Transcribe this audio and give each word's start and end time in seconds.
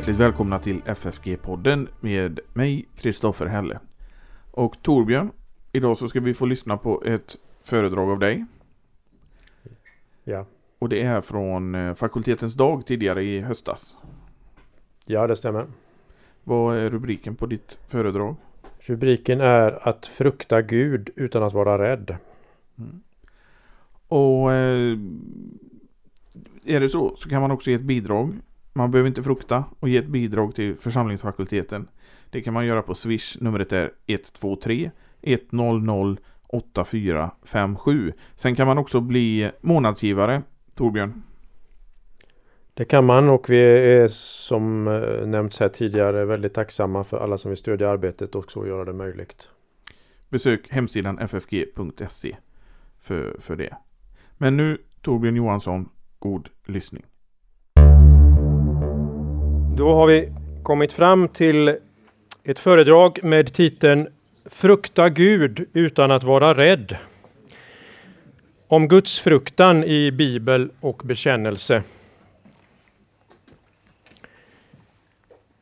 hjärtligt 0.00 0.16
välkomna 0.16 0.58
till 0.58 0.80
FFG-podden 0.80 1.88
med 2.00 2.40
mig, 2.52 2.88
Kristoffer 2.96 3.46
Helle. 3.46 3.78
Och 4.50 4.82
Torbjörn, 4.82 5.30
idag 5.72 5.98
så 5.98 6.08
ska 6.08 6.20
vi 6.20 6.34
få 6.34 6.46
lyssna 6.46 6.76
på 6.76 7.02
ett 7.04 7.36
föredrag 7.62 8.10
av 8.10 8.18
dig. 8.18 8.44
Ja. 10.24 10.46
Och 10.78 10.88
det 10.88 11.02
är 11.02 11.20
från 11.20 11.74
eh, 11.74 11.94
fakultetens 11.94 12.54
dag 12.54 12.86
tidigare 12.86 13.22
i 13.22 13.40
höstas. 13.40 13.96
ja, 15.06 15.26
det 15.26 15.36
stämmer. 15.36 15.66
Vad 16.44 16.76
är 16.76 16.90
rubriken 16.90 17.36
på 17.36 17.46
ditt 17.46 17.78
föredrag? 17.88 18.36
Rubriken 18.78 19.40
är 19.40 19.88
att 19.88 20.06
frukta 20.06 20.62
Gud 20.62 21.10
utan 21.16 21.42
att 21.42 21.52
vara 21.52 21.78
rädd. 21.78 22.16
Och 24.08 24.52
eh, 24.52 24.98
är 26.64 26.80
det 26.80 26.88
så 26.88 27.16
så 27.16 27.28
kan 27.28 27.40
man 27.40 27.50
också 27.50 27.70
ge 27.70 27.76
ett 27.76 27.82
bidrag. 27.82 28.40
Man 28.72 28.90
behöver 28.90 29.08
inte 29.08 29.22
frukta 29.22 29.64
och 29.80 29.88
ge 29.88 29.96
ett 29.96 30.06
bidrag 30.06 30.54
till 30.54 30.76
församlingsfakulteten. 30.76 31.88
Det 32.30 32.40
kan 32.40 32.54
man 32.54 32.66
göra 32.66 32.82
på 32.82 32.94
Swish. 32.94 33.36
Numret 33.40 33.72
är 33.72 33.92
123 34.06 34.90
100 35.22 36.16
8457. 36.46 38.12
Sen 38.36 38.54
kan 38.54 38.66
man 38.66 38.78
också 38.78 39.00
bli 39.00 39.50
månadsgivare. 39.60 40.42
Torbjörn. 40.74 41.22
Det 42.74 42.84
kan 42.84 43.04
man 43.04 43.28
och 43.28 43.50
vi 43.50 43.58
är 43.58 44.08
som 44.08 44.88
eh, 44.88 45.26
nämnts 45.26 45.60
här 45.60 45.68
tidigare 45.68 46.24
väldigt 46.24 46.54
tacksamma 46.54 47.04
för 47.04 47.18
alla 47.18 47.38
som 47.38 47.48
vill 47.48 47.58
stödja 47.58 47.90
arbetet 47.90 48.34
och 48.34 48.52
så 48.52 48.66
göra 48.66 48.84
det 48.84 48.92
möjligt. 48.92 49.48
Besök 50.28 50.68
hemsidan 50.70 51.18
ffg.se 51.18 52.36
för, 53.00 53.36
för 53.40 53.56
det. 53.56 53.76
Men 54.38 54.56
nu 54.56 54.78
Torbjörn 55.02 55.36
Johansson, 55.36 55.88
god 56.18 56.48
lyssning. 56.66 57.04
Då 59.80 59.94
har 59.94 60.06
vi 60.06 60.32
kommit 60.62 60.92
fram 60.92 61.28
till 61.28 61.76
ett 62.44 62.58
föredrag 62.58 63.18
med 63.22 63.52
titeln 63.52 64.08
Frukta 64.46 65.08
Gud 65.08 65.68
utan 65.72 66.10
att 66.10 66.24
vara 66.24 66.54
rädd. 66.54 66.96
Om 68.68 68.88
Guds 68.88 69.20
fruktan 69.20 69.84
i 69.84 70.12
bibel 70.12 70.70
och 70.80 71.02
bekännelse. 71.04 71.82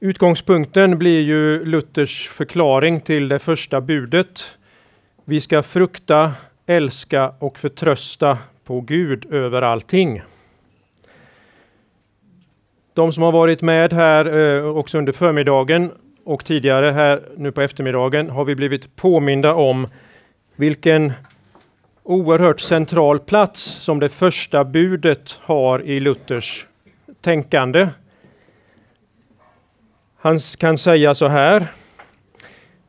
Utgångspunkten 0.01 0.99
blir 0.99 1.21
ju 1.21 1.65
Luthers 1.65 2.29
förklaring 2.29 3.01
till 3.01 3.29
det 3.29 3.39
första 3.39 3.81
budet. 3.81 4.57
Vi 5.25 5.41
ska 5.41 5.63
frukta, 5.63 6.33
älska 6.67 7.33
och 7.39 7.59
förtrösta 7.59 8.39
på 8.65 8.81
Gud 8.81 9.33
över 9.33 9.63
allting. 9.63 10.23
De 12.99 13.13
som 13.13 13.23
har 13.23 13.33
varit 13.33 13.63
med 13.63 13.93
här 13.93 14.39
eh, 14.39 14.65
också 14.65 14.99
under 14.99 15.13
förmiddagen 15.13 15.91
och 16.25 16.45
tidigare 16.45 16.91
här 16.91 17.23
nu 17.37 17.53
på 17.53 17.61
eftermiddagen 17.61 18.31
har 18.31 18.45
vi 18.45 18.55
blivit 18.55 18.97
påminda 18.97 19.55
om 19.55 19.89
vilken 20.57 21.13
oerhört 22.03 22.61
central 22.61 23.19
plats 23.19 23.63
som 23.63 24.01
det 24.01 24.09
första 24.09 24.65
budet 24.65 25.39
har 25.41 25.83
i 25.83 26.01
Luthers 26.01 26.67
tänkande. 27.21 27.89
Han 30.17 30.39
kan 30.59 30.79
säga 30.79 31.15
så 31.15 31.29
här. 31.29 31.67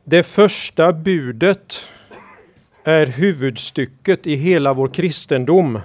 Det 0.04 0.22
första 0.22 0.92
budet 0.92 1.86
är 2.84 3.06
huvudstycket 3.06 4.26
i 4.26 4.34
hela 4.34 4.72
vår 4.72 4.88
kristendom. 4.88 5.80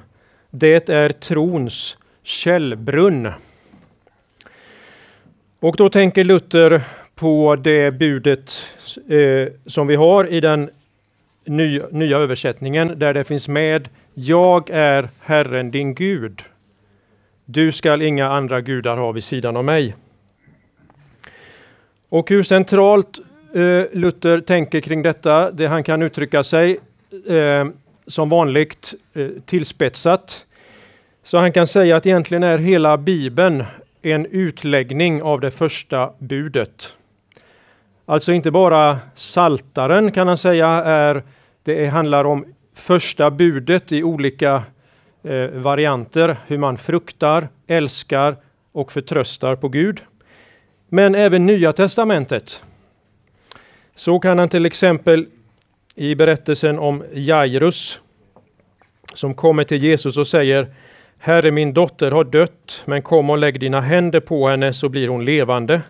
Det 0.49 0.89
är 0.89 1.09
trons 1.09 1.97
källbrunn. 2.23 3.31
Och 5.65 5.76
då 5.76 5.89
tänker 5.89 6.23
Luther 6.23 6.81
på 7.15 7.55
det 7.55 7.92
budet 7.92 8.61
eh, 9.09 9.53
som 9.65 9.87
vi 9.87 9.95
har 9.95 10.27
i 10.27 10.39
den 10.39 10.70
ny, 11.45 11.81
nya 11.92 12.17
översättningen 12.17 12.99
där 12.99 13.14
det 13.14 13.23
finns 13.23 13.48
med 13.48 13.89
Jag 14.14 14.70
är 14.70 15.09
Herren 15.20 15.71
din 15.71 15.95
Gud. 15.95 16.42
Du 17.45 17.71
skall 17.71 18.02
inga 18.02 18.30
andra 18.30 18.61
gudar 18.61 18.98
ha 18.98 19.11
vid 19.11 19.23
sidan 19.23 19.58
av 19.58 19.65
mig. 19.65 19.95
Och 22.09 22.30
hur 22.30 22.43
centralt 22.43 23.20
eh, 23.53 23.83
Luther 23.92 24.42
tänker 24.42 24.82
kring 24.82 25.02
detta, 25.02 25.52
det 25.52 25.67
han 25.67 25.83
kan 25.83 26.02
uttrycka 26.02 26.43
sig 26.43 26.80
eh, 27.27 27.65
som 28.08 28.30
vanligt 28.30 28.93
eh, 29.14 29.27
tillspetsat. 29.45 30.45
Så 31.23 31.37
han 31.37 31.52
kan 31.52 31.67
säga 31.67 31.97
att 31.97 32.05
egentligen 32.05 32.43
är 32.43 32.58
hela 32.58 32.97
Bibeln 32.97 33.64
en 34.05 34.26
utläggning 34.26 35.23
av 35.23 35.39
det 35.39 35.52
första 35.52 36.11
budet. 36.20 36.95
Alltså 38.05 38.32
inte 38.32 38.52
bara 38.52 38.99
saltaren 39.16 40.11
kan 40.11 40.27
han 40.27 40.38
säga 40.38 40.67
är, 40.67 41.23
det 41.64 41.88
handlar 41.88 42.26
om 42.26 42.45
första 42.73 43.32
budet 43.32 43.92
i 43.92 44.04
olika 44.04 44.64
eh, 45.23 45.48
varianter, 45.48 46.38
hur 46.48 46.58
man 46.58 46.77
fruktar, 46.77 47.48
älskar 47.67 48.36
och 48.71 48.92
förtröstar 48.92 49.55
på 49.55 49.70
Gud. 49.70 50.02
Men 50.89 51.15
även 51.15 51.45
Nya 51.45 51.73
Testamentet. 51.73 52.64
Så 53.95 54.20
kan 54.20 54.39
han 54.39 54.49
till 54.49 54.65
exempel 54.65 55.26
i 55.95 56.15
berättelsen 56.15 56.80
om 56.80 57.04
Jairus 57.14 57.99
som 59.14 59.33
kommer 59.33 59.64
till 59.64 59.83
Jesus 59.83 60.17
och 60.17 60.27
säger 60.27 60.67
Herre, 61.17 61.52
min 61.52 61.73
dotter 61.73 62.11
har 62.11 62.23
dött, 62.23 62.83
men 62.86 63.02
kom 63.02 63.30
och 63.30 63.37
lägg 63.37 63.59
dina 63.59 63.81
händer 63.81 64.20
på 64.20 64.48
henne 64.48 64.73
så 64.73 64.89
blir 64.89 65.08
hon 65.08 65.26
levande. 65.26 65.81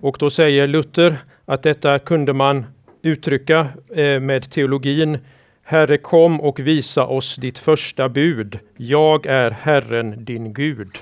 Och 0.00 0.16
då 0.20 0.30
säger 0.30 0.66
Luther 0.66 1.16
att 1.44 1.62
detta 1.62 1.98
kunde 1.98 2.32
man 2.32 2.66
uttrycka 3.02 3.68
eh, 3.94 4.20
med 4.20 4.50
teologin. 4.50 5.18
Herre, 5.62 5.98
kom 5.98 6.40
och 6.40 6.60
visa 6.60 7.06
oss 7.06 7.36
ditt 7.36 7.58
första 7.58 8.08
bud. 8.08 8.58
Jag 8.76 9.26
är 9.26 9.50
Herren, 9.50 10.24
din 10.24 10.52
Gud. 10.52 10.98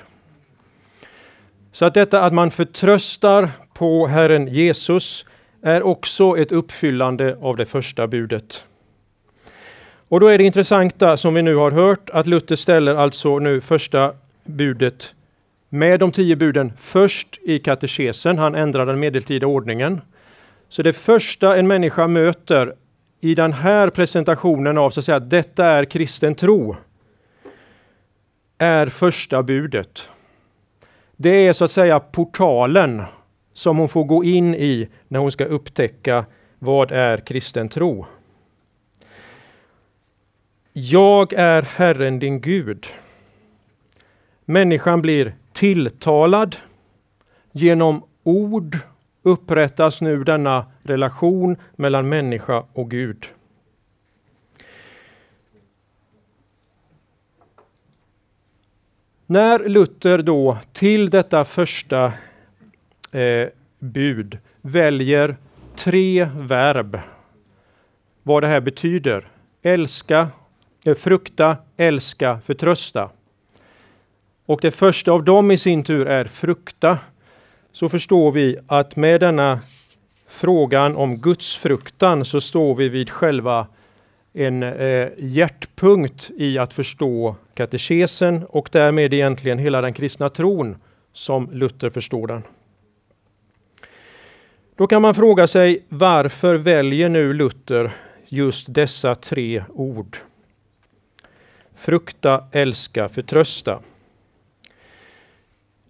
Så 1.72 1.84
att 1.84 1.94
detta 1.94 2.22
att 2.22 2.32
man 2.32 2.50
förtröstar 2.50 3.50
på 3.74 4.06
Herren 4.06 4.48
Jesus 4.48 5.26
är 5.62 5.82
också 5.82 6.38
ett 6.38 6.52
uppfyllande 6.52 7.36
av 7.40 7.56
det 7.56 7.66
första 7.66 8.06
budet. 8.06 8.64
Och 10.10 10.20
då 10.20 10.26
är 10.26 10.38
det 10.38 10.44
intressanta 10.44 11.16
som 11.16 11.34
vi 11.34 11.42
nu 11.42 11.54
har 11.54 11.70
hört 11.70 12.10
att 12.10 12.26
Luther 12.26 12.56
ställer 12.56 12.94
alltså 12.94 13.38
nu 13.38 13.60
första 13.60 14.12
budet 14.44 15.14
med 15.68 16.00
de 16.00 16.12
tio 16.12 16.36
buden 16.36 16.72
först 16.78 17.38
i 17.42 17.58
katekesen. 17.58 18.38
Han 18.38 18.54
ändrar 18.54 18.86
den 18.86 19.00
medeltida 19.00 19.46
ordningen. 19.46 20.00
Så 20.68 20.82
det 20.82 20.92
första 20.92 21.56
en 21.56 21.66
människa 21.66 22.06
möter 22.06 22.74
i 23.20 23.34
den 23.34 23.52
här 23.52 23.90
presentationen 23.90 24.78
av 24.78 24.90
så 24.90 25.00
att 25.00 25.06
säga, 25.06 25.20
detta 25.20 25.66
är 25.66 25.84
kristen 25.84 26.34
tro 26.34 26.76
är 28.58 28.86
första 28.86 29.42
budet. 29.42 30.08
Det 31.16 31.46
är 31.46 31.52
så 31.52 31.64
att 31.64 31.70
säga 31.70 32.00
portalen 32.00 33.02
som 33.52 33.78
hon 33.78 33.88
får 33.88 34.04
gå 34.04 34.24
in 34.24 34.54
i 34.54 34.88
när 35.08 35.20
hon 35.20 35.32
ska 35.32 35.44
upptäcka 35.44 36.24
vad 36.58 36.92
är 36.92 37.16
kristen 37.16 37.68
tro. 37.68 38.06
Jag 40.82 41.32
är 41.32 41.62
Herren 41.62 42.18
din 42.18 42.40
Gud. 42.40 42.86
Människan 44.44 45.02
blir 45.02 45.34
tilltalad. 45.52 46.56
Genom 47.52 48.04
ord 48.22 48.78
upprättas 49.22 50.00
nu 50.00 50.24
denna 50.24 50.66
relation 50.82 51.56
mellan 51.76 52.08
människa 52.08 52.64
och 52.72 52.90
Gud. 52.90 53.26
När 59.26 59.68
Luther 59.68 60.18
då 60.18 60.58
till 60.72 61.10
detta 61.10 61.44
första 61.44 62.12
eh, 63.12 63.48
bud 63.78 64.38
väljer 64.60 65.36
tre 65.76 66.24
verb, 66.24 67.00
vad 68.22 68.42
det 68.42 68.46
här 68.46 68.60
betyder. 68.60 69.28
Älska, 69.62 70.28
frukta, 70.96 71.56
älska, 71.76 72.40
förtrösta. 72.44 73.10
Och 74.46 74.60
det 74.62 74.70
första 74.70 75.12
av 75.12 75.24
dem 75.24 75.50
i 75.50 75.58
sin 75.58 75.84
tur 75.84 76.06
är 76.06 76.24
frukta. 76.24 76.98
Så 77.72 77.88
förstår 77.88 78.32
vi 78.32 78.58
att 78.66 78.96
med 78.96 79.20
denna 79.20 79.60
frågan 80.28 80.96
om 80.96 81.16
Guds 81.16 81.56
fruktan 81.56 82.24
så 82.24 82.40
står 82.40 82.74
vi 82.74 82.88
vid 82.88 83.10
själva 83.10 83.66
en 84.32 84.62
eh, 84.62 85.08
hjärtpunkt 85.18 86.30
i 86.36 86.58
att 86.58 86.74
förstå 86.74 87.36
katekesen 87.54 88.44
och 88.48 88.68
därmed 88.72 89.14
egentligen 89.14 89.58
hela 89.58 89.80
den 89.80 89.92
kristna 89.92 90.28
tron 90.28 90.76
som 91.12 91.50
Luther 91.52 91.90
förstår 91.90 92.26
den. 92.26 92.42
Då 94.76 94.86
kan 94.86 95.02
man 95.02 95.14
fråga 95.14 95.46
sig 95.46 95.84
varför 95.88 96.54
väljer 96.54 97.08
nu 97.08 97.32
Luther 97.32 97.90
just 98.28 98.74
dessa 98.74 99.14
tre 99.14 99.64
ord? 99.74 100.16
Frukta, 101.80 102.44
älska, 102.52 103.08
förtrösta. 103.08 103.80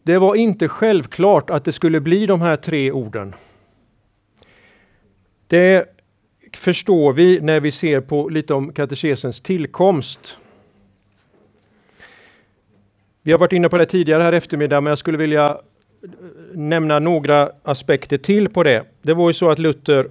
det 0.02 0.18
var 0.18 0.34
inte 0.34 0.68
självklart 0.68 1.50
att 1.50 1.64
det 1.64 1.72
skulle 1.72 2.00
bli 2.00 2.26
de 2.26 2.40
här 2.40 2.56
tre 2.56 2.92
orden. 2.92 3.34
Det 5.46 5.96
förstår 6.56 7.12
vi 7.12 7.40
när 7.40 7.60
vi 7.60 7.72
ser 7.72 8.00
på 8.00 8.28
lite 8.28 8.54
om 8.54 8.72
katekesens 8.72 9.40
tillkomst. 9.40 10.38
Vi 13.22 13.32
har 13.32 13.38
varit 13.38 13.52
inne 13.52 13.68
på 13.68 13.78
det 13.78 13.86
tidigare 13.86 14.22
här 14.22 14.32
eftermiddag, 14.32 14.80
men 14.80 14.90
jag 14.90 14.98
skulle 14.98 15.18
vilja 15.18 15.60
nämna 16.52 16.98
några 16.98 17.52
aspekter 17.62 18.18
till 18.18 18.48
på 18.48 18.62
det. 18.62 18.84
Det 19.02 19.14
var 19.14 19.30
ju 19.30 19.34
så 19.34 19.50
att 19.50 19.58
Luther 19.58 20.10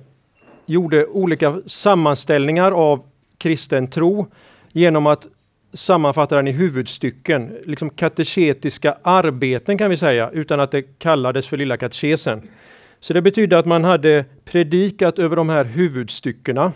gjorde 0.66 1.06
olika 1.06 1.62
sammanställningar 1.66 2.72
av 2.72 3.04
kristen 3.38 3.88
tro 3.88 4.28
genom 4.72 5.08
att 5.08 5.28
sammanfattar 5.74 6.36
den 6.36 6.48
i 6.48 6.52
huvudstycken, 6.52 7.58
liksom 7.66 7.90
kateketiska 7.90 8.98
arbeten 9.02 9.78
kan 9.78 9.90
vi 9.90 9.98
säga, 9.98 10.30
utan 10.30 10.60
att 10.60 10.72
det 10.72 10.82
kallades 10.82 11.48
för 11.48 11.58
Lilla 11.58 11.78
katekesen. 11.78 12.42
Så 13.00 13.14
det 13.14 13.22
betyder 13.22 13.58
att 13.58 13.66
man 13.66 13.84
hade 13.84 14.26
predikat 14.46 15.20
över 15.20 15.36
de 15.36 15.50
här 15.50 15.64
huvudstyckena. 15.64 16.72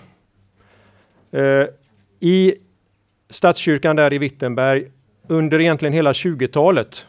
Eh, 1.31 1.65
I 2.19 2.55
Stadskyrkan 3.29 3.95
där 3.95 4.13
i 4.13 4.17
Wittenberg 4.17 4.87
under 5.27 5.61
egentligen 5.61 5.93
hela 5.93 6.11
20-talet. 6.11 7.05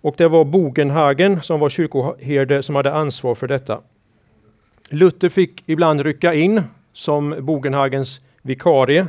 Och 0.00 0.14
det 0.18 0.28
var 0.28 0.44
Bogenhagen 0.44 1.42
som 1.42 1.60
var 1.60 1.68
kyrkoherde 1.68 2.62
som 2.62 2.74
hade 2.74 2.92
ansvar 2.92 3.34
för 3.34 3.48
detta. 3.48 3.80
Luther 4.90 5.28
fick 5.28 5.62
ibland 5.66 6.00
rycka 6.00 6.34
in 6.34 6.62
som 6.92 7.34
Bogenhagens 7.40 8.20
vikarie. 8.42 9.06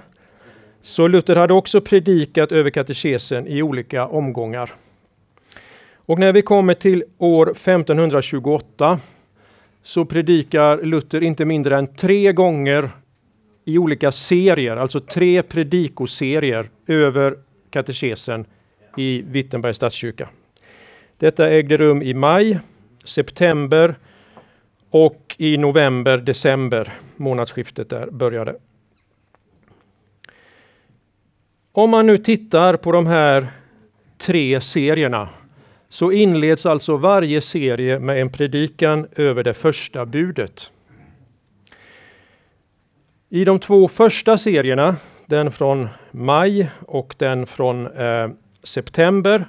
Så 0.82 1.08
Luther 1.08 1.36
hade 1.36 1.54
också 1.54 1.82
predikat 1.82 2.52
över 2.52 2.70
katekesen 2.70 3.48
i 3.48 3.62
olika 3.62 4.08
omgångar. 4.08 4.74
Och 5.96 6.20
när 6.20 6.34
vi 6.34 6.42
kommer 6.42 6.74
till 6.74 7.04
år 7.18 7.52
1528 7.52 9.00
så 9.84 10.06
predikar 10.06 10.84
Luther 10.84 11.24
inte 11.24 11.46
mindre 11.46 11.78
än 11.78 11.96
tre 11.96 12.34
gånger 12.34 12.90
i 13.66 13.78
olika 13.78 14.12
serier, 14.12 14.78
alltså 14.78 15.00
tre 15.00 15.44
predikoserier 15.44 16.70
över 16.88 17.38
katekesen 17.70 18.46
i 18.98 19.22
Wittenbergs 19.22 19.78
stadskyrka. 19.78 20.30
Detta 21.18 21.50
ägde 21.50 21.78
rum 21.78 22.02
i 22.02 22.14
maj, 22.14 22.60
september 23.06 23.96
och 24.90 25.36
i 25.38 25.58
november, 25.58 26.18
december, 26.18 26.94
månadsskiftet 27.16 27.90
där 27.90 28.08
började. 28.12 28.56
Om 31.80 31.90
man 31.90 32.06
nu 32.06 32.18
tittar 32.18 32.78
på 32.78 32.92
de 32.92 33.08
här 33.08 33.48
tre 34.18 34.62
serierna 34.62 35.30
så 35.90 36.12
inleds 36.12 36.66
alltså 36.66 36.98
varje 36.98 37.42
serie 37.42 38.00
med 38.00 38.22
en 38.22 38.30
predikan 38.30 39.08
över 39.16 39.44
det 39.44 39.54
första 39.54 40.06
budet. 40.06 40.72
I 43.30 43.46
de 43.46 43.60
två 43.60 43.88
första 43.88 44.38
serierna, 44.38 44.96
den 45.26 45.52
från 45.52 45.88
maj 46.12 46.70
och 46.88 47.16
den 47.18 47.48
från 47.48 47.88
eh, 47.88 48.30
september, 48.64 49.46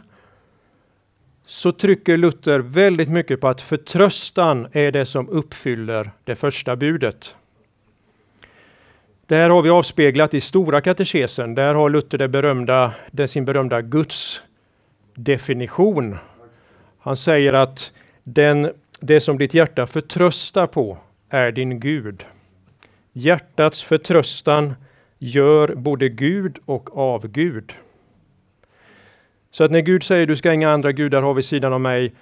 så 1.46 1.72
trycker 1.72 2.16
Luther 2.16 2.58
väldigt 2.58 3.08
mycket 3.08 3.40
på 3.40 3.48
att 3.48 3.60
förtröstan 3.60 4.68
är 4.72 4.92
det 4.92 5.06
som 5.06 5.28
uppfyller 5.28 6.10
det 6.24 6.36
första 6.36 6.76
budet. 6.76 7.34
Det 9.30 9.36
här 9.36 9.50
har 9.50 9.62
vi 9.62 9.70
avspeglat 9.70 10.34
i 10.34 10.40
Stora 10.40 10.80
katekesen. 10.80 11.54
Där 11.54 11.74
har 11.74 11.90
Luther 11.90 12.18
det 12.18 12.28
berömda, 12.28 12.94
det 13.10 13.28
sin 13.28 13.44
berömda 13.44 13.82
Guds 13.82 14.42
definition. 15.14 16.18
Han 16.98 17.16
säger 17.16 17.52
att 17.52 17.92
den, 18.24 18.72
det 19.00 19.20
som 19.20 19.38
ditt 19.38 19.54
hjärta 19.54 19.86
förtröstar 19.86 20.66
på 20.66 20.98
är 21.28 21.52
din 21.52 21.80
Gud. 21.80 22.24
Hjärtats 23.12 23.82
förtröstan 23.82 24.74
gör 25.18 25.74
både 25.74 26.08
Gud 26.08 26.58
och 26.64 26.98
avgud. 26.98 27.72
Så 29.50 29.64
att 29.64 29.70
när 29.70 29.80
Gud 29.80 30.02
säger 30.02 30.26
du 30.26 30.36
ska 30.36 30.52
inga 30.52 30.70
andra 30.70 30.92
gudar 30.92 31.22
ha 31.22 31.32
vid 31.32 31.44
sidan 31.44 31.72
av 31.72 31.80
mig 31.80 32.12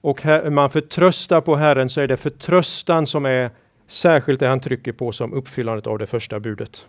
och 0.00 0.22
här, 0.22 0.50
man 0.50 0.70
förtröstar 0.70 1.40
på 1.40 1.56
Herren 1.56 1.90
så 1.90 2.00
är 2.00 2.06
det 2.06 2.16
förtröstan 2.16 3.06
som 3.06 3.26
är 3.26 3.50
särskilt 3.90 4.40
det 4.40 4.46
han 4.46 4.60
trycker 4.60 4.92
på 4.92 5.12
som 5.12 5.32
uppfyllandet 5.32 5.86
av 5.86 5.98
det 5.98 6.06
första 6.06 6.40
budet. 6.40 6.86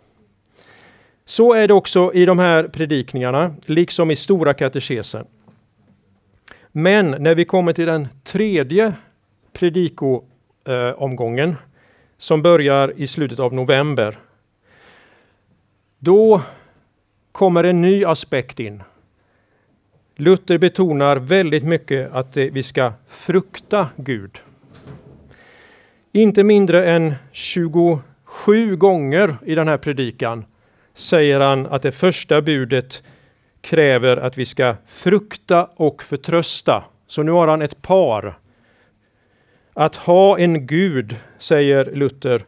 Så 1.26 1.54
är 1.54 1.68
det 1.68 1.74
också 1.74 2.14
i 2.14 2.26
de 2.26 2.40
här 2.40 2.68
predikningarna, 2.68 3.56
liksom 3.66 4.12
i 4.12 4.16
Stora 4.16 4.54
katekesen. 4.54 5.26
Men 6.72 7.16
när 7.20 7.36
vi 7.36 7.46
kommer 7.46 7.74
till 7.74 7.86
den 7.86 8.08
tredje 8.24 8.94
predikoomgången 9.54 11.50
eh, 11.50 11.56
som 12.18 12.42
börjar 12.42 12.94
i 12.98 13.08
slutet 13.08 13.40
av 13.40 13.54
november. 13.54 14.20
Då 16.00 16.42
kommer 17.32 17.64
en 17.64 17.82
ny 17.82 18.06
aspekt 18.06 18.60
in. 18.60 18.84
Luther 20.16 20.58
betonar 20.58 21.18
väldigt 21.18 21.64
mycket 21.64 22.16
att 22.16 22.38
vi 22.38 22.64
ska 22.64 22.94
frukta 23.08 23.90
Gud. 23.96 24.40
Inte 26.14 26.44
mindre 26.44 26.90
än 26.90 27.14
27 27.32 28.76
gånger 28.76 29.38
i 29.46 29.56
den 29.56 29.68
här 29.68 29.78
predikan 29.78 30.46
säger 30.94 31.40
han 31.40 31.66
att 31.66 31.82
det 31.82 31.92
första 31.92 32.42
budet 32.42 33.04
kräver 33.62 34.18
att 34.18 34.38
vi 34.38 34.46
ska 34.46 34.76
frukta 34.88 35.66
och 35.76 36.04
förtrösta. 36.04 36.84
Så 37.08 37.24
nu 37.24 37.32
har 37.32 37.48
han 37.48 37.62
ett 37.62 37.82
par. 37.82 38.38
Att 39.74 39.96
ha 39.96 40.40
en 40.40 40.68
Gud, 40.68 41.16
säger 41.40 41.96
Luther, 41.96 42.46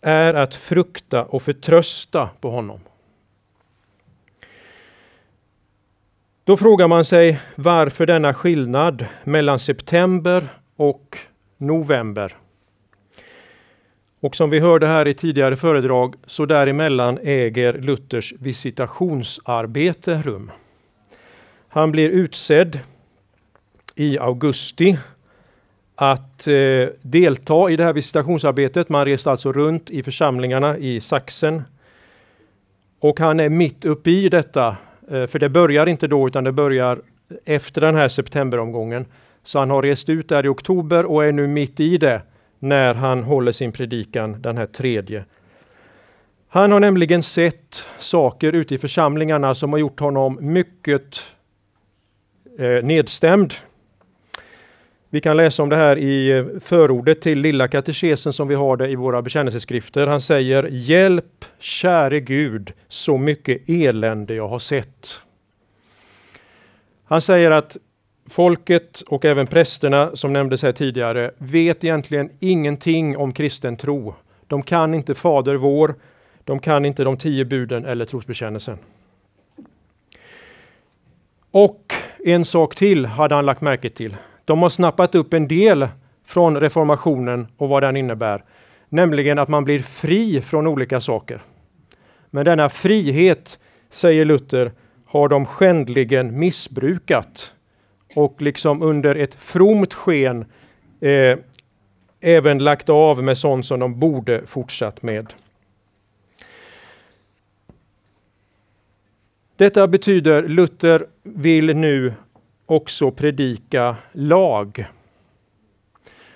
är 0.00 0.34
att 0.34 0.54
frukta 0.54 1.24
och 1.24 1.42
förtrösta 1.42 2.30
på 2.40 2.50
honom. 2.50 2.80
Då 6.44 6.56
frågar 6.56 6.88
man 6.88 7.04
sig 7.04 7.40
varför 7.54 8.06
denna 8.06 8.34
skillnad 8.34 9.06
mellan 9.24 9.58
september 9.58 10.48
och 10.76 11.18
november. 11.56 12.36
Och 14.24 14.36
som 14.36 14.50
vi 14.50 14.60
hörde 14.60 14.86
här 14.86 15.08
i 15.08 15.14
tidigare 15.14 15.56
föredrag 15.56 16.14
så 16.26 16.46
däremellan 16.46 17.18
äger 17.22 17.72
Luthers 17.72 18.34
visitationsarbete 18.40 20.22
rum. 20.24 20.50
Han 21.68 21.90
blir 21.90 22.10
utsedd 22.10 22.78
i 23.94 24.18
augusti 24.18 24.98
att 25.94 26.46
eh, 26.46 26.88
delta 27.02 27.70
i 27.70 27.76
det 27.76 27.84
här 27.84 27.92
visitationsarbetet. 27.92 28.88
Man 28.88 29.04
reste 29.04 29.30
alltså 29.30 29.52
runt 29.52 29.90
i 29.90 30.02
församlingarna 30.02 30.78
i 30.78 31.00
Sachsen. 31.00 31.62
Och 33.00 33.20
han 33.20 33.40
är 33.40 33.48
mitt 33.48 33.84
uppe 33.84 34.10
i 34.10 34.28
detta, 34.28 34.76
eh, 35.10 35.26
för 35.26 35.38
det 35.38 35.48
börjar 35.48 35.86
inte 35.86 36.06
då 36.06 36.26
utan 36.28 36.44
det 36.44 36.52
börjar 36.52 37.00
efter 37.44 37.80
den 37.80 37.94
här 37.94 38.08
septemberomgången. 38.08 39.06
Så 39.42 39.58
han 39.58 39.70
har 39.70 39.82
rest 39.82 40.08
ut 40.08 40.28
där 40.28 40.46
i 40.46 40.48
oktober 40.48 41.04
och 41.04 41.24
är 41.24 41.32
nu 41.32 41.46
mitt 41.46 41.80
i 41.80 41.98
det 41.98 42.22
när 42.64 42.94
han 42.94 43.22
håller 43.22 43.52
sin 43.52 43.72
predikan, 43.72 44.42
den 44.42 44.56
här 44.56 44.66
tredje. 44.66 45.24
Han 46.48 46.72
har 46.72 46.80
nämligen 46.80 47.22
sett 47.22 47.86
saker 47.98 48.52
ute 48.52 48.74
i 48.74 48.78
församlingarna 48.78 49.54
som 49.54 49.72
har 49.72 49.78
gjort 49.78 50.00
honom 50.00 50.38
mycket 50.40 51.22
eh, 52.58 52.84
nedstämd. 52.84 53.54
Vi 55.10 55.20
kan 55.20 55.36
läsa 55.36 55.62
om 55.62 55.68
det 55.68 55.76
här 55.76 55.98
i 55.98 56.30
eh, 56.30 56.44
förordet 56.64 57.20
till 57.20 57.38
Lilla 57.38 57.68
katekesen 57.68 58.32
som 58.32 58.48
vi 58.48 58.54
har 58.54 58.76
det 58.76 58.88
i 58.88 58.94
våra 58.94 59.22
bekännelseskrifter. 59.22 60.06
Han 60.06 60.20
säger 60.20 60.68
Hjälp 60.70 61.44
käre 61.58 62.20
Gud, 62.20 62.72
så 62.88 63.18
mycket 63.18 63.68
elände 63.68 64.34
jag 64.34 64.48
har 64.48 64.58
sett. 64.58 65.20
Han 67.04 67.22
säger 67.22 67.50
att 67.50 67.76
Folket 68.26 69.00
och 69.00 69.24
även 69.24 69.46
prästerna 69.46 70.16
som 70.16 70.32
nämndes 70.32 70.62
här 70.62 70.72
tidigare 70.72 71.30
vet 71.38 71.84
egentligen 71.84 72.30
ingenting 72.40 73.16
om 73.16 73.32
kristen 73.32 73.76
tro. 73.76 74.14
De 74.46 74.62
kan 74.62 74.94
inte 74.94 75.14
Fader 75.14 75.54
vår, 75.54 75.94
de 76.44 76.58
kan 76.58 76.84
inte 76.84 77.04
de 77.04 77.16
tio 77.16 77.44
buden 77.44 77.84
eller 77.84 78.04
trosbekännelsen. 78.04 78.78
Och 81.50 81.94
en 82.24 82.44
sak 82.44 82.74
till 82.74 83.06
hade 83.06 83.34
han 83.34 83.46
lagt 83.46 83.60
märke 83.60 83.90
till. 83.90 84.16
De 84.44 84.62
har 84.62 84.68
snappat 84.68 85.14
upp 85.14 85.32
en 85.34 85.48
del 85.48 85.88
från 86.24 86.60
reformationen 86.60 87.46
och 87.56 87.68
vad 87.68 87.82
den 87.82 87.96
innebär, 87.96 88.44
nämligen 88.88 89.38
att 89.38 89.48
man 89.48 89.64
blir 89.64 89.80
fri 89.82 90.40
från 90.40 90.66
olika 90.66 91.00
saker. 91.00 91.42
Men 92.30 92.44
denna 92.44 92.68
frihet, 92.68 93.58
säger 93.90 94.24
Luther, 94.24 94.72
har 95.06 95.28
de 95.28 95.46
skändligen 95.46 96.38
missbrukat 96.38 97.54
och 98.14 98.42
liksom 98.42 98.82
under 98.82 99.14
ett 99.14 99.34
fromt 99.34 99.94
sken 99.94 100.44
eh, 101.00 101.38
även 102.20 102.58
lagt 102.58 102.88
av 102.88 103.22
med 103.22 103.38
sånt 103.38 103.66
som 103.66 103.80
de 103.80 104.00
borde 104.00 104.46
fortsatt 104.46 105.02
med. 105.02 105.34
Detta 109.56 109.86
betyder 109.86 110.48
Luther 110.48 111.06
vill 111.22 111.76
nu 111.76 112.14
också 112.66 113.10
predika 113.10 113.96
lag. 114.12 114.86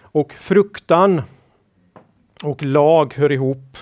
Och 0.00 0.32
fruktan 0.32 1.22
och 2.42 2.64
lag 2.64 3.14
hör 3.14 3.32
ihop. 3.32 3.76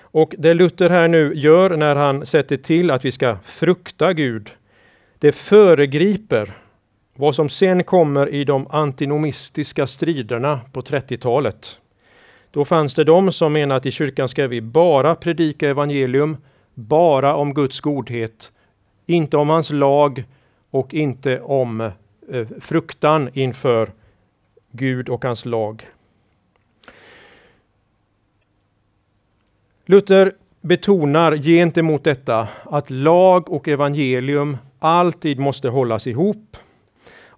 Och 0.00 0.34
det 0.38 0.54
Luther 0.54 0.90
här 0.90 1.08
nu 1.08 1.32
gör 1.34 1.76
när 1.76 1.96
han 1.96 2.26
sätter 2.26 2.56
till 2.56 2.90
att 2.90 3.04
vi 3.04 3.12
ska 3.12 3.38
frukta 3.44 4.12
Gud, 4.12 4.50
det 5.18 5.32
föregriper 5.32 6.61
vad 7.22 7.34
som 7.34 7.48
sen 7.48 7.84
kommer 7.84 8.28
i 8.28 8.44
de 8.44 8.66
antinomistiska 8.70 9.86
striderna 9.86 10.60
på 10.72 10.82
30-talet. 10.82 11.78
Då 12.50 12.64
fanns 12.64 12.94
det 12.94 13.04
de 13.04 13.32
som 13.32 13.52
menade 13.52 13.76
att 13.78 13.86
i 13.86 13.90
kyrkan 13.90 14.28
ska 14.28 14.46
vi 14.46 14.60
bara 14.60 15.14
predika 15.14 15.68
evangelium, 15.68 16.36
bara 16.74 17.36
om 17.36 17.54
Guds 17.54 17.80
godhet, 17.80 18.52
inte 19.06 19.36
om 19.36 19.48
hans 19.48 19.70
lag 19.70 20.24
och 20.70 20.94
inte 20.94 21.40
om 21.40 21.80
eh, 21.80 22.46
fruktan 22.60 23.30
inför 23.32 23.90
Gud 24.70 25.08
och 25.08 25.24
hans 25.24 25.44
lag. 25.44 25.86
Luther 29.86 30.32
betonar 30.60 31.36
gentemot 31.36 32.04
detta 32.04 32.48
att 32.64 32.90
lag 32.90 33.52
och 33.52 33.68
evangelium 33.68 34.56
alltid 34.78 35.38
måste 35.38 35.68
hållas 35.68 36.06
ihop. 36.06 36.56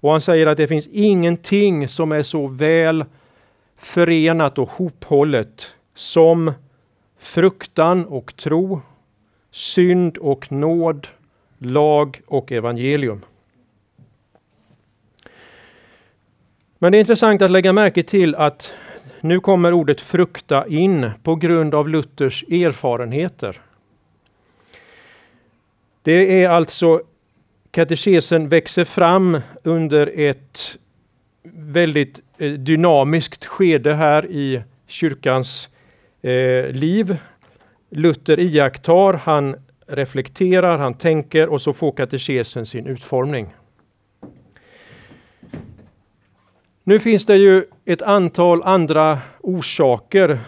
Och 0.05 0.11
han 0.13 0.21
säger 0.21 0.47
att 0.47 0.57
det 0.57 0.69
finns 0.69 0.87
ingenting 0.87 1.89
som 1.89 2.13
är 2.13 2.23
så 2.23 2.47
väl 2.47 3.05
förenat 3.77 4.59
och 4.59 4.71
hophållet 4.71 5.75
som 5.95 6.53
fruktan 7.19 8.07
och 8.07 8.37
tro, 8.37 8.81
synd 9.51 10.19
och 10.19 10.53
nåd, 10.53 11.09
lag 11.59 12.21
och 12.27 12.53
evangelium. 12.53 13.25
Men 16.79 16.93
det 16.93 16.99
är 16.99 17.01
intressant 17.01 17.43
att 17.43 17.51
lägga 17.51 17.73
märke 17.73 18.03
till 18.03 18.35
att 18.35 18.73
nu 19.21 19.41
kommer 19.41 19.73
ordet 19.73 20.01
frukta 20.01 20.67
in 20.67 21.11
på 21.23 21.37
grund 21.37 21.75
av 21.75 21.89
Luthers 21.89 22.45
erfarenheter. 22.45 23.61
Det 26.03 26.43
är 26.43 26.49
alltså 26.49 27.03
katekesen 27.75 28.49
växer 28.49 28.85
fram 28.85 29.41
under 29.63 30.13
ett 30.15 30.79
väldigt 31.53 32.23
eh, 32.39 32.53
dynamiskt 32.53 33.45
skede 33.45 33.95
här 33.95 34.27
i 34.27 34.63
kyrkans 34.87 35.69
eh, 36.23 36.71
liv. 36.71 37.17
Luther 37.91 38.41
iakttar, 38.41 39.13
han 39.13 39.57
reflekterar, 39.87 40.79
han 40.79 40.95
tänker 40.95 41.49
och 41.49 41.61
så 41.61 41.73
får 41.73 41.93
katekesen 41.93 42.67
sin 42.67 42.87
utformning. 42.87 43.55
Nu 46.85 47.01
finns 47.01 47.27
det 47.27 47.37
ju 47.37 47.65
ett 47.85 48.03
antal 48.03 48.63
andra 48.63 49.19
orsaker 49.41 50.39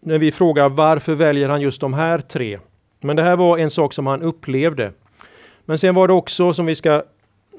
när 0.00 0.18
vi 0.18 0.32
frågar 0.32 0.68
varför 0.68 1.14
väljer 1.14 1.48
han 1.48 1.60
just 1.60 1.80
de 1.80 1.94
här 1.94 2.18
tre? 2.18 2.58
Men 3.00 3.16
det 3.16 3.22
här 3.22 3.36
var 3.36 3.58
en 3.58 3.70
sak 3.70 3.92
som 3.92 4.06
han 4.06 4.22
upplevde. 4.22 4.92
Men 5.68 5.78
sen 5.78 5.94
var 5.94 6.08
det 6.08 6.14
också 6.14 6.52
som 6.54 6.66
vi 6.66 6.74
ska 6.74 7.02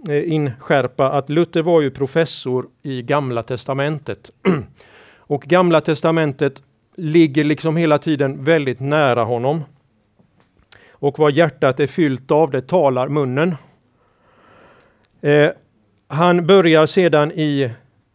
eh, 0.10 0.34
inskärpa 0.34 1.12
att 1.12 1.30
Luther 1.30 1.62
var 1.62 1.82
ju 1.82 1.92
professor 1.92 2.68
i 2.82 3.02
Gamla 3.02 3.44
Testamentet. 3.44 4.32
Och 5.18 5.42
Gamla 5.42 5.82
Testamentet 5.82 6.64
ligger 6.96 7.44
liksom 7.44 7.78
hela 7.78 7.98
tiden 7.98 8.44
väldigt 8.44 8.80
nära 8.80 9.24
honom. 9.24 9.64
Och 10.92 11.20
vad 11.20 11.32
hjärtat 11.32 11.80
är 11.80 11.88
fyllt 11.88 12.32
av, 12.32 12.52
det 12.52 12.62
talar 12.62 13.08
munnen. 13.08 13.56
Eh, 15.22 15.50
han 16.08 16.48
börjar 16.48 16.86
sedan 16.86 17.32
i 17.32 17.72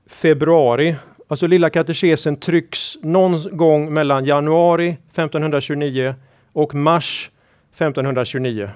februari, 0.07 0.97
alltså 1.29 1.47
Lilla 1.47 1.71
katekesen 1.71 2.37
trycks 2.37 2.97
någon 3.03 3.57
gång 3.57 3.95
mellan 3.95 4.25
januari 4.25 4.97
1529 5.13 6.15
och 6.53 6.75
mars 6.75 7.31
1529. 7.73 8.71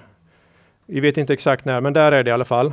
Vi 0.91 1.01
vet 1.01 1.19
inte 1.19 1.33
exakt 1.33 1.65
när, 1.65 1.81
men 1.81 1.93
där 1.93 2.13
är 2.13 2.25
det 2.25 2.31
i 2.31 2.33
alla 2.33 2.45
fall. 2.45 2.73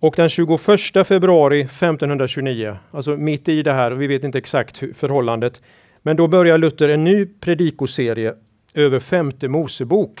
Och 0.00 0.14
den 0.16 0.28
21 0.28 0.60
februari 1.06 1.60
1529, 1.60 2.76
alltså 2.90 3.16
mitt 3.16 3.48
i 3.48 3.62
det 3.62 3.72
här, 3.72 3.90
vi 3.90 4.06
vet 4.06 4.24
inte 4.24 4.38
exakt 4.38 4.82
förhållandet, 4.94 5.62
men 6.02 6.16
då 6.16 6.26
börjar 6.28 6.58
Luther 6.58 6.88
en 6.88 7.04
ny 7.04 7.26
predikoserie 7.26 8.34
över 8.74 9.00
femte 9.00 9.48
Mosebok. 9.48 10.20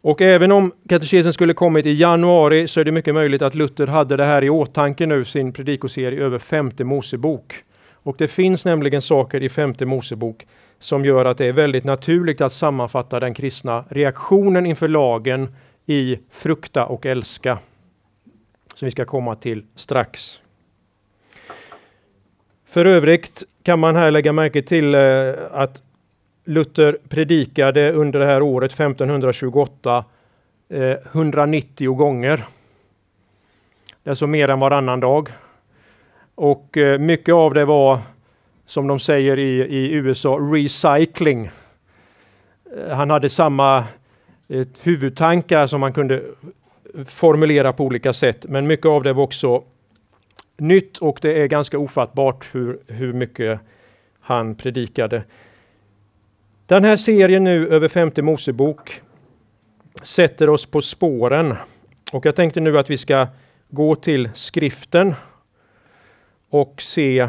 Och 0.00 0.22
även 0.22 0.52
om 0.52 0.72
katekesen 0.88 1.32
skulle 1.32 1.54
kommit 1.54 1.86
i 1.86 1.92
januari 1.92 2.68
så 2.68 2.80
är 2.80 2.84
det 2.84 2.92
mycket 2.92 3.14
möjligt 3.14 3.42
att 3.42 3.54
Luther 3.54 3.86
hade 3.86 4.16
det 4.16 4.24
här 4.24 4.44
i 4.44 4.50
åtanke 4.50 5.06
nu, 5.06 5.24
sin 5.24 5.52
predikoserie 5.52 6.20
över 6.20 6.38
femte 6.38 6.84
Mosebok. 6.84 7.54
Och 7.92 8.14
det 8.18 8.28
finns 8.28 8.64
nämligen 8.64 9.02
saker 9.02 9.42
i 9.42 9.48
femte 9.48 9.86
Mosebok 9.86 10.46
som 10.78 11.04
gör 11.04 11.24
att 11.24 11.38
det 11.38 11.46
är 11.46 11.52
väldigt 11.52 11.84
naturligt 11.84 12.40
att 12.40 12.52
sammanfatta 12.52 13.20
den 13.20 13.34
kristna 13.34 13.84
reaktionen 13.88 14.66
inför 14.66 14.88
lagen 14.88 15.54
i 15.86 16.18
frukta 16.30 16.86
och 16.86 17.06
älska. 17.06 17.58
Som 18.74 18.86
vi 18.86 18.90
ska 18.90 19.04
komma 19.04 19.34
till 19.34 19.64
strax. 19.76 20.40
För 22.66 22.84
övrigt 22.84 23.42
kan 23.62 23.78
man 23.78 23.96
här 23.96 24.10
lägga 24.10 24.32
märke 24.32 24.62
till 24.62 24.94
eh, 24.94 25.34
att 25.52 25.82
Luther 26.44 26.98
predikade 27.08 27.92
under 27.92 28.20
det 28.20 28.26
här 28.26 28.42
året 28.42 28.72
1528 28.72 30.04
190 30.68 31.90
eh, 31.90 31.96
gånger. 31.96 32.36
Det 34.02 34.08
är 34.08 34.10
alltså 34.10 34.26
mer 34.26 34.50
än 34.50 34.60
varannan 34.60 35.00
dag. 35.00 35.28
Och 36.34 36.76
eh, 36.76 36.98
mycket 36.98 37.34
av 37.34 37.54
det 37.54 37.64
var, 37.64 38.00
som 38.66 38.86
de 38.86 39.00
säger 39.00 39.38
i, 39.38 39.60
i 39.60 39.92
USA, 39.92 40.38
recycling. 40.38 41.50
Eh, 42.76 42.96
han 42.96 43.10
hade 43.10 43.28
samma 43.28 43.84
eh, 44.48 44.66
huvudtankar 44.82 45.66
som 45.66 45.80
man 45.80 45.92
kunde 45.92 46.22
formulera 47.04 47.72
på 47.72 47.84
olika 47.84 48.12
sätt, 48.12 48.46
men 48.48 48.66
mycket 48.66 48.86
av 48.86 49.02
det 49.02 49.12
var 49.12 49.22
också 49.22 49.62
nytt 50.56 50.98
och 50.98 51.18
det 51.22 51.42
är 51.42 51.46
ganska 51.46 51.78
ofattbart 51.78 52.48
hur, 52.52 52.78
hur 52.86 53.12
mycket 53.12 53.60
han 54.20 54.54
predikade. 54.54 55.22
Den 56.66 56.84
här 56.84 56.96
serien 56.96 57.44
nu 57.44 57.68
över 57.68 57.88
femte 57.88 58.22
Mosebok 58.22 59.00
sätter 60.02 60.48
oss 60.48 60.66
på 60.66 60.80
spåren. 60.80 61.54
Och 62.12 62.26
jag 62.26 62.36
tänkte 62.36 62.60
nu 62.60 62.78
att 62.78 62.90
vi 62.90 62.98
ska 62.98 63.26
gå 63.68 63.94
till 63.94 64.30
skriften 64.34 65.14
och 66.50 66.82
se 66.82 67.28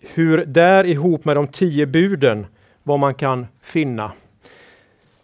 hur 0.00 0.44
där 0.44 0.86
ihop 0.86 1.24
med 1.24 1.36
de 1.36 1.48
tio 1.48 1.86
buden 1.86 2.46
vad 2.82 2.98
man 2.98 3.14
kan 3.14 3.46
finna. 3.62 4.12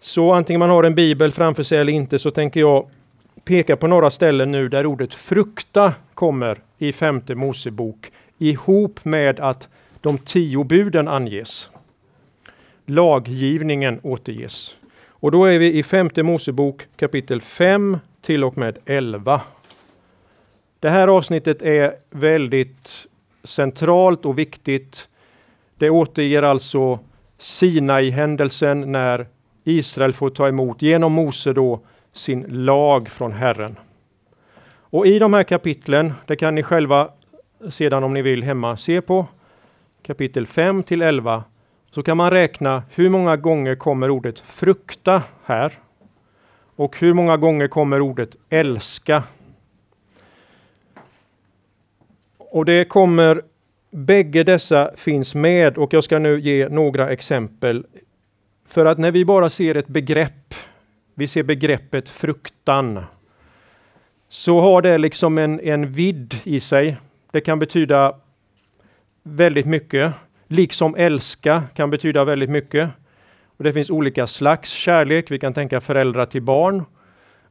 Så 0.01 0.33
antingen 0.33 0.61
man 0.61 0.71
har 0.71 0.85
en 0.85 0.95
bibel 0.95 1.33
framför 1.33 1.63
sig 1.63 1.79
eller 1.79 1.93
inte 1.93 2.19
så 2.19 2.31
tänker 2.31 2.61
jag 2.61 2.89
peka 3.45 3.77
på 3.77 3.87
några 3.87 4.11
ställen 4.11 4.51
nu 4.51 4.69
där 4.69 4.87
ordet 4.87 5.15
frukta 5.15 5.95
kommer 6.15 6.59
i 6.79 6.93
femte 6.93 7.35
Mosebok 7.35 8.13
ihop 8.39 9.05
med 9.05 9.41
att 9.41 9.69
de 10.01 10.19
tio 10.19 10.65
buden 10.65 11.09
anges 11.09 11.71
laggivningen 12.87 14.01
återges. 14.03 14.77
Och 15.07 15.31
då 15.31 15.45
är 15.45 15.59
vi 15.59 15.79
i 15.79 15.83
femte 15.83 16.23
Mosebok 16.23 16.87
kapitel 16.97 17.41
5 17.41 17.99
till 18.23 18.45
och 18.45 18.59
med 18.59 18.79
11. 18.85 19.41
Det 20.81 20.91
här 20.91 21.09
avsnittet 21.09 21.63
är 21.63 21.95
väldigt 22.11 23.07
centralt 23.45 24.25
och 24.25 24.39
viktigt. 24.39 25.09
Det 25.79 25.91
återger 25.91 26.43
alltså 26.43 26.99
Sinai-händelsen 27.39 28.93
när 28.93 29.27
Israel 29.65 30.13
får 30.13 30.31
ta 30.31 30.49
emot 30.49 30.83
genom 30.83 31.13
Mose 31.13 31.53
då 31.53 31.81
sin 32.13 32.47
lag 32.49 33.09
från 33.09 33.33
Herren. 33.33 33.79
Och 34.75 35.07
i 35.07 35.19
de 35.19 35.35
här 35.35 35.43
kapitlen, 35.43 36.13
det 36.27 36.37
kan 36.37 36.55
ni 36.55 36.63
själva 36.63 37.11
sedan 37.71 38.05
om 38.05 38.15
ni 38.15 38.23
vill 38.23 38.43
hemma 38.43 38.77
se 38.77 39.01
på, 39.01 39.27
kapitel 40.03 40.47
5 40.47 40.83
till 40.83 41.03
11, 41.03 41.45
så 41.91 42.03
kan 42.03 42.17
man 42.17 42.31
räkna 42.31 42.83
hur 42.91 43.09
många 43.09 43.37
gånger 43.37 43.75
kommer 43.75 44.11
ordet 44.11 44.41
frukta 44.41 45.23
här 45.45 45.79
och 46.77 46.99
hur 46.99 47.15
många 47.15 47.37
gånger 47.37 47.69
kommer 47.69 48.01
ordet 48.01 48.37
älska. 48.49 49.23
Och 52.53 52.65
det 52.65 52.85
kommer, 52.85 53.43
bägge 53.91 54.45
dessa 54.45 54.91
finns 54.97 55.35
med 55.35 55.79
och 55.79 55.95
jag 55.95 56.05
ska 56.05 56.19
nu 56.19 56.41
ge 56.41 56.69
några 56.69 57.11
exempel. 57.11 57.87
För 58.69 58.87
att 58.87 58.99
när 58.99 59.11
vi 59.11 59.25
bara 59.25 59.51
ser 59.51 59.75
ett 59.75 59.89
begrepp, 59.89 60.55
vi 61.15 61.29
ser 61.29 61.43
begreppet 61.43 62.09
fruktan, 62.09 63.05
så 64.29 64.61
har 64.61 64.83
det 64.83 64.99
liksom 64.99 65.39
en, 65.39 65.61
en 65.61 65.93
vidd 65.93 66.35
i 66.45 66.61
sig. 66.61 66.97
Det 67.31 67.41
kan 67.41 67.59
betyda 67.59 68.15
väldigt 69.23 69.67
mycket. 69.67 70.15
Liksom 70.49 70.95
älska 70.97 71.63
kan 71.75 71.91
betyda 71.91 72.25
väldigt 72.25 72.51
mycket. 72.51 72.91
Och 73.57 73.65
Det 73.65 73.73
finns 73.73 73.91
olika 73.91 74.27
slags 74.27 74.71
kärlek. 74.71 75.31
Vi 75.31 75.39
kan 75.39 75.55
tänka 75.55 75.81
föräldrar 75.81 76.27
till 76.27 76.43
barn. 76.43 76.85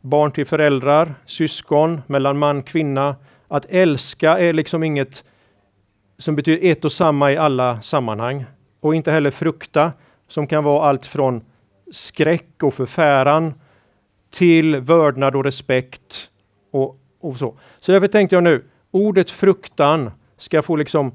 barn 0.02 0.32
till 0.32 0.46
föräldrar, 0.46 1.14
syskon, 1.26 2.02
mellan 2.08 2.38
man 2.38 2.64
kvinna. 2.64 3.16
Att 3.52 3.66
älska 3.70 4.40
är 4.40 4.54
liksom 4.54 4.84
inget 4.84 5.24
som 6.18 6.36
betyder 6.36 6.72
ett 6.72 6.86
och 6.86 6.92
samma 6.92 7.32
i 7.32 7.38
alla 7.38 7.82
sammanhang. 7.82 8.46
Och 8.80 8.96
inte 8.96 9.12
heller 9.12 9.32
frukta, 9.32 9.92
som 10.28 10.48
kan 10.48 10.64
vara 10.64 10.90
allt 10.90 11.06
från 11.06 11.42
skräck 11.92 12.64
och 12.64 12.74
förfäran 12.74 13.54
till 14.30 14.76
vördnad 14.76 15.36
och 15.36 15.44
respekt 15.44 16.30
och, 16.72 17.00
och 17.20 17.38
så. 17.38 17.58
Så 17.80 17.92
därför 17.92 18.08
tänkte 18.08 18.36
jag 18.36 18.44
nu, 18.44 18.64
ordet 18.92 19.32
fruktan 19.32 20.12
ska 20.38 20.62
få 20.62 20.76
liksom 20.76 21.12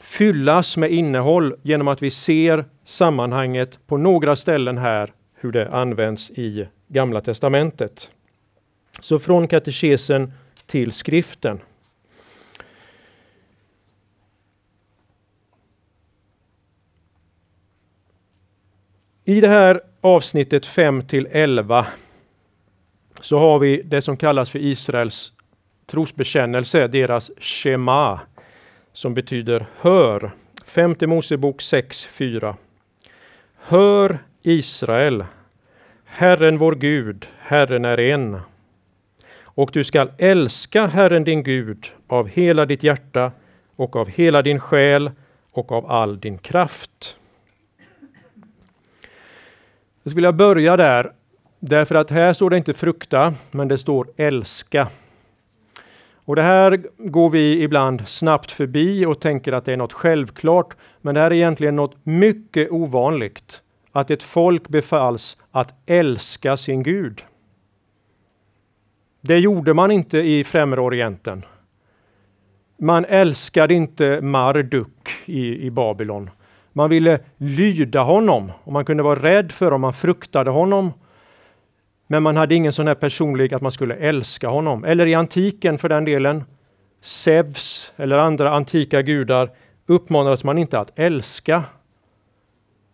fyllas 0.00 0.76
med 0.76 0.90
innehåll 0.90 1.54
genom 1.62 1.88
att 1.88 2.02
vi 2.02 2.10
ser 2.10 2.64
sammanhanget 2.84 3.78
på 3.86 3.96
några 3.96 4.36
ställen 4.36 4.78
här 4.78 5.12
hur 5.34 5.52
det 5.52 5.70
används 5.70 6.30
i 6.30 6.68
Gamla 6.88 7.20
testamentet. 7.20 8.10
Så 9.00 9.18
från 9.18 9.48
katekesen 9.48 10.32
till 10.72 10.92
skriften. 10.92 11.60
I 19.24 19.40
det 19.40 19.48
här 19.48 19.80
avsnittet 20.00 20.66
5 20.66 21.06
till 21.06 21.28
11 21.30 21.86
så 23.20 23.38
har 23.38 23.58
vi 23.58 23.82
det 23.82 24.02
som 24.02 24.16
kallas 24.16 24.50
för 24.50 24.58
Israels 24.58 25.32
trosbekännelse, 25.86 26.86
deras 26.86 27.30
Shema, 27.38 28.20
som 28.92 29.14
betyder 29.14 29.66
hör. 29.80 30.30
Femte 30.64 31.06
Mosebok 31.06 31.60
6.4. 31.60 32.54
Hör 33.56 34.18
Israel, 34.42 35.24
Herren 36.04 36.58
vår 36.58 36.74
Gud, 36.74 37.28
Herren 37.38 37.84
är 37.84 38.00
en. 38.00 38.40
Och 39.54 39.70
du 39.72 39.84
skall 39.84 40.10
älska 40.18 40.86
Herren 40.86 41.24
din 41.24 41.42
Gud 41.42 41.92
av 42.06 42.28
hela 42.28 42.66
ditt 42.66 42.82
hjärta 42.82 43.32
och 43.76 43.96
av 43.96 44.08
hela 44.08 44.42
din 44.42 44.60
själ 44.60 45.10
och 45.52 45.72
av 45.72 45.90
all 45.90 46.20
din 46.20 46.38
kraft. 46.38 47.16
Jag 50.02 50.10
skulle 50.10 50.14
vilja 50.14 50.32
börja 50.32 50.76
där, 50.76 51.12
därför 51.58 51.94
att 51.94 52.10
här 52.10 52.34
står 52.34 52.50
det 52.50 52.56
inte 52.56 52.74
frukta, 52.74 53.34
men 53.50 53.68
det 53.68 53.78
står 53.78 54.06
älska. 54.16 54.88
Och 56.24 56.36
det 56.36 56.42
här 56.42 56.82
går 56.98 57.30
vi 57.30 57.62
ibland 57.62 58.08
snabbt 58.08 58.50
förbi 58.50 59.06
och 59.06 59.20
tänker 59.20 59.52
att 59.52 59.64
det 59.64 59.72
är 59.72 59.76
något 59.76 59.92
självklart, 59.92 60.76
men 61.00 61.14
det 61.14 61.20
här 61.20 61.30
är 61.30 61.34
egentligen 61.34 61.76
något 61.76 61.96
mycket 62.02 62.70
ovanligt. 62.70 63.62
Att 63.92 64.10
ett 64.10 64.22
folk 64.22 64.68
befalls 64.68 65.36
att 65.50 65.74
älska 65.86 66.56
sin 66.56 66.82
Gud. 66.82 67.22
Det 69.24 69.38
gjorde 69.38 69.74
man 69.74 69.90
inte 69.90 70.18
i 70.18 70.44
Främre 70.44 70.80
Orienten. 70.80 71.44
Man 72.78 73.04
älskade 73.04 73.74
inte 73.74 74.20
Marduk 74.20 75.10
i, 75.24 75.66
i 75.66 75.70
Babylon. 75.70 76.30
Man 76.72 76.90
ville 76.90 77.20
lyda 77.36 78.02
honom 78.02 78.52
och 78.64 78.72
man 78.72 78.84
kunde 78.84 79.02
vara 79.02 79.22
rädd 79.22 79.52
för 79.52 79.66
honom, 79.66 79.80
man 79.80 79.92
fruktade 79.92 80.50
honom. 80.50 80.92
Men 82.06 82.22
man 82.22 82.36
hade 82.36 82.54
ingen 82.54 82.72
sån 82.72 82.86
här 82.86 82.94
personlig 82.94 83.54
att 83.54 83.62
man 83.62 83.72
skulle 83.72 83.94
älska 83.94 84.48
honom. 84.48 84.84
Eller 84.84 85.06
i 85.06 85.14
antiken 85.14 85.78
för 85.78 85.88
den 85.88 86.04
delen, 86.04 86.44
Zeus 87.00 87.92
eller 87.96 88.18
andra 88.18 88.50
antika 88.50 89.02
gudar 89.02 89.50
uppmanades 89.86 90.44
man 90.44 90.58
inte 90.58 90.78
att 90.78 90.98
älska. 90.98 91.64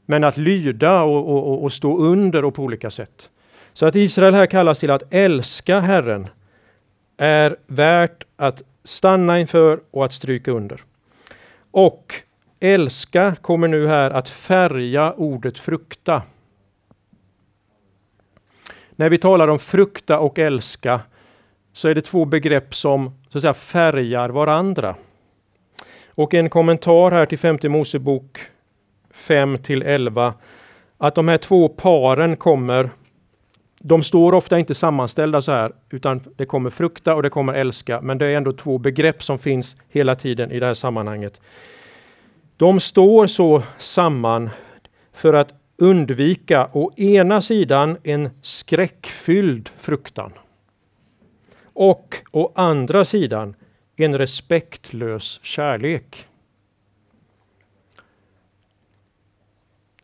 Men 0.07 0.25
att 0.25 0.37
lyda 0.37 1.03
och, 1.03 1.29
och, 1.29 1.63
och 1.63 1.73
stå 1.73 1.99
under 1.99 2.45
och 2.45 2.55
på 2.55 2.63
olika 2.63 2.91
sätt. 2.91 3.31
Så 3.79 3.87
att 3.87 3.97
Israel 3.97 4.35
här 4.35 4.47
kallas 4.47 4.79
till 4.79 4.91
att 4.91 5.03
älska 5.11 5.81
Herren 5.81 6.29
är 7.17 7.57
värt 7.67 8.25
att 8.37 8.63
stanna 8.85 9.41
inför 9.41 9.81
och 9.91 10.05
att 10.05 10.13
stryka 10.13 10.51
under. 10.51 10.85
Och 11.71 12.15
älska 12.61 13.37
kommer 13.41 13.69
nu 13.69 13.87
här 13.87 14.11
att 14.11 14.29
färga 14.29 15.13
ordet 15.13 15.59
frukta. 15.59 16.23
När 18.91 19.11
vi 19.11 19.19
talar 19.19 19.49
om 19.49 19.59
frukta 19.59 20.19
och 20.19 20.39
älska 20.39 21.01
så 21.73 21.89
är 21.89 21.95
det 21.95 22.03
två 22.03 22.25
begrepp 22.25 22.75
som 22.75 23.13
så 23.29 23.39
att 23.39 23.43
säga, 23.43 23.55
färgar 23.55 24.29
varandra. 24.29 24.95
Och 26.09 26.35
en 26.35 26.51
kommentar 26.51 27.11
här 27.11 27.27
till 27.27 27.39
femte 27.39 27.69
Mosebok 27.69 28.39
5 29.11 29.59
till 29.59 29.83
11 29.83 30.35
att 30.99 31.15
de 31.15 31.29
här 31.29 31.39
två 31.39 31.69
paren 31.69 32.37
kommer 32.37 32.91
de 33.81 34.03
står 34.03 34.35
ofta 34.35 34.59
inte 34.59 34.75
sammanställda 34.75 35.43
så 35.43 35.53
här, 35.53 35.73
utan 35.91 36.21
det 36.37 36.47
kommer 36.47 36.71
frukta 36.71 37.15
och 37.15 37.23
det 37.23 37.31
kommer 37.31 37.55
älska, 37.55 38.01
men 38.01 38.19
det 38.19 38.27
är 38.27 38.37
ändå 38.37 38.53
två 38.53 38.79
begrepp 38.79 39.23
som 39.23 39.39
finns 39.39 39.77
hela 39.89 40.17
tiden 40.17 40.53
i 40.53 40.61
det 40.61 40.67
här 40.67 40.75
sammanhanget. 40.75 41.41
De 42.57 42.81
står 42.81 43.27
så 43.27 43.63
samman 43.79 44.51
för 45.13 45.35
att 45.35 45.55
undvika 45.77 46.71
å 46.73 46.93
ena 46.97 47.43
sidan 47.43 47.97
en 48.03 48.31
skräckfylld 48.43 49.71
fruktan 49.79 50.33
och 51.73 52.17
å 52.31 52.53
andra 52.55 53.05
sidan 53.05 53.55
en 53.97 54.19
respektlös 54.19 55.41
kärlek. 55.43 56.28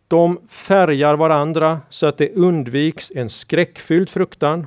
De 0.09 0.41
färgar 0.49 1.17
varandra 1.17 1.81
så 1.91 2.07
att 2.07 2.19
det 2.19 2.35
undviks 2.35 3.13
en 3.15 3.31
skräckfylld 3.31 4.11
fruktan 4.11 4.67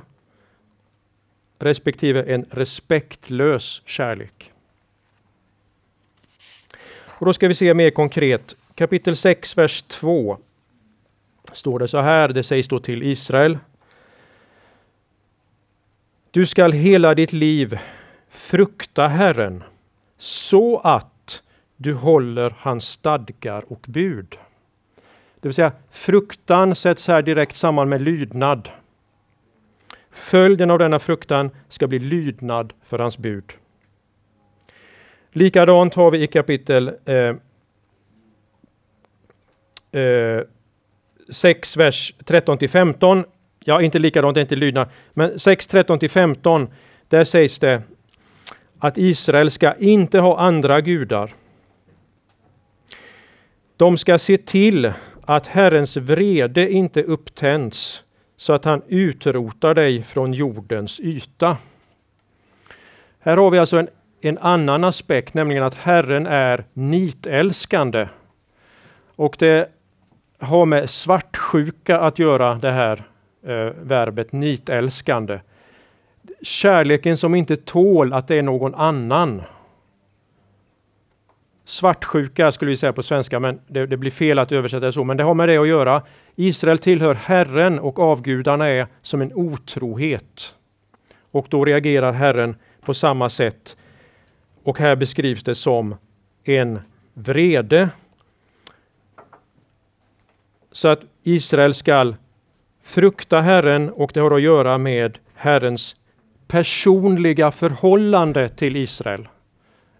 respektive 1.58 2.22
en 2.22 2.46
respektlös 2.50 3.82
kärlek. 3.84 4.52
Och 7.18 7.26
då 7.26 7.32
ska 7.32 7.48
vi 7.48 7.54
se 7.54 7.74
mer 7.74 7.90
konkret. 7.90 8.56
Kapitel 8.74 9.16
6, 9.16 9.58
vers 9.58 9.82
2 9.82 10.38
står 11.52 11.78
det 11.78 11.88
så 11.88 12.00
här, 12.00 12.28
det 12.28 12.42
sägs 12.42 12.68
då 12.68 12.80
till 12.80 13.02
Israel. 13.02 13.58
Du 16.30 16.46
skall 16.46 16.72
hela 16.72 17.14
ditt 17.14 17.32
liv 17.32 17.78
frukta 18.28 19.08
Herren 19.08 19.64
så 20.18 20.78
att 20.78 21.42
du 21.76 21.94
håller 21.94 22.54
hans 22.58 22.88
stadgar 22.88 23.72
och 23.72 23.84
bud. 23.88 24.38
Det 25.40 25.48
vill 25.48 25.54
säga 25.54 25.72
fruktan 25.90 26.74
sätts 26.74 27.08
här 27.08 27.22
direkt 27.22 27.56
samman 27.56 27.88
med 27.88 28.00
lydnad. 28.00 28.68
Följden 30.10 30.70
av 30.70 30.78
denna 30.78 30.98
fruktan 30.98 31.50
ska 31.68 31.86
bli 31.86 31.98
lydnad 31.98 32.72
för 32.84 32.98
hans 32.98 33.18
bud. 33.18 33.44
Likadant 35.32 35.94
har 35.94 36.10
vi 36.10 36.22
i 36.22 36.26
kapitel 36.26 36.92
eh, 37.04 37.34
eh, 40.02 40.42
6, 41.30 41.76
vers 41.76 42.14
13 42.24 42.58
till 42.58 42.70
15. 42.70 43.24
Ja, 43.64 43.82
inte 43.82 43.98
likadant, 43.98 44.34
det 44.34 44.40
är 44.40 44.42
inte 44.42 44.56
lydnad, 44.56 44.88
men 45.14 45.38
6, 45.38 45.66
13 45.66 45.98
till 45.98 46.10
15. 46.10 46.68
Där 47.08 47.24
sägs 47.24 47.58
det 47.58 47.82
att 48.78 48.98
Israel 48.98 49.50
ska 49.50 49.74
inte 49.74 50.18
ha 50.18 50.38
andra 50.38 50.80
gudar. 50.80 51.34
De 53.76 53.98
ska 53.98 54.18
se 54.18 54.38
till 54.38 54.92
att 55.30 55.46
Herrens 55.46 55.96
vrede 55.96 56.70
inte 56.70 57.02
upptänds 57.02 58.02
så 58.36 58.52
att 58.52 58.64
han 58.64 58.82
utrotar 58.88 59.74
dig 59.74 60.02
från 60.02 60.32
jordens 60.32 61.00
yta. 61.00 61.56
Här 63.18 63.36
har 63.36 63.50
vi 63.50 63.58
alltså 63.58 63.78
en, 63.78 63.88
en 64.20 64.38
annan 64.38 64.84
aspekt, 64.84 65.34
nämligen 65.34 65.62
att 65.62 65.74
Herren 65.74 66.26
är 66.26 66.64
nitälskande. 66.72 68.08
Och 69.16 69.36
det 69.38 69.70
har 70.38 70.66
med 70.66 70.90
svartsjuka 70.90 72.00
att 72.00 72.18
göra, 72.18 72.54
det 72.54 72.70
här 72.70 73.02
eh, 73.42 73.72
verbet 73.82 74.32
nitälskande. 74.32 75.40
Kärleken 76.42 77.16
som 77.16 77.34
inte 77.34 77.56
tål 77.56 78.12
att 78.12 78.28
det 78.28 78.36
är 78.36 78.42
någon 78.42 78.74
annan. 78.74 79.42
Svartsjuka 81.68 82.52
skulle 82.52 82.70
vi 82.70 82.76
säga 82.76 82.92
på 82.92 83.02
svenska, 83.02 83.40
men 83.40 83.60
det, 83.66 83.86
det, 83.86 83.96
blir 83.96 84.10
fel 84.10 84.38
att 84.38 84.52
översätta 84.52 84.86
det 84.86 84.92
så. 84.92 85.04
Men 85.04 85.16
det 85.16 85.22
har 85.22 85.34
med 85.34 85.48
det 85.48 85.56
att 85.56 85.68
göra. 85.68 86.02
Israel 86.36 86.78
tillhör 86.78 87.14
Herren 87.14 87.78
och 87.78 87.98
avgudarna 87.98 88.68
är 88.68 88.86
som 89.02 89.22
en 89.22 89.32
otrohet. 89.34 90.54
Och 91.30 91.46
då 91.50 91.64
reagerar 91.64 92.12
Herren 92.12 92.56
på 92.80 92.94
samma 92.94 93.30
sätt. 93.30 93.76
Och 94.62 94.78
här 94.78 94.96
beskrivs 94.96 95.42
det 95.42 95.54
som 95.54 95.94
en 96.44 96.80
vrede 97.14 97.88
så 100.72 100.88
att 100.88 101.00
Israel 101.22 101.74
skall 101.74 102.16
frukta 102.82 103.40
Herren 103.40 103.90
och 103.90 104.10
det 104.14 104.20
har 104.20 104.30
att 104.30 104.42
göra 104.42 104.78
med 104.78 105.18
Herrens 105.34 105.96
personliga 106.46 107.50
förhållande 107.50 108.48
till 108.48 108.76
Israel. 108.76 109.28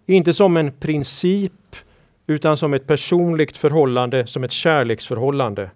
Inte 0.09 0.33
som 0.33 0.57
en 0.57 0.71
princip 0.71 1.75
utan 2.27 2.57
som 2.57 2.73
ett 2.73 2.87
personligt 2.87 3.57
förhållande, 3.57 4.27
som 4.27 4.43
ett 4.43 4.51
kärleksförhållande. 4.51 5.71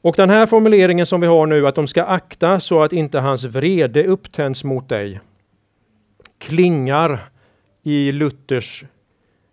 Och 0.00 0.16
den 0.16 0.30
här 0.30 0.46
formuleringen 0.46 1.06
som 1.06 1.20
vi 1.20 1.26
har 1.26 1.46
nu, 1.46 1.66
att 1.66 1.74
de 1.74 1.86
ska 1.86 2.04
akta 2.04 2.60
så 2.60 2.82
att 2.82 2.92
inte 2.92 3.18
hans 3.18 3.44
vrede 3.44 4.06
upptänds 4.06 4.64
mot 4.64 4.88
dig, 4.88 5.20
klingar 6.38 7.30
i 7.82 8.12
Luthers 8.12 8.84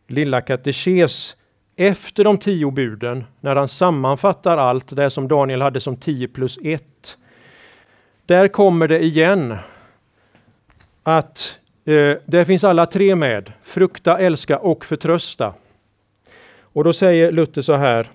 lilla 0.07 0.41
katekes 0.41 1.35
efter 1.75 2.23
de 2.23 2.37
tio 2.37 2.71
buden, 2.71 3.23
när 3.41 3.55
han 3.55 3.69
sammanfattar 3.69 4.57
allt 4.57 4.95
det 4.95 5.09
som 5.09 5.27
Daniel 5.27 5.61
hade 5.61 5.79
som 5.81 5.97
10 5.97 6.27
plus 6.27 6.59
1. 6.63 7.17
Där 8.25 8.47
kommer 8.47 8.87
det 8.87 9.03
igen 9.03 9.57
att 11.03 11.59
eh, 11.85 12.17
där 12.25 12.45
finns 12.45 12.63
alla 12.63 12.85
tre 12.85 13.15
med, 13.15 13.51
frukta, 13.61 14.19
älska 14.19 14.57
och 14.57 14.85
förtrösta. 14.85 15.53
Och 16.61 16.83
då 16.83 16.93
säger 16.93 17.31
Luther 17.31 17.61
så 17.61 17.73
här. 17.73 18.11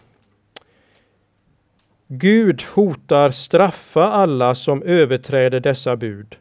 Gud 2.07 2.62
hotar 2.62 3.31
straffa 3.31 4.04
alla 4.04 4.54
som 4.54 4.83
överträder 4.83 5.61
dessa 5.61 5.96
bud. 5.96 6.37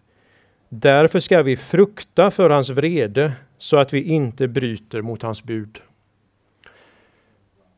Därför 0.70 1.20
ska 1.20 1.44
vi 1.44 1.58
frukta 1.58 2.32
för 2.32 2.50
hans 2.50 2.70
vrede 2.70 3.34
så 3.58 3.78
att 3.78 3.94
vi 3.94 4.02
inte 4.02 4.48
bryter 4.48 5.02
mot 5.02 5.22
hans 5.22 5.44
bud. 5.44 5.82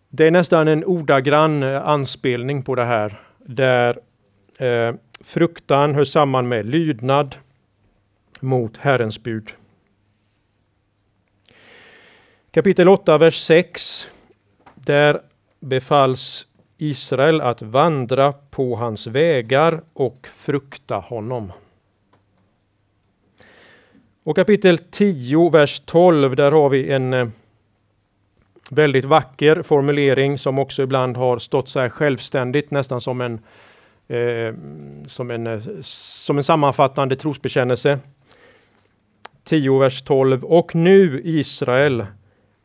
Det 0.10 0.28
är 0.28 0.32
nästan 0.32 0.68
en 0.68 0.86
ordagrann 0.86 1.64
eh, 1.64 1.88
anspelning 1.88 2.64
på 2.64 2.76
det 2.76 2.86
här, 2.86 3.20
där 3.38 4.00
eh, 4.58 4.96
fruktan 5.24 5.96
hör 5.96 6.04
samman 6.04 6.48
med 6.48 6.66
lydnad 6.66 7.36
mot 8.39 8.78
Herrens 8.78 9.23
bud. 9.23 9.52
Kapitel 12.52 12.89
8, 12.89 13.17
vers 13.17 13.41
6. 13.43 14.08
Där 14.75 15.21
befalls 15.60 16.45
Israel 16.78 17.41
att 17.41 17.62
vandra 17.62 18.34
på 18.34 18.75
hans 18.75 19.08
vägar 19.08 19.82
och 19.93 20.28
frukta 20.36 20.95
honom. 20.95 21.52
Och 24.23 24.36
kapitel 24.36 24.78
10, 24.78 25.49
vers 25.49 25.80
12, 25.80 26.36
där 26.36 26.52
har 26.52 26.69
vi 26.69 26.91
en 26.91 27.13
eh, 27.13 27.28
väldigt 28.69 29.06
vacker 29.06 29.62
formulering 29.62 30.38
som 30.38 30.60
också 30.60 30.84
ibland 30.84 31.17
har 31.17 31.39
stått 31.39 31.69
så 31.69 31.80
här 31.80 31.89
självständigt, 31.89 32.71
nästan 32.71 33.02
som 33.02 33.21
en, 33.21 33.34
eh, 34.08 34.54
som 35.08 35.32
en, 35.32 35.47
eh, 35.47 35.62
som 35.82 36.38
en 36.38 36.43
sammanfattande 36.43 37.15
trosbekännelse. 37.15 37.99
10, 39.50 39.80
vers 39.80 40.02
12. 40.02 40.44
Och 40.44 40.76
nu 40.76 41.22
Israel, 41.24 42.06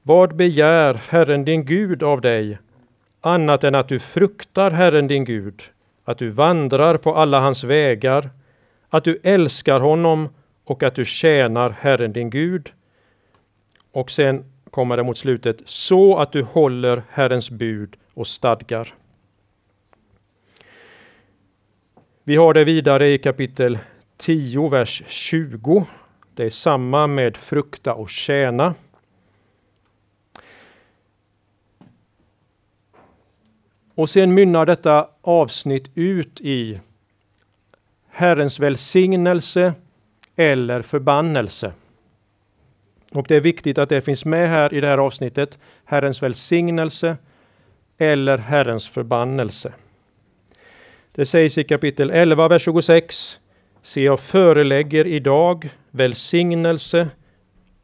vad 0.02 0.36
begär 0.36 0.94
Herren 0.94 1.44
din 1.44 1.64
Gud 1.64 2.02
av 2.02 2.20
dig, 2.20 2.58
annat 3.20 3.64
än 3.64 3.74
att 3.74 3.88
du 3.88 4.00
fruktar 4.00 4.70
Herren 4.70 5.06
din 5.06 5.24
Gud, 5.24 5.62
att 6.04 6.18
du 6.18 6.30
vandrar 6.30 6.96
på 6.96 7.14
alla 7.14 7.40
hans 7.40 7.64
vägar, 7.64 8.30
att 8.88 9.04
du 9.04 9.20
älskar 9.22 9.80
honom 9.80 10.28
och 10.64 10.82
att 10.82 10.94
du 10.94 11.04
tjänar 11.04 11.70
Herren 11.70 12.12
din 12.12 12.30
Gud. 12.30 12.72
Och 13.92 14.10
sen 14.10 14.44
kommer 14.70 14.96
det 14.96 15.02
mot 15.02 15.18
slutet, 15.18 15.56
så 15.64 16.18
att 16.18 16.32
du 16.32 16.42
håller 16.42 17.02
Herrens 17.10 17.50
bud 17.50 17.96
och 18.14 18.26
stadgar. 18.26 18.94
Vi 22.24 22.36
har 22.36 22.54
det 22.54 22.64
vidare 22.64 23.08
i 23.08 23.18
kapitel 23.18 23.78
10, 24.16 24.68
vers 24.68 25.02
20. 25.06 25.86
Det 26.34 26.44
är 26.44 26.50
samma 26.50 27.06
med 27.06 27.36
frukta 27.36 27.94
och 27.94 28.10
tjäna. 28.10 28.74
Och 33.94 34.10
sen 34.10 34.34
mynnar 34.34 34.66
detta 34.66 35.08
avsnitt 35.20 35.90
ut 35.94 36.40
i 36.40 36.80
Herrens 38.08 38.60
välsignelse 38.60 39.74
eller 40.36 40.82
förbannelse. 40.82 41.72
Och 43.12 43.26
det 43.28 43.36
är 43.36 43.40
viktigt 43.40 43.78
att 43.78 43.88
det 43.88 44.00
finns 44.00 44.24
med 44.24 44.48
här 44.48 44.74
i 44.74 44.80
det 44.80 44.86
här 44.86 44.98
avsnittet. 44.98 45.58
Herrens 45.84 46.22
välsignelse 46.22 47.16
eller 47.98 48.38
Herrens 48.38 48.88
förbannelse. 48.88 49.72
Det 51.12 51.26
sägs 51.26 51.58
i 51.58 51.64
kapitel 51.64 52.10
11, 52.10 52.48
vers 52.48 52.62
26. 52.62 53.38
Se, 53.86 54.02
jag 54.02 54.20
förelägger 54.20 55.06
idag 55.06 55.70
välsignelse 55.90 57.08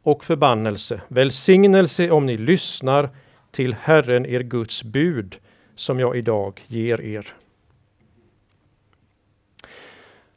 och 0.03 0.23
förbannelse. 0.23 1.01
Välsignelse 1.07 2.11
om 2.11 2.25
ni 2.25 2.37
lyssnar 2.37 3.09
till 3.51 3.75
Herren, 3.81 4.25
er 4.25 4.39
Guds 4.39 4.83
bud, 4.83 5.37
som 5.75 5.99
jag 5.99 6.17
idag 6.17 6.61
ger 6.67 7.01
er. 7.01 7.33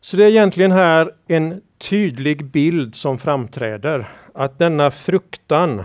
Så 0.00 0.16
det 0.16 0.24
är 0.24 0.28
egentligen 0.28 0.72
här 0.72 1.14
en 1.26 1.62
tydlig 1.78 2.44
bild 2.44 2.94
som 2.94 3.18
framträder. 3.18 4.08
Att 4.34 4.58
denna 4.58 4.90
fruktan, 4.90 5.84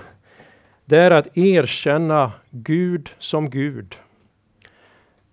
det 0.86 0.98
är 0.98 1.12
att 1.12 1.38
erkänna 1.38 2.32
Gud 2.50 3.10
som 3.20 3.50
Gud. 3.50 3.96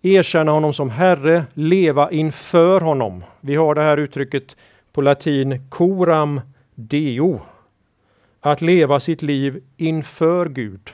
Erkänna 0.06 0.52
honom 0.52 0.72
som 0.72 0.90
Herre, 0.90 1.44
leva 1.54 2.10
inför 2.10 2.80
honom. 2.80 3.24
Vi 3.40 3.56
har 3.56 3.74
det 3.74 3.82
här 3.82 3.96
uttrycket 3.96 4.56
på 4.92 5.00
latin, 5.00 5.68
coram 5.68 6.40
deo. 6.74 7.40
Att 8.40 8.62
leva 8.62 9.00
sitt 9.00 9.22
liv 9.22 9.62
inför 9.76 10.48
Gud. 10.48 10.90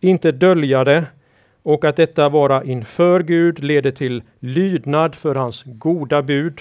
Inte 0.00 0.32
dölja 0.32 0.84
det, 0.84 1.04
och 1.62 1.84
att 1.84 1.96
detta 1.96 2.28
vara 2.28 2.64
inför 2.64 3.20
Gud 3.20 3.58
leder 3.58 3.90
till 3.90 4.22
lydnad 4.38 5.14
för 5.14 5.34
hans 5.34 5.62
goda 5.66 6.22
bud. 6.22 6.60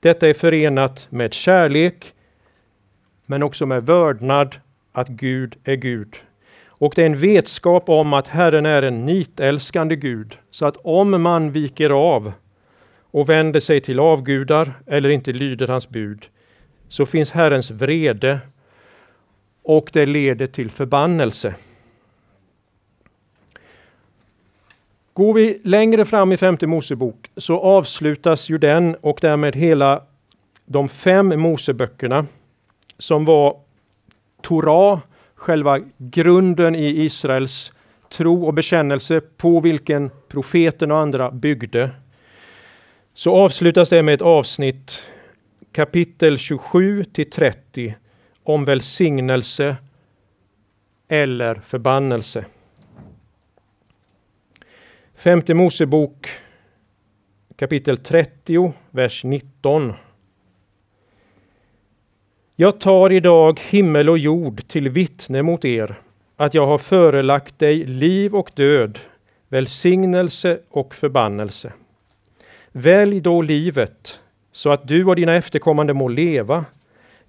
Detta 0.00 0.28
är 0.28 0.34
förenat 0.34 1.06
med 1.10 1.32
kärlek, 1.32 2.14
men 3.26 3.42
också 3.42 3.66
med 3.66 3.86
vördnad 3.86 4.56
att 4.92 5.08
Gud 5.08 5.56
är 5.64 5.74
Gud. 5.74 6.16
Och 6.80 6.92
det 6.96 7.02
är 7.02 7.06
en 7.06 7.18
vetskap 7.18 7.88
om 7.88 8.12
att 8.12 8.28
Herren 8.28 8.66
är 8.66 8.82
en 8.82 9.04
nitälskande 9.06 9.96
Gud, 9.96 10.38
så 10.50 10.66
att 10.66 10.76
om 10.76 11.22
man 11.22 11.52
viker 11.52 11.90
av 11.90 12.32
och 13.10 13.28
vänder 13.28 13.60
sig 13.60 13.80
till 13.80 14.00
avgudar 14.00 14.72
eller 14.86 15.08
inte 15.08 15.32
lyder 15.32 15.68
hans 15.68 15.88
bud, 15.88 16.28
så 16.88 17.06
finns 17.06 17.30
Herrens 17.30 17.70
vrede 17.70 18.38
och 19.62 19.90
det 19.92 20.06
leder 20.06 20.46
till 20.46 20.70
förbannelse. 20.70 21.54
Går 25.12 25.34
vi 25.34 25.60
längre 25.64 26.04
fram 26.04 26.32
i 26.32 26.36
femte 26.36 26.66
Mosebok 26.66 27.30
så 27.36 27.60
avslutas 27.60 28.48
ju 28.48 28.58
den 28.58 28.94
och 28.94 29.18
därmed 29.22 29.56
hela 29.56 30.02
de 30.64 30.88
fem 30.88 31.40
Moseböckerna 31.40 32.26
som 32.98 33.24
var 33.24 33.56
Torah, 34.42 35.00
själva 35.40 35.80
grunden 35.98 36.74
i 36.74 37.04
Israels 37.04 37.72
tro 38.08 38.46
och 38.46 38.54
bekännelse 38.54 39.20
på 39.20 39.60
vilken 39.60 40.10
profeten 40.28 40.90
och 40.90 40.98
andra 40.98 41.30
byggde. 41.30 41.90
Så 43.14 43.36
avslutas 43.36 43.88
det 43.88 44.02
med 44.02 44.14
ett 44.14 44.22
avsnitt 44.22 45.02
kapitel 45.72 46.38
27 46.38 47.04
till 47.04 47.30
30 47.30 47.94
om 48.42 48.64
välsignelse 48.64 49.76
eller 51.08 51.54
förbannelse. 51.54 52.44
Femte 55.14 55.54
Mosebok 55.54 56.28
kapitel 57.56 57.96
30, 57.96 58.72
vers 58.90 59.24
19. 59.24 59.92
Jag 62.60 62.78
tar 62.78 63.12
idag 63.12 63.60
himmel 63.60 64.08
och 64.08 64.18
jord 64.18 64.68
till 64.68 64.88
vittne 64.88 65.42
mot 65.42 65.64
er 65.64 66.00
att 66.36 66.54
jag 66.54 66.66
har 66.66 66.78
förelagt 66.78 67.58
dig 67.58 67.84
liv 67.86 68.34
och 68.34 68.50
död, 68.54 68.98
välsignelse 69.48 70.58
och 70.70 70.94
förbannelse. 70.94 71.72
Välj 72.72 73.20
då 73.20 73.42
livet 73.42 74.20
så 74.52 74.70
att 74.70 74.88
du 74.88 75.04
och 75.04 75.16
dina 75.16 75.34
efterkommande 75.34 75.94
må 75.94 76.08
leva 76.08 76.64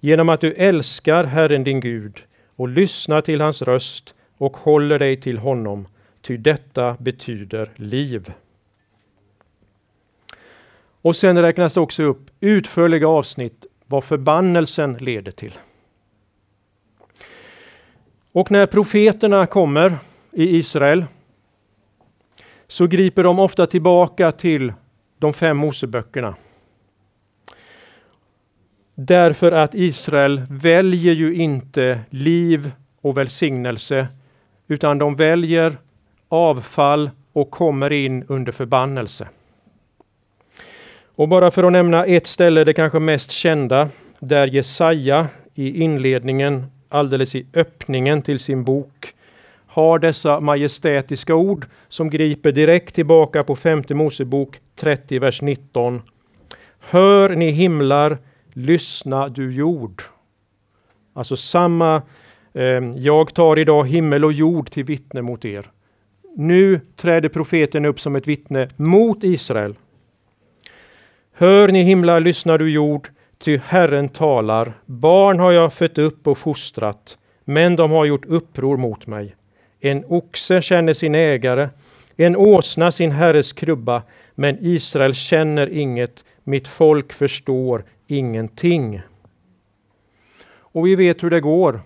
genom 0.00 0.28
att 0.28 0.40
du 0.40 0.52
älskar 0.52 1.24
Herren 1.24 1.64
din 1.64 1.80
Gud 1.80 2.22
och 2.56 2.68
lyssnar 2.68 3.20
till 3.20 3.40
hans 3.40 3.62
röst 3.62 4.14
och 4.38 4.56
håller 4.56 4.98
dig 4.98 5.20
till 5.20 5.38
honom 5.38 5.86
ty 6.22 6.36
detta 6.36 6.96
betyder 6.98 7.70
liv. 7.76 8.32
Och 11.02 11.16
sen 11.16 11.42
räknas 11.42 11.74
det 11.74 11.80
också 11.80 12.02
upp 12.02 12.30
utförliga 12.40 13.08
avsnitt 13.08 13.66
vad 13.92 14.04
förbannelsen 14.04 14.94
leder 14.94 15.32
till. 15.32 15.58
Och 18.32 18.50
när 18.50 18.66
profeterna 18.66 19.46
kommer 19.46 19.96
i 20.30 20.56
Israel 20.56 21.04
så 22.68 22.86
griper 22.86 23.24
de 23.24 23.38
ofta 23.38 23.66
tillbaka 23.66 24.32
till 24.32 24.72
de 25.18 25.32
fem 25.32 25.56
Moseböckerna. 25.56 26.34
Därför 28.94 29.52
att 29.52 29.74
Israel 29.74 30.42
väljer 30.50 31.14
ju 31.14 31.34
inte 31.34 32.00
liv 32.10 32.70
och 33.00 33.18
välsignelse 33.18 34.06
utan 34.68 34.98
de 34.98 35.16
väljer 35.16 35.76
avfall 36.28 37.10
och 37.32 37.50
kommer 37.50 37.92
in 37.92 38.24
under 38.28 38.52
förbannelse. 38.52 39.28
Och 41.22 41.28
bara 41.28 41.50
för 41.50 41.62
att 41.62 41.72
nämna 41.72 42.04
ett 42.04 42.26
ställe, 42.26 42.64
det 42.64 42.72
kanske 42.72 42.98
mest 42.98 43.30
kända, 43.30 43.88
där 44.18 44.46
Jesaja 44.46 45.28
i 45.54 45.82
inledningen, 45.82 46.66
alldeles 46.88 47.34
i 47.34 47.46
öppningen 47.54 48.22
till 48.22 48.38
sin 48.38 48.64
bok, 48.64 49.14
har 49.66 49.98
dessa 49.98 50.40
majestätiska 50.40 51.34
ord 51.34 51.66
som 51.88 52.10
griper 52.10 52.52
direkt 52.52 52.94
tillbaka 52.94 53.44
på 53.44 53.56
femte 53.56 53.94
Mosebok 53.94 54.60
30, 54.76 55.18
vers 55.18 55.42
19. 55.42 56.02
Hör 56.78 57.28
ni 57.28 57.50
himlar, 57.50 58.18
lyssna 58.52 59.28
du 59.28 59.54
jord. 59.54 60.02
Alltså 61.12 61.36
samma, 61.36 62.02
eh, 62.52 62.62
jag 62.96 63.34
tar 63.34 63.58
idag 63.58 63.88
himmel 63.88 64.24
och 64.24 64.32
jord 64.32 64.70
till 64.70 64.84
vittne 64.84 65.22
mot 65.22 65.44
er. 65.44 65.70
Nu 66.36 66.80
träder 66.96 67.28
profeten 67.28 67.84
upp 67.84 68.00
som 68.00 68.16
ett 68.16 68.28
vittne 68.28 68.68
mot 68.76 69.24
Israel. 69.24 69.74
Hör 71.42 71.68
ni 71.68 71.82
himlar, 71.82 72.20
lyssnar 72.20 72.58
du 72.58 72.70
jord, 72.70 73.08
ty 73.38 73.56
Herren 73.56 74.08
talar. 74.08 74.72
Barn 74.86 75.38
har 75.40 75.52
jag 75.52 75.72
fött 75.72 75.98
upp 75.98 76.26
och 76.26 76.38
fostrat, 76.38 77.18
men 77.44 77.76
de 77.76 77.90
har 77.90 78.04
gjort 78.04 78.24
uppror 78.24 78.76
mot 78.76 79.06
mig. 79.06 79.34
En 79.80 80.04
oxe 80.08 80.62
känner 80.62 80.92
sin 80.92 81.14
ägare, 81.14 81.68
en 82.16 82.36
åsna 82.36 82.92
sin 82.92 83.10
herres 83.10 83.52
krubba, 83.52 84.02
men 84.34 84.58
Israel 84.60 85.14
känner 85.14 85.68
inget, 85.68 86.24
mitt 86.44 86.68
folk 86.68 87.12
förstår 87.12 87.84
ingenting. 88.06 89.00
Och 90.54 90.86
vi 90.86 90.96
vet 90.96 91.22
hur 91.22 91.30
det 91.30 91.40
går. 91.40 91.80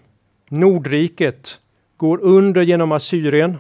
Nordriket 0.49 1.59
går 1.97 2.19
under 2.23 2.63
genom 2.63 2.93
Assyrien. 2.93 3.59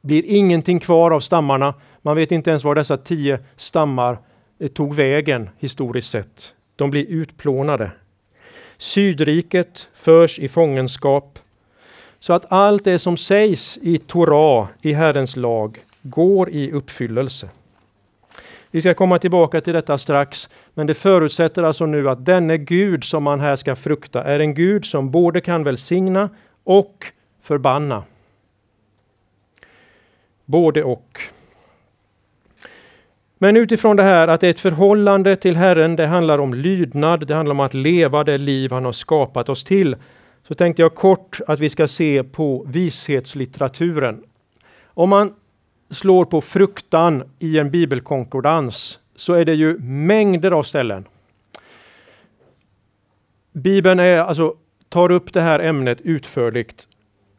Blir 0.00 0.24
ingenting 0.26 0.80
kvar 0.80 1.10
av 1.10 1.20
stammarna. 1.20 1.74
Man 2.02 2.16
vet 2.16 2.32
inte 2.32 2.50
ens 2.50 2.64
var 2.64 2.74
dessa 2.74 2.96
tio 2.96 3.38
stammar 3.56 4.18
Eh, 4.58 4.68
tog 4.68 4.94
vägen 4.94 5.50
historiskt 5.58 6.10
sett. 6.10 6.54
De 6.76 6.90
blir 6.90 7.06
utplånade. 7.06 7.90
Sydriket 8.76 9.88
förs 9.94 10.38
i 10.38 10.48
fångenskap. 10.48 11.38
Så 12.20 12.32
att 12.32 12.52
allt 12.52 12.84
det 12.84 12.98
som 12.98 13.16
sägs 13.16 13.78
i 13.82 13.98
Torah, 13.98 14.68
i 14.82 14.92
Herrens 14.92 15.36
lag, 15.36 15.78
går 16.02 16.50
i 16.50 16.72
uppfyllelse. 16.72 17.48
Vi 18.70 18.80
ska 18.80 18.94
komma 18.94 19.18
tillbaka 19.18 19.60
till 19.60 19.72
detta 19.72 19.98
strax, 19.98 20.48
men 20.74 20.86
det 20.86 20.94
förutsätter 20.94 21.62
alltså 21.62 21.86
nu 21.86 22.10
att 22.10 22.24
denne 22.24 22.58
Gud 22.58 23.04
som 23.04 23.22
man 23.22 23.40
här 23.40 23.56
ska 23.56 23.76
frukta 23.76 24.24
är 24.24 24.40
en 24.40 24.54
Gud 24.54 24.84
som 24.84 25.10
både 25.10 25.40
kan 25.40 25.64
välsigna 25.64 26.30
och 26.64 27.06
förbanna. 27.42 28.04
Både 30.44 30.84
och. 30.84 31.33
Men 33.44 33.56
utifrån 33.56 33.96
det 33.96 34.02
här 34.02 34.28
att 34.28 34.40
det 34.40 34.46
är 34.46 34.50
ett 34.50 34.60
förhållande 34.60 35.36
till 35.36 35.56
Herren, 35.56 35.96
det 35.96 36.06
handlar 36.06 36.38
om 36.38 36.54
lydnad, 36.54 37.26
det 37.26 37.34
handlar 37.34 37.54
om 37.54 37.60
att 37.60 37.74
leva 37.74 38.24
det 38.24 38.38
liv 38.38 38.72
han 38.72 38.84
har 38.84 38.92
skapat 38.92 39.48
oss 39.48 39.64
till. 39.64 39.96
Så 40.48 40.54
tänkte 40.54 40.82
jag 40.82 40.94
kort 40.94 41.40
att 41.46 41.60
vi 41.60 41.70
ska 41.70 41.88
se 41.88 42.24
på 42.24 42.64
vishetslitteraturen. 42.68 44.22
Om 44.84 45.08
man 45.08 45.34
slår 45.90 46.24
på 46.24 46.40
fruktan 46.40 47.24
i 47.38 47.58
en 47.58 47.70
bibelkonkordans 47.70 48.98
så 49.16 49.32
är 49.32 49.44
det 49.44 49.54
ju 49.54 49.78
mängder 49.78 50.50
av 50.50 50.62
ställen. 50.62 51.04
Bibeln 53.52 54.00
är, 54.00 54.16
alltså, 54.16 54.54
tar 54.88 55.10
upp 55.10 55.32
det 55.32 55.40
här 55.40 55.60
ämnet 55.60 56.00
utförligt. 56.00 56.88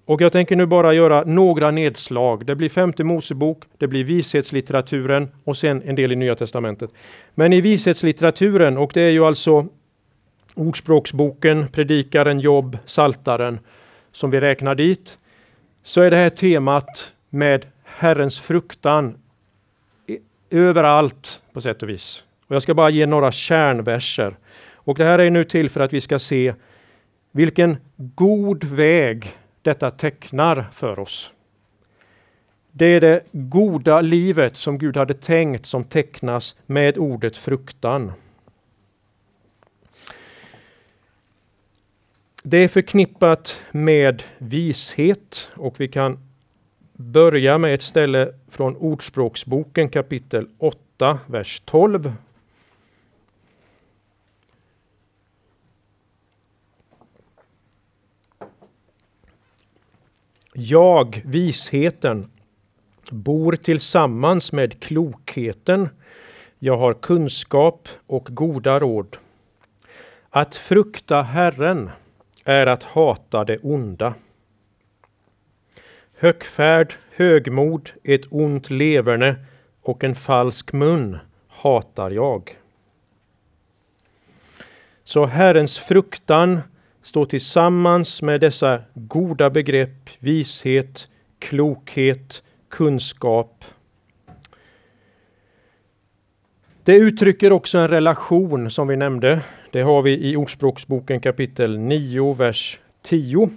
Och 0.05 0.21
jag 0.21 0.31
tänker 0.31 0.55
nu 0.55 0.65
bara 0.65 0.93
göra 0.93 1.23
några 1.23 1.71
nedslag. 1.71 2.45
Det 2.45 2.55
blir 2.55 2.69
femte 2.69 3.03
Mosebok, 3.03 3.63
det 3.77 3.87
blir 3.87 4.03
vishetslitteraturen 4.03 5.31
och 5.43 5.57
sen 5.57 5.81
en 5.85 5.95
del 5.95 6.11
i 6.11 6.15
Nya 6.15 6.35
Testamentet. 6.35 6.91
Men 7.35 7.53
i 7.53 7.61
vishetslitteraturen, 7.61 8.77
och 8.77 8.91
det 8.93 9.01
är 9.01 9.09
ju 9.09 9.25
alltså 9.25 9.67
Ordspråksboken, 10.53 11.67
Predikaren, 11.67 12.39
Jobb, 12.39 12.77
Saltaren 12.85 13.59
som 14.11 14.31
vi 14.31 14.39
räknar 14.39 14.75
dit, 14.75 15.17
så 15.83 16.01
är 16.01 16.11
det 16.11 16.17
här 16.17 16.29
temat 16.29 17.13
med 17.29 17.65
Herrens 17.83 18.39
fruktan 18.39 19.15
överallt 20.49 21.41
på 21.53 21.61
sätt 21.61 21.83
och 21.83 21.89
vis. 21.89 22.23
Och 22.47 22.55
jag 22.55 22.63
ska 22.63 22.73
bara 22.73 22.89
ge 22.89 23.05
några 23.05 23.31
kärnverser. 23.31 24.35
Och 24.73 24.97
det 24.97 25.03
här 25.03 25.19
är 25.19 25.29
nu 25.29 25.43
till 25.43 25.69
för 25.69 25.81
att 25.81 25.93
vi 25.93 26.01
ska 26.01 26.19
se 26.19 26.53
vilken 27.31 27.77
god 27.95 28.63
väg 28.63 29.35
detta 29.65 29.91
tecknar 29.91 30.67
för 30.71 30.99
oss. 30.99 31.31
Det 32.71 32.85
är 32.85 33.01
det 33.01 33.23
goda 33.31 34.01
livet 34.01 34.57
som 34.57 34.77
Gud 34.77 34.97
hade 34.97 35.13
tänkt 35.13 35.65
som 35.65 35.83
tecknas 35.83 36.55
med 36.65 36.97
ordet 36.97 37.37
fruktan. 37.37 38.11
Det 42.43 42.57
är 42.57 42.67
förknippat 42.67 43.61
med 43.71 44.23
vishet 44.37 45.49
och 45.55 45.79
vi 45.79 45.87
kan 45.87 46.19
börja 46.93 47.57
med 47.57 47.73
ett 47.73 47.81
ställe 47.81 48.33
från 48.49 48.75
Ordspråksboken 48.75 49.89
kapitel 49.89 50.47
8, 50.57 51.19
vers 51.27 51.61
12. 51.65 52.13
Jag, 60.57 61.21
visheten, 61.25 62.31
bor 63.09 63.55
tillsammans 63.55 64.51
med 64.51 64.79
klokheten. 64.79 65.89
Jag 66.59 66.77
har 66.77 66.93
kunskap 66.93 67.89
och 68.07 68.27
goda 68.31 68.79
råd. 68.79 69.17
Att 70.29 70.55
frukta 70.55 71.21
Herren 71.21 71.89
är 72.43 72.67
att 72.67 72.83
hata 72.83 73.43
det 73.43 73.57
onda. 73.57 74.13
Högfärd, 76.17 76.93
högmod, 77.15 77.89
ett 78.03 78.25
ont 78.29 78.69
leverne 78.69 79.35
och 79.81 80.03
en 80.03 80.15
falsk 80.15 80.73
mun 80.73 81.17
hatar 81.47 82.11
jag. 82.11 82.57
Så 85.03 85.25
Herrens 85.25 85.77
fruktan 85.77 86.61
stå 87.05 87.25
tillsammans 87.25 88.21
med 88.21 88.41
dessa 88.41 88.81
goda 88.93 89.49
begrepp, 89.49 90.09
vishet, 90.19 91.07
klokhet, 91.39 92.43
kunskap. 92.69 93.65
Det 96.83 96.95
uttrycker 96.95 97.51
också 97.51 97.77
en 97.77 97.87
relation 97.87 98.71
som 98.71 98.87
vi 98.87 98.95
nämnde. 98.95 99.41
Det 99.71 99.81
har 99.81 100.01
vi 100.01 100.29
i 100.31 100.35
Ordspråksboken 100.35 101.19
kapitel 101.19 101.79
9, 101.79 102.33
vers 102.33 102.79
10. 103.01 103.49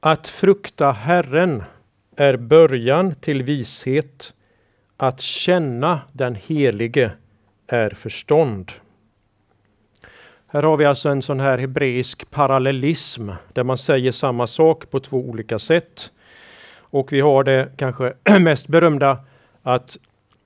Att 0.00 0.28
frukta 0.28 0.92
Herren 0.92 1.62
är 2.16 2.36
början 2.36 3.14
till 3.14 3.42
vishet. 3.42 4.34
Att 4.96 5.20
känna 5.20 6.00
den 6.12 6.34
Helige 6.34 7.12
är 7.66 7.90
förstånd. 7.90 8.72
Här 10.52 10.62
har 10.62 10.76
vi 10.76 10.84
alltså 10.84 11.08
en 11.08 11.22
sån 11.22 11.40
här 11.40 11.58
hebreisk 11.58 12.30
parallellism 12.30 13.30
där 13.52 13.64
man 13.64 13.78
säger 13.78 14.12
samma 14.12 14.46
sak 14.46 14.90
på 14.90 15.00
två 15.00 15.16
olika 15.16 15.58
sätt. 15.58 16.12
Och 16.78 17.12
vi 17.12 17.20
har 17.20 17.44
det 17.44 17.68
kanske 17.76 18.12
mest 18.40 18.66
berömda 18.66 19.18
att 19.62 19.96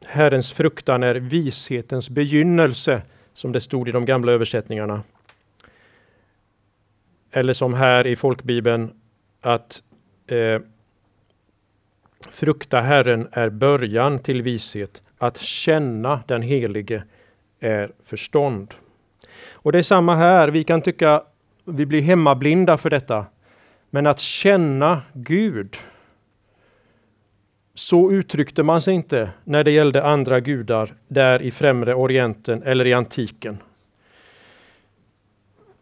Herrens 0.06 0.52
fruktan 0.52 1.02
är 1.02 1.14
vishetens 1.14 2.10
begynnelse, 2.10 3.02
som 3.34 3.52
det 3.52 3.60
stod 3.60 3.88
i 3.88 3.92
de 3.92 4.04
gamla 4.04 4.32
översättningarna. 4.32 5.02
Eller 7.30 7.52
som 7.52 7.74
här 7.74 8.06
i 8.06 8.16
folkbibeln, 8.16 8.90
att 9.40 9.82
eh, 10.26 10.60
frukta 12.30 12.80
Herren 12.80 13.28
är 13.32 13.48
början 13.48 14.18
till 14.18 14.42
vishet. 14.42 15.02
Att 15.18 15.38
känna 15.38 16.20
den 16.26 16.42
Helige 16.42 17.04
är 17.60 17.92
förstånd. 18.04 18.74
Och 19.52 19.72
det 19.72 19.78
är 19.78 19.82
samma 19.82 20.16
här, 20.16 20.48
vi 20.48 20.64
kan 20.64 20.82
tycka 20.82 21.22
vi 21.64 21.86
blir 21.86 22.02
hemmablinda 22.02 22.76
för 22.76 22.90
detta. 22.90 23.26
Men 23.90 24.06
att 24.06 24.20
känna 24.20 25.02
Gud, 25.12 25.76
så 27.74 28.12
uttryckte 28.12 28.62
man 28.62 28.82
sig 28.82 28.94
inte 28.94 29.30
när 29.44 29.64
det 29.64 29.70
gällde 29.70 30.04
andra 30.04 30.40
gudar 30.40 30.94
där 31.08 31.42
i 31.42 31.50
främre 31.50 31.94
orienten 31.94 32.62
eller 32.62 32.86
i 32.86 32.92
antiken. 32.92 33.58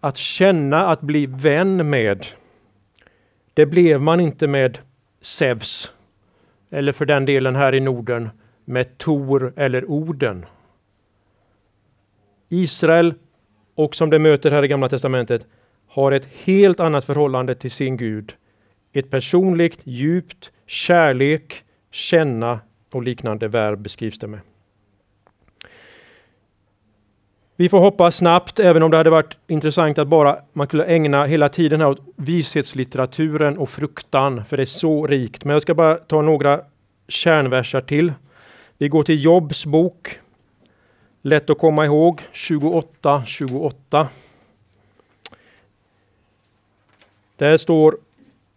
Att 0.01 0.17
känna, 0.17 0.87
att 0.87 1.01
bli 1.01 1.27
vän 1.27 1.91
med, 1.91 2.27
det 3.55 3.67
blev 3.67 4.01
man 4.01 4.21
inte 4.21 4.47
med 4.47 4.79
Zeus 5.21 5.93
eller 6.71 6.93
för 6.93 7.07
den 7.07 7.25
delen 7.25 7.57
här 7.57 7.75
i 7.75 7.81
Norden 7.81 8.31
med 8.65 8.99
Tor 8.99 9.53
eller 9.57 9.91
Oden. 9.91 10.47
Israel, 12.49 13.15
och 13.75 13.97
som 13.97 14.11
det 14.11 14.19
möter 14.19 14.51
här 14.51 14.65
i 14.65 14.69
Gamla 14.69 14.89
Testamentet, 14.89 15.47
har 15.89 16.13
ett 16.13 16.29
helt 16.45 16.81
annat 16.81 17.05
förhållande 17.05 17.55
till 17.55 17.71
sin 17.71 17.97
Gud. 17.97 18.35
Ett 18.93 19.11
personligt, 19.11 19.79
djupt, 19.85 20.51
kärlek, 20.67 21.65
känna 21.91 22.61
och 22.93 23.03
liknande 23.03 23.49
verb 23.49 23.81
beskrivs 23.81 24.19
det 24.19 24.27
med. 24.27 24.41
Vi 27.57 27.69
får 27.69 27.81
hoppa 27.81 28.11
snabbt, 28.11 28.61
även 28.61 28.83
om 28.83 28.91
det 28.91 28.97
hade 28.97 29.11
varit 29.11 29.37
intressant 29.47 29.99
att 29.99 30.09
bara 30.09 30.39
man 30.53 30.67
kunde 30.67 30.85
ägna 30.85 31.25
hela 31.25 31.49
tiden 31.49 31.81
här 31.81 31.89
åt 31.89 32.01
vishetslitteraturen 32.17 33.59
och 33.59 33.71
fruktan, 33.71 34.45
för 34.45 34.57
det 34.57 34.63
är 34.63 34.67
så 34.67 35.07
rikt. 35.07 35.45
Men 35.45 35.53
jag 35.53 35.63
ska 35.63 35.75
bara 35.75 35.95
ta 35.95 36.23
några 36.23 36.61
kärnversar 37.09 37.81
till. 37.81 38.13
Vi 38.79 38.89
går 38.89 39.03
till 39.03 39.25
Jobs 39.25 39.67
bok. 39.67 40.19
Lätt 41.25 41.51
att 41.51 41.59
komma 41.59 41.85
ihåg, 41.87 42.23
28, 42.33 43.25
28. 43.27 44.09
Där 47.37 47.57
står 47.57 47.97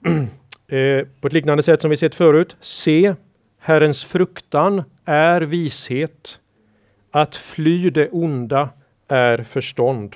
eh, 0.67 1.07
på 1.21 1.27
ett 1.27 1.33
liknande 1.33 1.63
sätt 1.63 1.81
som 1.81 1.89
vi 1.89 1.97
sett 1.97 2.15
förut. 2.15 2.55
Se, 2.59 3.15
Herrens 3.59 4.03
fruktan 4.03 4.83
är 5.05 5.41
vishet. 5.41 6.39
Att 7.11 7.35
fly 7.35 7.89
det 7.89 8.09
onda 8.09 8.69
är 9.07 9.43
förstånd. 9.43 10.15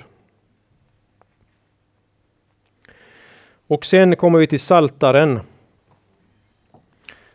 Och 3.66 3.86
sen 3.86 4.16
kommer 4.16 4.38
vi 4.38 4.46
till 4.46 4.60
Saltaren 4.60 5.40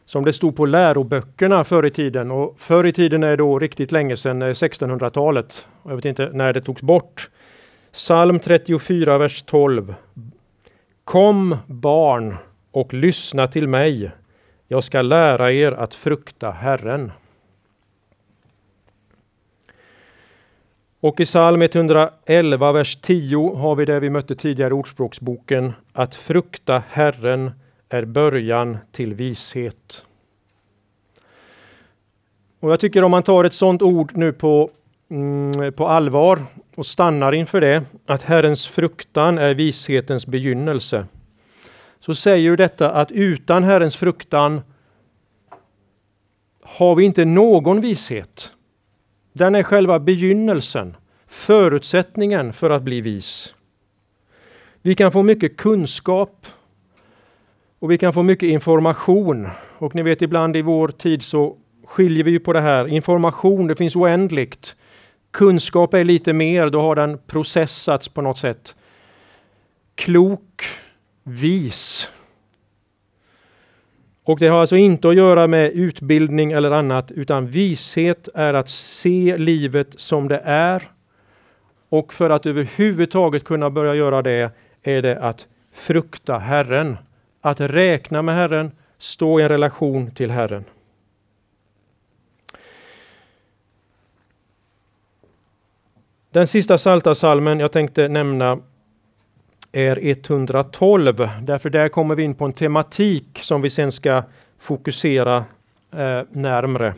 som 0.05 0.25
det 0.25 0.33
stod 0.33 0.55
på 0.55 0.65
läroböckerna 0.65 1.63
förr 1.63 1.85
i 1.85 1.91
tiden. 1.91 2.31
Och 2.31 2.55
förr 2.59 2.85
i 2.85 2.93
tiden 2.93 3.23
är 3.23 3.37
då 3.37 3.59
riktigt 3.59 3.91
länge 3.91 4.17
sedan 4.17 4.41
eh, 4.41 4.45
1600-talet. 4.45 5.67
Jag 5.83 5.95
vet 5.95 6.05
inte 6.05 6.29
när 6.33 6.53
det 6.53 6.61
togs 6.61 6.81
bort. 6.81 7.29
Psalm 7.91 8.39
34, 8.39 9.17
vers 9.17 9.41
12. 9.41 9.95
Kom 11.03 11.57
barn 11.67 12.37
och 12.71 12.93
lyssna 12.93 13.47
till 13.47 13.67
mig. 13.67 14.11
Jag 14.67 14.83
ska 14.83 15.01
lära 15.01 15.51
er 15.51 15.71
att 15.71 15.93
frukta 15.93 16.51
Herren. 16.51 17.11
Och 20.99 21.19
i 21.19 21.25
psalm 21.25 21.61
111, 21.61 22.71
vers 22.71 22.95
10 23.01 23.55
har 23.55 23.75
vi 23.75 23.85
det 23.85 23.99
vi 23.99 24.09
mötte 24.09 24.35
tidigare 24.35 24.69
i 24.69 24.73
Ordspråksboken. 24.73 25.73
Att 25.93 26.15
frukta 26.15 26.83
Herren 26.89 27.51
är 27.89 28.06
början 28.06 28.78
till 28.91 29.13
vishet. 29.13 30.06
Och 32.60 32.71
jag 32.71 32.80
tycker 32.80 33.04
om 33.04 33.12
man 33.12 33.24
tar 33.24 33.43
ett 33.43 33.54
sådant 33.54 33.82
ord 33.82 34.12
nu 34.17 34.34
på, 34.34 34.69
mm, 35.10 35.74
på 35.74 35.88
allvar 35.88 36.39
och 36.76 36.86
stannar 36.86 37.32
inför 37.32 37.62
det, 37.62 37.84
att 38.06 38.21
Herrens 38.21 38.67
fruktan 38.67 39.38
är 39.38 39.54
vishetens 39.54 40.28
begynnelse. 40.28 41.06
Så 42.00 42.15
säger 42.15 42.38
ju 42.38 42.56
detta 42.56 42.91
att 42.91 43.12
utan 43.12 43.63
Herrens 43.63 43.95
fruktan 43.95 44.62
har 46.62 46.95
vi 46.95 47.04
inte 47.04 47.26
någon 47.26 47.82
vishet. 47.82 48.52
Den 49.34 49.56
är 49.56 49.63
själva 49.63 50.00
begynnelsen, 50.00 50.98
förutsättningen 51.28 52.54
för 52.54 52.69
att 52.69 52.84
bli 52.84 53.02
vis. 53.02 53.56
Vi 54.82 54.95
kan 54.95 55.12
få 55.12 55.24
mycket 55.24 55.58
kunskap 55.58 56.48
och 57.86 57.91
vi 57.91 57.98
kan 57.98 58.13
få 58.13 58.24
mycket 58.24 58.50
information. 58.50 59.48
Och 59.78 59.95
ni 59.95 60.04
vet 60.04 60.21
ibland 60.21 60.58
i 60.58 60.62
vår 60.62 60.88
tid 60.88 61.24
så 61.24 61.58
skiljer 61.86 62.24
vi 62.24 62.39
på 62.39 62.54
det 62.54 62.62
här. 62.62 62.88
Information, 62.88 63.67
det 63.67 63.76
finns 63.76 63.95
oändligt. 63.95 64.76
Kunskap 65.32 65.93
är 65.93 66.04
lite 66.04 66.34
mer, 66.34 66.69
då 66.69 66.82
har 66.82 66.95
den 66.95 67.17
processats 67.28 68.10
på 68.10 68.21
något 68.21 68.38
sätt. 68.38 68.76
Klok, 69.95 70.65
vis. 71.24 72.10
Och 74.24 74.39
det 74.39 74.48
har 74.48 74.62
alltså 74.62 74.76
inte 74.76 75.10
att 75.10 75.15
göra 75.15 75.48
med 75.48 75.71
utbildning 75.71 76.52
eller 76.52 76.71
annat, 76.71 77.12
utan 77.12 77.48
vishet 77.48 78.30
är 78.34 78.54
att 78.54 78.69
se 78.69 79.38
livet 79.38 79.88
som 80.00 80.28
det 80.28 80.41
är. 80.45 80.84
Och 81.89 82.13
för 82.13 82.30
att 82.30 82.45
överhuvudtaget 82.45 83.43
kunna 83.43 83.69
börja 83.69 83.95
göra 83.95 84.21
det 84.21 84.52
är 84.84 85.02
det 85.02 85.19
att 85.19 85.45
frukta 85.74 86.38
Herren. 86.38 86.98
Att 87.45 87.62
räkna 87.62 88.21
med 88.21 88.36
Herren, 88.36 88.71
stå 88.97 89.39
i 89.39 89.43
en 89.43 89.49
relation 89.49 90.12
till 90.12 90.31
Herren. 90.31 90.63
Den 96.31 96.47
sista 96.47 96.77
salta 96.77 97.15
salmen 97.15 97.60
jag 97.60 97.71
tänkte 97.71 98.08
nämna 98.08 98.60
är 99.71 99.99
112, 100.01 101.29
därför 101.41 101.69
där 101.69 101.89
kommer 101.89 102.15
vi 102.15 102.23
in 102.23 102.36
på 102.36 102.45
en 102.45 102.53
tematik 102.53 103.39
som 103.41 103.62
vi 103.62 103.69
sen 103.69 103.91
ska 103.91 104.23
fokusera 104.60 105.38
eh, 105.91 106.21
närmre. 106.29 106.93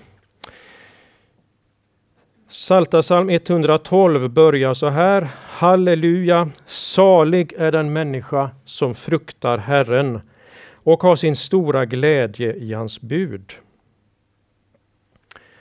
Psaltarpsalm 2.49 3.29
112 3.29 4.29
börjar 4.29 4.73
så 4.73 4.89
här. 4.89 5.27
Halleluja, 5.45 6.49
salig 6.65 7.53
är 7.57 7.71
den 7.71 7.93
människa 7.93 8.49
som 8.65 8.95
fruktar 8.95 9.57
Herren 9.57 10.21
och 10.87 11.03
har 11.03 11.15
sin 11.15 11.35
stora 11.35 11.85
glädje 11.85 12.53
i 12.53 12.73
hans 12.73 13.01
bud. 13.01 13.53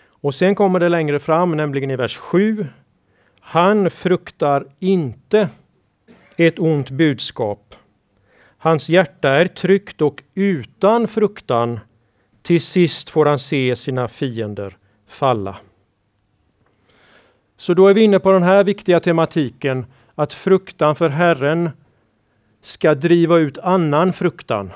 Och 0.09 0.35
sen 0.35 0.55
kommer 0.55 0.81
det 0.81 0.89
längre 0.89 1.19
fram, 1.19 1.57
nämligen 1.57 1.91
i 1.91 1.97
vers 1.97 2.17
7. 2.17 2.67
Han 3.41 3.91
fruktar 3.91 4.67
inte 4.79 5.49
ett 6.37 6.59
ont 6.59 6.91
budskap. 6.91 7.75
Hans 8.59 8.89
hjärta 8.89 9.29
är 9.29 9.47
tryggt 9.49 10.03
och 10.03 10.23
utan 10.35 11.09
fruktan. 11.09 11.81
Till 12.43 12.61
sist 12.61 13.11
får 13.11 13.27
han 13.27 13.39
se 13.39 13.77
sina 13.77 14.09
fiender 14.09 14.77
falla. 15.07 15.57
Så 17.57 17.75
då 17.75 17.89
är 17.89 17.95
vi 17.95 18.03
inne 18.03 18.19
på 18.19 18.33
den 18.33 18.43
här 18.43 18.65
viktiga 18.65 19.01
tematiken 19.01 19.87
att 20.15 20.33
fruktan 20.33 20.97
för 20.97 21.09
Herren 21.09 21.71
ska 22.63 22.95
driva 22.95 23.39
ut 23.39 23.59
annan 23.59 24.13
fruktan. 24.13 24.73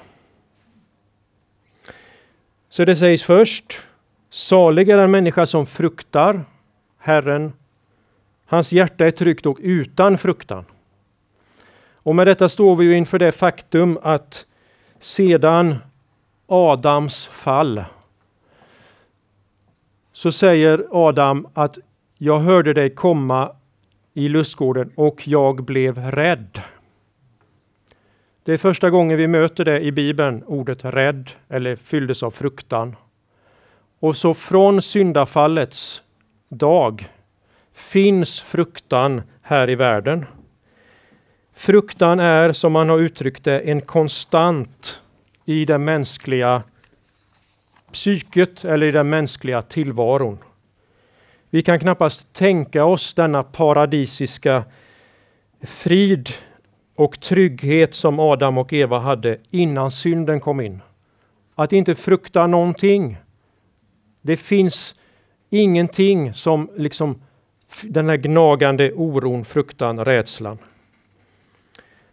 Så 2.72 2.84
det 2.84 2.96
sägs 2.96 3.22
först, 3.22 3.78
salig 4.30 4.88
är 4.88 4.96
den 4.96 5.10
människa 5.10 5.46
som 5.46 5.66
fruktar 5.66 6.44
Herren. 6.98 7.52
Hans 8.46 8.72
hjärta 8.72 9.06
är 9.06 9.10
tryggt 9.10 9.46
och 9.46 9.58
utan 9.60 10.18
fruktan. 10.18 10.64
Och 11.94 12.14
med 12.14 12.26
detta 12.26 12.48
står 12.48 12.76
vi 12.76 12.84
ju 12.84 12.96
inför 12.96 13.18
det 13.18 13.32
faktum 13.32 13.98
att 14.02 14.46
sedan 15.00 15.76
Adams 16.46 17.26
fall 17.26 17.84
så 20.12 20.32
säger 20.32 20.86
Adam 20.90 21.48
att 21.54 21.78
jag 22.18 22.40
hörde 22.40 22.72
dig 22.72 22.90
komma 22.90 23.52
i 24.14 24.28
lustgården 24.28 24.92
och 24.94 25.28
jag 25.28 25.64
blev 25.64 25.98
rädd. 25.98 26.60
Det 28.44 28.52
är 28.52 28.58
första 28.58 28.90
gången 28.90 29.18
vi 29.18 29.26
möter 29.26 29.64
det 29.64 29.80
i 29.80 29.92
Bibeln, 29.92 30.44
ordet 30.46 30.84
rädd 30.84 31.30
eller 31.48 31.76
fylldes 31.76 32.22
av 32.22 32.30
fruktan. 32.30 32.96
Och 34.00 34.16
så 34.16 34.34
från 34.34 34.82
syndafallets 34.82 36.02
dag 36.48 37.08
finns 37.74 38.40
fruktan 38.40 39.22
här 39.42 39.70
i 39.70 39.74
världen. 39.74 40.26
Fruktan 41.54 42.20
är, 42.20 42.52
som 42.52 42.72
man 42.72 42.88
har 42.88 42.98
uttryckt 42.98 43.44
det, 43.44 43.60
en 43.60 43.80
konstant 43.80 45.00
i 45.44 45.64
det 45.64 45.78
mänskliga 45.78 46.62
psyket 47.92 48.64
eller 48.64 48.86
i 48.86 48.92
den 48.92 49.08
mänskliga 49.08 49.62
tillvaron. 49.62 50.38
Vi 51.50 51.62
kan 51.62 51.78
knappast 51.78 52.32
tänka 52.32 52.84
oss 52.84 53.14
denna 53.14 53.42
paradisiska 53.42 54.64
frid 55.62 56.28
och 57.00 57.20
trygghet 57.20 57.94
som 57.94 58.20
Adam 58.20 58.58
och 58.58 58.72
Eva 58.72 58.98
hade 58.98 59.38
innan 59.50 59.90
synden 59.90 60.40
kom 60.40 60.60
in. 60.60 60.82
Att 61.54 61.72
inte 61.72 61.94
frukta 61.94 62.46
någonting. 62.46 63.16
Det 64.20 64.36
finns 64.36 64.94
ingenting 65.50 66.34
som 66.34 66.70
liksom 66.76 67.22
den 67.82 68.08
här 68.08 68.16
gnagande 68.16 68.92
oron, 68.92 69.44
fruktan, 69.44 70.04
rädslan. 70.04 70.58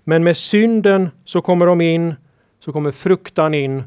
Men 0.03 0.23
med 0.23 0.37
synden 0.37 1.09
så 1.25 1.41
kommer 1.41 1.65
de 1.65 1.81
in, 1.81 2.15
så 2.59 2.71
kommer 2.71 2.91
fruktan 2.91 3.53
in 3.53 3.83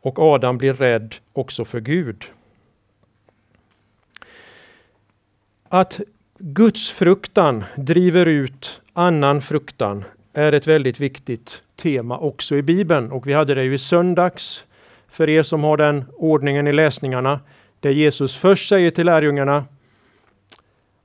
och 0.00 0.18
Adam 0.18 0.58
blir 0.58 0.72
rädd 0.72 1.14
också 1.32 1.64
för 1.64 1.80
Gud. 1.80 2.24
Att 5.68 6.00
Guds 6.38 6.90
fruktan 6.90 7.64
driver 7.76 8.26
ut 8.26 8.80
annan 8.92 9.42
fruktan 9.42 10.04
är 10.32 10.52
ett 10.52 10.66
väldigt 10.66 11.00
viktigt 11.00 11.62
tema 11.76 12.18
också 12.18 12.56
i 12.56 12.62
Bibeln 12.62 13.12
och 13.12 13.26
vi 13.26 13.32
hade 13.32 13.54
det 13.54 13.64
ju 13.64 13.74
i 13.74 13.78
söndags 13.78 14.64
för 15.08 15.28
er 15.28 15.42
som 15.42 15.64
har 15.64 15.76
den 15.76 16.04
ordningen 16.16 16.66
i 16.66 16.72
läsningarna 16.72 17.40
där 17.80 17.90
Jesus 17.90 18.36
först 18.36 18.68
säger 18.68 18.90
till 18.90 19.06
lärjungarna 19.06 19.64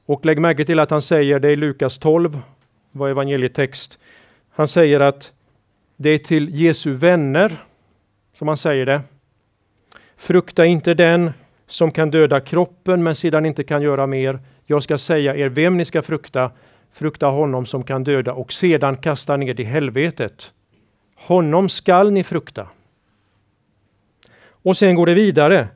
och 0.05 0.25
lägg 0.25 0.41
märke 0.41 0.65
till 0.65 0.79
att 0.79 0.91
han 0.91 1.01
säger 1.01 1.39
det 1.39 1.51
i 1.51 1.55
Lukas 1.55 1.97
12, 1.97 2.39
var 2.91 3.09
evangelietext. 3.09 3.99
Han 4.49 4.67
säger 4.67 4.99
att 4.99 5.31
det 5.97 6.09
är 6.09 6.17
till 6.17 6.49
Jesu 6.55 6.93
vänner 6.93 7.57
som 8.33 8.47
han 8.47 8.57
säger 8.57 8.85
det. 8.85 9.01
Frukta 10.17 10.65
inte 10.65 10.93
den 10.93 11.31
som 11.67 11.91
kan 11.91 12.11
döda 12.11 12.39
kroppen 12.39 13.03
men 13.03 13.15
sedan 13.15 13.45
inte 13.45 13.63
kan 13.63 13.81
göra 13.81 14.07
mer. 14.07 14.39
Jag 14.65 14.83
ska 14.83 14.97
säga 14.97 15.35
er 15.35 15.49
vem 15.49 15.77
ni 15.77 15.85
ska 15.85 16.01
frukta. 16.01 16.51
Frukta 16.95 17.27
honom 17.27 17.65
som 17.65 17.83
kan 17.83 18.03
döda 18.03 18.33
och 18.33 18.53
sedan 18.53 18.97
kasta 18.97 19.37
ner 19.37 19.59
i 19.59 19.63
helvetet. 19.63 20.51
Honom 21.15 21.69
skall 21.69 22.11
ni 22.11 22.23
frukta. 22.23 22.67
Och 24.47 24.77
sen 24.77 24.95
går 24.95 25.05
det 25.05 25.13
vidare. 25.13 25.67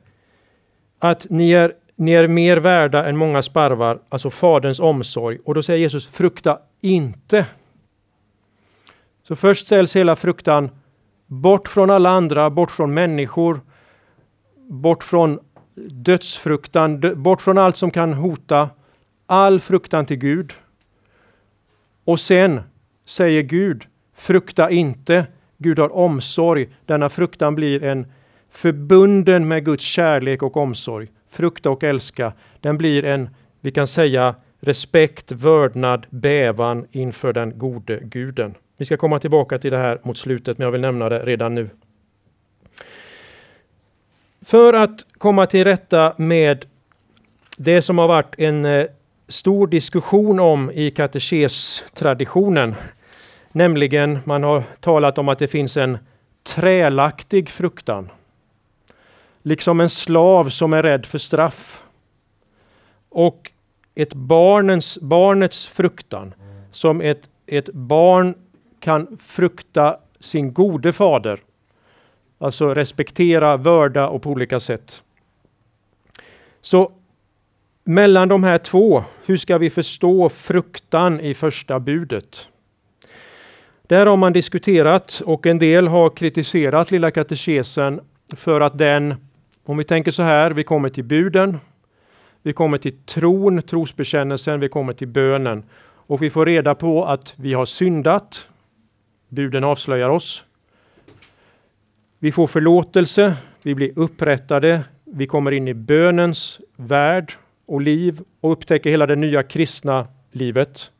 Att 0.98 1.26
ni 1.30 1.52
är, 1.52 1.72
ni 1.96 2.12
är 2.12 2.28
mer 2.28 2.56
värda 2.56 3.08
än 3.08 3.16
många 3.16 3.42
sparvar, 3.42 3.98
alltså 4.08 4.30
Faderns 4.30 4.80
omsorg. 4.80 5.38
Och 5.44 5.54
då 5.54 5.62
säger 5.62 5.80
Jesus, 5.80 6.06
frukta 6.06 6.58
inte. 6.80 7.46
Så 9.22 9.36
först 9.36 9.66
ställs 9.66 9.96
hela 9.96 10.16
fruktan 10.16 10.70
bort 11.26 11.68
från 11.68 11.90
alla 11.90 12.10
andra, 12.10 12.50
bort 12.50 12.70
från 12.70 12.94
människor, 12.94 13.60
bort 14.68 15.04
från 15.04 15.38
dödsfruktan, 15.90 17.22
bort 17.22 17.42
från 17.42 17.58
allt 17.58 17.76
som 17.76 17.90
kan 17.90 18.12
hota, 18.12 18.70
all 19.26 19.60
fruktan 19.60 20.06
till 20.06 20.16
Gud. 20.18 20.52
Och 22.04 22.20
sen 22.20 22.60
säger 23.04 23.42
Gud, 23.42 23.86
frukta 24.14 24.70
inte, 24.70 25.26
Gud 25.58 25.78
har 25.78 25.96
omsorg. 25.96 26.68
Denna 26.86 27.08
fruktan 27.08 27.54
blir 27.54 27.84
en 27.84 28.06
förbunden 28.50 29.48
med 29.48 29.64
Guds 29.64 29.84
kärlek 29.84 30.42
och 30.42 30.56
omsorg. 30.56 31.08
Frukta 31.30 31.70
och 31.70 31.84
älska. 31.84 32.32
Den 32.60 32.78
blir 32.78 33.04
en, 33.04 33.28
vi 33.60 33.70
kan 33.70 33.86
säga, 33.86 34.34
respekt, 34.60 35.32
vördnad, 35.32 36.06
bävan 36.10 36.86
inför 36.90 37.32
den 37.32 37.58
gode 37.58 38.00
guden. 38.02 38.54
Vi 38.76 38.84
ska 38.84 38.96
komma 38.96 39.18
tillbaka 39.18 39.58
till 39.58 39.70
det 39.70 39.76
här 39.76 39.98
mot 40.02 40.18
slutet, 40.18 40.58
men 40.58 40.64
jag 40.64 40.72
vill 40.72 40.80
nämna 40.80 41.08
det 41.08 41.18
redan 41.18 41.54
nu. 41.54 41.70
För 44.42 44.72
att 44.72 45.06
komma 45.18 45.46
till 45.46 45.64
rätta 45.64 46.14
med 46.16 46.66
det 47.56 47.82
som 47.82 47.98
har 47.98 48.08
varit 48.08 48.34
en 48.38 48.64
eh, 48.64 48.86
stor 49.30 49.66
diskussion 49.66 50.40
om 50.40 50.70
i 50.70 50.90
katekestraditionen, 50.90 52.74
nämligen 53.52 54.18
man 54.24 54.42
har 54.42 54.62
talat 54.80 55.18
om 55.18 55.28
att 55.28 55.38
det 55.38 55.48
finns 55.48 55.76
en 55.76 55.98
trälaktig 56.42 57.50
fruktan. 57.50 58.10
Liksom 59.42 59.80
en 59.80 59.90
slav 59.90 60.48
som 60.48 60.72
är 60.72 60.82
rädd 60.82 61.06
för 61.06 61.18
straff. 61.18 61.82
Och 63.08 63.50
ett 63.94 64.14
barnens, 64.14 64.98
barnets 65.00 65.66
fruktan, 65.66 66.34
som 66.72 67.00
ett, 67.00 67.28
ett 67.46 67.68
barn 67.72 68.34
kan 68.80 69.18
frukta 69.22 69.96
sin 70.20 70.52
gode 70.52 70.92
fader. 70.92 71.40
Alltså 72.38 72.74
respektera, 72.74 73.56
vörda 73.56 74.08
och 74.08 74.22
på 74.22 74.30
olika 74.30 74.60
sätt. 74.60 75.02
Så 76.62 76.92
mellan 77.90 78.28
de 78.28 78.44
här 78.44 78.58
två, 78.58 79.04
hur 79.26 79.36
ska 79.36 79.58
vi 79.58 79.70
förstå 79.70 80.28
fruktan 80.28 81.20
i 81.20 81.34
första 81.34 81.80
budet? 81.80 82.48
Där 83.82 84.06
har 84.06 84.16
man 84.16 84.32
diskuterat 84.32 85.22
och 85.24 85.46
en 85.46 85.58
del 85.58 85.88
har 85.88 86.10
kritiserat 86.10 86.90
Lilla 86.90 87.10
katekesen 87.10 88.00
för 88.36 88.60
att 88.60 88.78
den, 88.78 89.14
om 89.64 89.76
vi 89.76 89.84
tänker 89.84 90.10
så 90.10 90.22
här, 90.22 90.50
vi 90.50 90.64
kommer 90.64 90.88
till 90.88 91.04
buden, 91.04 91.58
vi 92.42 92.52
kommer 92.52 92.78
till 92.78 92.96
tron, 93.06 93.62
trosbekännelsen, 93.62 94.60
vi 94.60 94.68
kommer 94.68 94.92
till 94.92 95.08
bönen 95.08 95.62
och 95.82 96.22
vi 96.22 96.30
får 96.30 96.46
reda 96.46 96.74
på 96.74 97.04
att 97.04 97.34
vi 97.36 97.54
har 97.54 97.64
syndat, 97.64 98.48
Buden 99.28 99.64
avslöjar 99.64 100.08
oss. 100.08 100.44
Vi 102.18 102.32
får 102.32 102.46
förlåtelse, 102.46 103.36
vi 103.62 103.74
blir 103.74 103.92
upprättade, 103.96 104.84
vi 105.04 105.26
kommer 105.26 105.52
in 105.52 105.68
i 105.68 105.74
bönens 105.74 106.60
värld 106.76 107.34
och 107.70 107.80
liv 107.80 108.20
och 108.40 108.52
upptäcker 108.52 108.90
hela 108.90 109.06
det 109.06 109.16
nya 109.16 109.42
kristna 109.42 110.06
livet. 110.32 110.90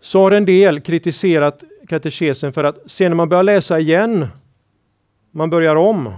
Så 0.00 0.20
har 0.20 0.30
en 0.30 0.44
del 0.44 0.80
kritiserat 0.80 1.64
katekesen 1.88 2.52
för 2.52 2.64
att 2.64 2.78
sen 2.86 3.10
när 3.10 3.16
man 3.16 3.28
börjar 3.28 3.42
läsa 3.42 3.78
igen, 3.78 4.28
man 5.30 5.50
börjar 5.50 5.76
om, 5.76 6.14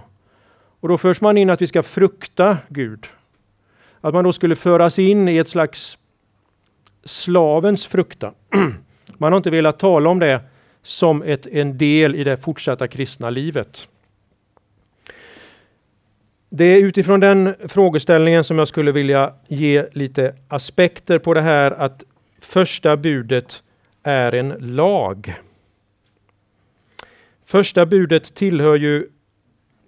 och 0.81 0.89
då 0.89 0.99
förs 0.99 1.21
man 1.21 1.39
in 1.39 1.51
att 1.51 1.63
vi 1.63 1.67
ska 1.67 1.83
frukta 1.83 2.59
Gud. 2.69 3.07
Att 4.01 4.15
man 4.15 4.25
då 4.25 4.33
skulle 4.33 4.57
föras 4.57 4.99
in 4.99 5.29
i 5.29 5.37
ett 5.37 5.49
slags 5.49 5.99
slavens 7.05 7.87
fruktan. 7.87 8.35
Man 9.19 9.33
har 9.33 9.37
inte 9.37 9.51
velat 9.51 9.79
tala 9.79 10.11
om 10.11 10.19
det 10.19 10.41
som 10.83 11.23
ett, 11.23 11.47
en 11.47 11.79
del 11.79 12.15
i 12.15 12.25
det 12.25 12.37
fortsatta 12.37 12.89
kristna 12.89 13.31
livet. 13.31 13.89
Det 16.49 16.65
är 16.65 16.81
utifrån 16.81 17.21
den 17.21 17.55
frågeställningen 17.69 18.45
som 18.45 18.59
jag 18.59 18.69
skulle 18.69 18.93
vilja 18.93 19.35
ge 19.49 19.87
lite 19.93 20.35
aspekter 20.49 21.19
på 21.19 21.35
det 21.35 21.41
här 21.41 21.71
att 21.71 22.05
första 22.41 22.97
budet 22.97 23.63
är 24.03 24.35
en 24.35 24.49
lag. 24.59 25.35
Första 27.45 27.87
budet 27.87 28.35
tillhör 28.35 28.77
ju 28.77 29.09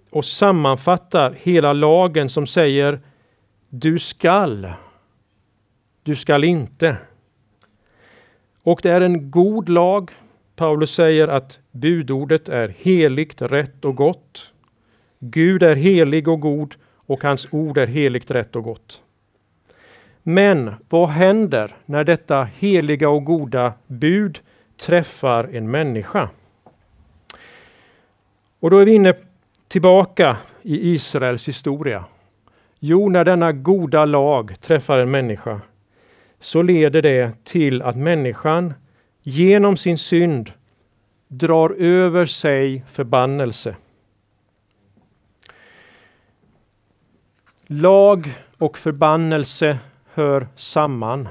och 0.09 0.25
sammanfattar 0.25 1.35
hela 1.41 1.73
lagen 1.73 2.29
som 2.29 2.47
säger 2.47 2.99
du 3.69 3.99
skall. 3.99 4.71
Du 6.03 6.15
skall 6.15 6.43
inte. 6.43 6.97
Och 8.63 8.79
det 8.83 8.89
är 8.89 9.01
en 9.01 9.31
god 9.31 9.69
lag 9.69 10.11
Paulus 10.55 10.93
säger 10.93 11.27
att 11.27 11.59
budordet 11.71 12.49
är 12.49 12.75
heligt, 12.77 13.41
rätt 13.41 13.85
och 13.85 13.95
gott. 13.95 14.50
Gud 15.23 15.63
är 15.63 15.75
helig 15.75 16.27
och 16.27 16.39
god 16.39 16.75
och 16.95 17.23
hans 17.23 17.47
ord 17.51 17.77
är 17.77 17.87
heligt, 17.87 18.31
rätt 18.31 18.55
och 18.55 18.63
gott. 18.63 19.01
Men 20.23 20.73
vad 20.89 21.09
händer 21.09 21.75
när 21.85 22.03
detta 22.03 22.43
heliga 22.43 23.09
och 23.09 23.25
goda 23.25 23.73
bud 23.87 24.39
träffar 24.77 25.43
en 25.43 25.71
människa? 25.71 26.29
Och 28.59 28.69
då 28.69 28.77
är 28.77 28.85
vi 28.85 28.93
inne 28.93 29.13
tillbaka 29.67 30.37
i 30.61 30.93
Israels 30.93 31.47
historia. 31.47 32.05
Jo, 32.79 33.09
när 33.09 33.25
denna 33.25 33.51
goda 33.51 34.05
lag 34.05 34.55
träffar 34.61 34.99
en 34.99 35.11
människa 35.11 35.61
så 36.39 36.61
leder 36.61 37.01
det 37.01 37.31
till 37.43 37.81
att 37.81 37.97
människan 37.97 38.73
genom 39.23 39.77
sin 39.77 39.97
synd 39.97 40.51
drar 41.27 41.69
över 41.69 42.25
sig 42.25 42.83
förbannelse. 42.91 43.75
Lag 47.73 48.33
och 48.57 48.77
förbannelse 48.77 49.77
hör 50.13 50.47
samman. 50.55 51.29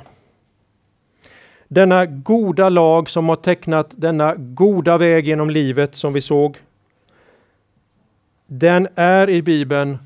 Denna 1.69 2.07
goda 2.07 2.69
lag 2.69 3.11
som 3.11 3.29
har 3.29 3.37
tecknat 3.37 3.91
denna 3.91 4.35
goda 4.35 4.99
väg 4.99 5.29
genom 5.29 5.51
livet 5.51 5.95
som 5.95 6.13
vi 6.13 6.21
såg. 6.21 6.57
Den 8.47 8.89
är 8.95 9.31
i 9.31 9.43
Bibeln 9.43 9.99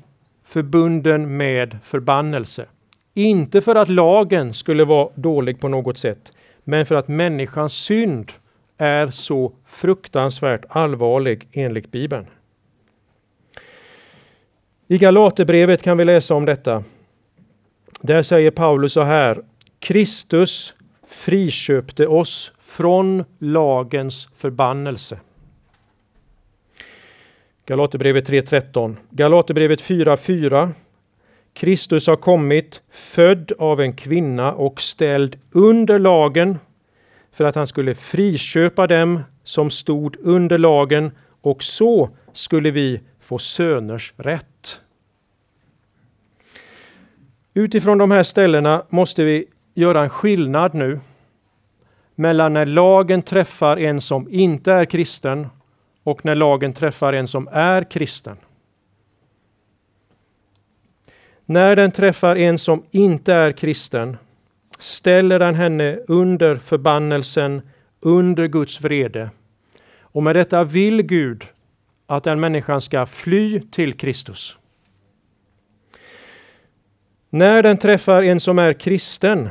förbunden 0.45 1.37
med 1.37 1.77
förbannelse. 1.83 2.65
Inte 3.13 3.61
för 3.61 3.75
att 3.75 3.89
lagen 3.89 4.53
skulle 4.53 4.85
vara 4.85 5.09
dålig 5.15 5.59
på 5.59 5.67
något 5.67 5.97
sätt, 5.97 6.33
men 6.63 6.85
för 6.85 6.95
att 6.95 7.07
människans 7.07 7.73
synd 7.73 8.31
är 8.77 9.11
så 9.11 9.53
fruktansvärt 9.65 10.65
allvarlig 10.69 11.47
enligt 11.51 11.91
Bibeln. 11.91 12.25
I 14.87 14.97
Galaterbrevet 14.97 15.83
kan 15.83 15.97
vi 15.97 16.05
läsa 16.05 16.35
om 16.35 16.45
detta. 16.45 16.83
Där 18.01 18.21
säger 18.21 18.51
Paulus 18.51 18.93
så 18.93 19.01
här. 19.01 19.41
Kristus 19.79 20.73
friköpte 21.07 22.07
oss 22.07 22.51
från 22.59 23.23
lagens 23.39 24.29
förbannelse. 24.37 25.19
Galaterbrevet 27.65 28.29
3.13. 28.29 28.95
Galaterbrevet 29.09 29.81
4.4. 29.81 30.69
Kristus 31.53 32.07
har 32.07 32.15
kommit, 32.15 32.81
född 32.91 33.51
av 33.59 33.81
en 33.81 33.93
kvinna 33.93 34.53
och 34.53 34.81
ställd 34.81 35.37
under 35.51 35.99
lagen 35.99 36.59
för 37.31 37.45
att 37.45 37.55
han 37.55 37.67
skulle 37.67 37.95
friköpa 37.95 38.87
dem 38.87 39.23
som 39.43 39.69
stod 39.69 40.15
under 40.19 40.57
lagen 40.57 41.11
och 41.41 41.63
så 41.63 42.09
skulle 42.33 42.71
vi 42.71 43.01
få 43.25 43.39
söners 43.39 44.13
rätt. 44.17 44.81
Utifrån 47.53 47.97
de 47.97 48.11
här 48.11 48.23
ställena 48.23 48.85
måste 48.89 49.23
vi 49.23 49.45
göra 49.73 50.03
en 50.03 50.09
skillnad 50.09 50.73
nu 50.73 50.99
mellan 52.15 52.53
när 52.53 52.65
lagen 52.65 53.21
träffar 53.21 53.77
en 53.77 54.01
som 54.01 54.27
inte 54.31 54.73
är 54.73 54.85
kristen 54.85 55.47
och 56.03 56.25
när 56.25 56.35
lagen 56.35 56.73
träffar 56.73 57.13
en 57.13 57.27
som 57.27 57.49
är 57.51 57.83
kristen. 57.83 58.37
När 61.45 61.75
den 61.75 61.91
träffar 61.91 62.35
en 62.35 62.59
som 62.59 62.83
inte 62.91 63.33
är 63.33 63.51
kristen 63.51 64.17
ställer 64.79 65.39
den 65.39 65.55
henne 65.55 65.99
under 66.07 66.55
förbannelsen, 66.55 67.61
under 67.99 68.47
Guds 68.47 68.81
vrede. 68.81 69.29
Och 69.99 70.23
med 70.23 70.35
detta 70.35 70.63
vill 70.63 71.01
Gud 71.01 71.45
att 72.07 72.23
den 72.23 72.39
människan 72.39 72.81
ska 72.81 73.05
fly 73.05 73.59
till 73.59 73.93
Kristus. 73.93 74.57
När 77.29 77.63
den 77.63 77.77
träffar 77.77 78.21
en 78.21 78.39
som 78.39 78.59
är 78.59 78.73
kristen 78.73 79.49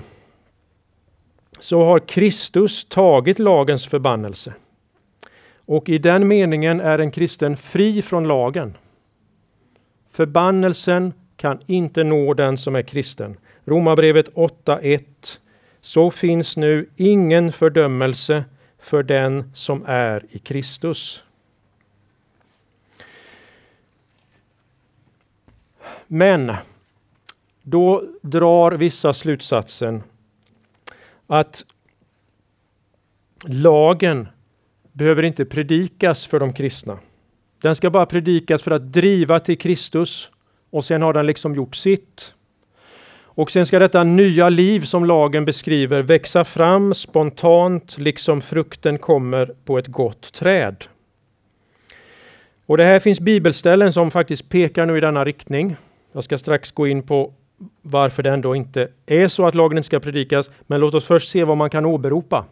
så 1.59 1.85
har 1.85 1.99
Kristus 1.99 2.85
tagit 2.85 3.39
lagens 3.39 3.87
förbannelse. 3.87 4.55
Och 5.67 5.89
i 5.89 5.99
den 5.99 6.29
meningen 6.29 6.81
är 6.81 6.99
en 6.99 7.11
kristen 7.11 7.57
fri 7.57 8.03
från 8.03 8.29
lagen. 8.29 8.77
Förbannelsen 10.13 11.13
kan 11.37 11.61
inte 11.67 12.05
nå 12.05 12.35
den 12.35 12.59
som 12.59 12.77
är 12.77 12.83
kristen. 12.83 13.37
Romarbrevet 13.65 14.29
8.1 14.35 15.01
Så 15.81 16.11
finns 16.11 16.57
nu 16.57 16.89
ingen 16.97 17.53
fördömelse 17.53 18.45
för 18.79 19.03
den 19.03 19.51
som 19.55 19.85
är 19.87 20.25
i 20.31 20.39
Kristus. 20.39 21.25
Men 26.15 26.53
då 27.63 28.05
drar 28.23 28.73
vissa 28.73 29.15
slutsatsen 29.15 30.03
att 31.27 31.65
lagen 33.47 34.29
behöver 34.93 35.23
inte 35.23 35.45
predikas 35.45 36.27
för 36.27 36.41
de 36.41 36.53
kristna. 36.53 36.99
Den 37.63 37.77
ska 37.77 37.91
bara 37.91 38.07
predikas 38.07 38.63
för 38.63 38.71
att 38.71 38.93
driva 38.93 39.41
till 39.41 39.59
Kristus 39.59 40.31
och 40.71 40.85
sen 40.85 41.03
har 41.03 41.13
den 41.13 41.27
liksom 41.27 41.55
gjort 41.55 41.77
sitt. 41.77 42.35
Och 43.17 43.51
sen 43.51 43.67
ska 43.67 43.79
detta 43.79 44.05
nya 44.05 44.49
liv 44.49 44.81
som 44.81 45.05
lagen 45.05 45.45
beskriver 45.45 46.03
växa 46.03 46.45
fram 46.45 46.95
spontant, 46.95 47.99
liksom 47.99 48.41
frukten 48.41 48.99
kommer 48.99 49.55
på 49.65 49.79
ett 49.79 49.87
gott 49.87 50.33
träd. 50.33 50.85
Och 52.67 52.77
det 52.77 52.85
här 52.85 53.01
finns 53.01 53.21
bibelställen 53.21 53.93
som 53.93 54.11
faktiskt 54.11 54.49
pekar 54.49 54.87
nu 54.87 54.99
i 54.99 55.01
denna 55.01 55.25
riktning. 55.25 55.77
Jag 56.15 56.25
ska 56.25 56.39
strax 56.39 56.71
gå 56.71 56.87
in 56.87 57.03
på 57.03 57.33
varför 57.83 58.23
det 58.23 58.31
ändå 58.31 58.57
inte 58.57 58.89
är 59.07 59.29
så 59.29 59.47
att 59.47 59.55
lagen 59.55 59.79
inte 59.79 59.87
ska 59.87 60.01
predikas, 60.01 60.51
men 60.67 60.81
låt 60.81 60.95
oss 60.95 61.05
först 61.05 61.31
se 61.31 61.45
vad 61.45 61.57
man 61.57 61.71
kan 61.71 61.85
åberopa. 61.85 62.45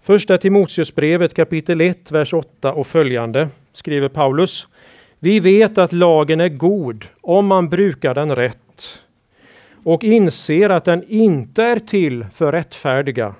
Första 0.00 0.38
Timoteusbrevet 0.38 1.34
kapitel 1.34 1.80
1, 1.80 2.10
vers 2.10 2.34
8 2.34 2.72
och 2.72 2.86
följande 2.86 3.48
skriver 3.72 4.08
Paulus. 4.08 4.66
Vi 5.18 5.40
vet 5.40 5.78
att 5.78 5.92
lagen 5.92 6.40
är 6.40 6.48
god 6.48 7.04
om 7.20 7.46
man 7.46 7.68
brukar 7.68 8.14
den 8.14 8.36
rätt 8.36 9.02
och 9.84 10.04
inser 10.04 10.70
att 10.70 10.84
den 10.84 11.04
inte 11.08 11.64
är 11.64 11.78
till 11.78 12.26
för 12.34 12.52
rättfärdiga 12.52 13.34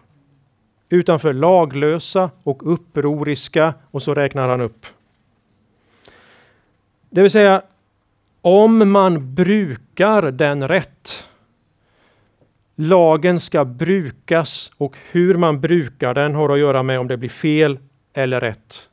utan 0.88 1.20
för 1.20 1.32
laglösa 1.32 2.30
och 2.42 2.72
upproriska 2.72 3.74
och 3.90 4.02
så 4.02 4.14
räknar 4.14 4.48
han 4.48 4.60
upp. 4.60 4.86
Det 7.10 7.22
vill 7.22 7.30
säga, 7.30 7.62
om 8.40 8.92
man 8.92 9.34
brukar 9.34 10.22
den 10.22 10.68
rätt. 10.68 11.28
Lagen 12.74 13.40
ska 13.40 13.64
brukas 13.64 14.72
och 14.76 14.96
hur 15.10 15.36
man 15.36 15.60
brukar 15.60 16.14
den 16.14 16.34
har 16.34 16.48
att 16.48 16.58
göra 16.58 16.82
med 16.82 17.00
om 17.00 17.08
det 17.08 17.16
blir 17.16 17.28
fel 17.28 17.78
eller 18.12 18.40
rätt. 18.40 18.88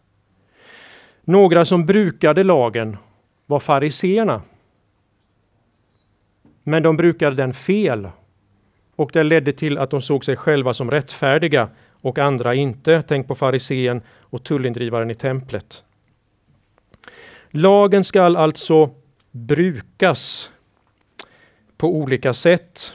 Några 1.21 1.65
som 1.65 1.85
brukade 1.85 2.43
lagen 2.43 2.97
var 3.45 3.59
fariseerna. 3.59 4.41
Men 6.63 6.83
de 6.83 6.97
brukade 6.97 7.35
den 7.35 7.53
fel 7.53 8.09
och 8.95 9.09
det 9.13 9.23
ledde 9.23 9.53
till 9.53 9.77
att 9.77 9.89
de 9.89 10.01
såg 10.01 10.25
sig 10.25 10.35
själva 10.35 10.73
som 10.73 10.91
rättfärdiga 10.91 11.69
och 11.91 12.19
andra 12.19 12.55
inte. 12.55 13.01
Tänk 13.01 13.27
på 13.27 13.35
farisén 13.35 14.01
och 14.19 14.43
tullindrivaren 14.43 15.11
i 15.11 15.15
templet. 15.15 15.83
Lagen 17.49 18.03
skall 18.03 18.35
alltså 18.35 18.89
brukas 19.33 20.51
på 21.77 21.95
olika 21.95 22.33
sätt. 22.33 22.93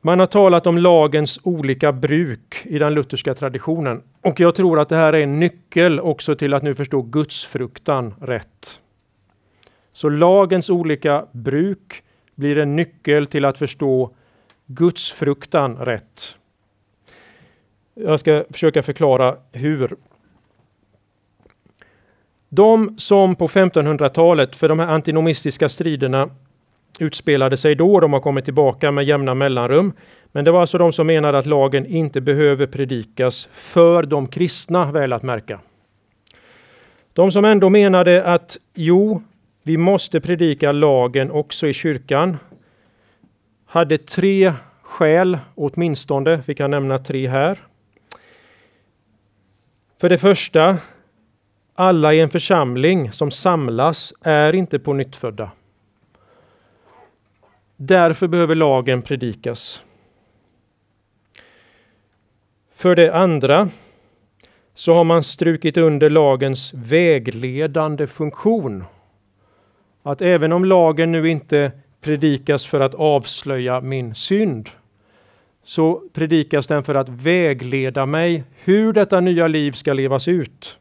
Man 0.00 0.18
har 0.18 0.26
talat 0.26 0.66
om 0.66 0.78
lagens 0.78 1.40
olika 1.42 1.92
bruk 1.92 2.62
i 2.64 2.78
den 2.78 2.94
lutherska 2.94 3.34
traditionen 3.34 4.02
och 4.20 4.40
jag 4.40 4.54
tror 4.54 4.80
att 4.80 4.88
det 4.88 4.96
här 4.96 5.12
är 5.12 5.22
en 5.22 5.40
nyckel 5.40 6.00
också 6.00 6.34
till 6.34 6.54
att 6.54 6.62
nu 6.62 6.74
förstå 6.74 7.02
gudsfruktan 7.02 8.14
rätt. 8.20 8.80
Så 9.92 10.08
lagens 10.08 10.70
olika 10.70 11.26
bruk 11.32 12.02
blir 12.34 12.58
en 12.58 12.76
nyckel 12.76 13.26
till 13.26 13.44
att 13.44 13.58
förstå 13.58 14.10
gudsfruktan 14.66 15.76
rätt. 15.76 16.36
Jag 17.94 18.20
ska 18.20 18.44
försöka 18.50 18.82
förklara 18.82 19.36
hur. 19.52 19.96
De 22.52 22.94
som 22.98 23.34
på 23.34 23.48
1500-talet, 23.48 24.56
för 24.56 24.68
de 24.68 24.78
här 24.78 24.86
antinomistiska 24.86 25.68
striderna 25.68 26.30
utspelade 26.98 27.56
sig 27.56 27.74
då, 27.74 28.00
de 28.00 28.12
har 28.12 28.20
kommit 28.20 28.44
tillbaka 28.44 28.90
med 28.90 29.04
jämna 29.04 29.34
mellanrum. 29.34 29.92
Men 30.32 30.44
det 30.44 30.50
var 30.50 30.60
alltså 30.60 30.78
de 30.78 30.92
som 30.92 31.06
menade 31.06 31.38
att 31.38 31.46
lagen 31.46 31.86
inte 31.86 32.20
behöver 32.20 32.66
predikas 32.66 33.48
för 33.52 34.02
de 34.02 34.26
kristna, 34.26 34.92
väl 34.92 35.12
att 35.12 35.22
märka. 35.22 35.60
De 37.12 37.32
som 37.32 37.44
ändå 37.44 37.68
menade 37.68 38.24
att 38.24 38.56
jo, 38.74 39.22
vi 39.62 39.76
måste 39.76 40.20
predika 40.20 40.72
lagen 40.72 41.30
också 41.30 41.66
i 41.66 41.72
kyrkan, 41.72 42.36
hade 43.66 43.98
tre 43.98 44.52
skäl 44.82 45.38
åtminstone, 45.54 46.42
vi 46.46 46.54
kan 46.54 46.70
nämna 46.70 46.98
tre 46.98 47.28
här. 47.28 47.58
För 50.00 50.08
det 50.08 50.18
första 50.18 50.76
alla 51.80 52.14
i 52.14 52.20
en 52.20 52.30
församling 52.30 53.12
som 53.12 53.30
samlas 53.30 54.14
är 54.20 54.54
inte 54.54 54.78
på 54.78 54.92
nyttfödda. 54.92 55.50
Därför 57.76 58.28
behöver 58.28 58.54
lagen 58.54 59.02
predikas. 59.02 59.82
För 62.74 62.96
det 62.96 63.14
andra 63.14 63.68
så 64.74 64.94
har 64.94 65.04
man 65.04 65.24
strukit 65.24 65.76
under 65.76 66.10
lagens 66.10 66.74
vägledande 66.74 68.06
funktion. 68.06 68.84
Att 70.02 70.22
även 70.22 70.52
om 70.52 70.64
lagen 70.64 71.12
nu 71.12 71.28
inte 71.28 71.72
predikas 72.00 72.66
för 72.66 72.80
att 72.80 72.94
avslöja 72.94 73.80
min 73.80 74.14
synd, 74.14 74.70
så 75.64 76.02
predikas 76.12 76.66
den 76.66 76.84
för 76.84 76.94
att 76.94 77.08
vägleda 77.08 78.06
mig 78.06 78.44
hur 78.64 78.92
detta 78.92 79.20
nya 79.20 79.46
liv 79.46 79.72
ska 79.72 79.92
levas 79.92 80.28
ut. 80.28 80.76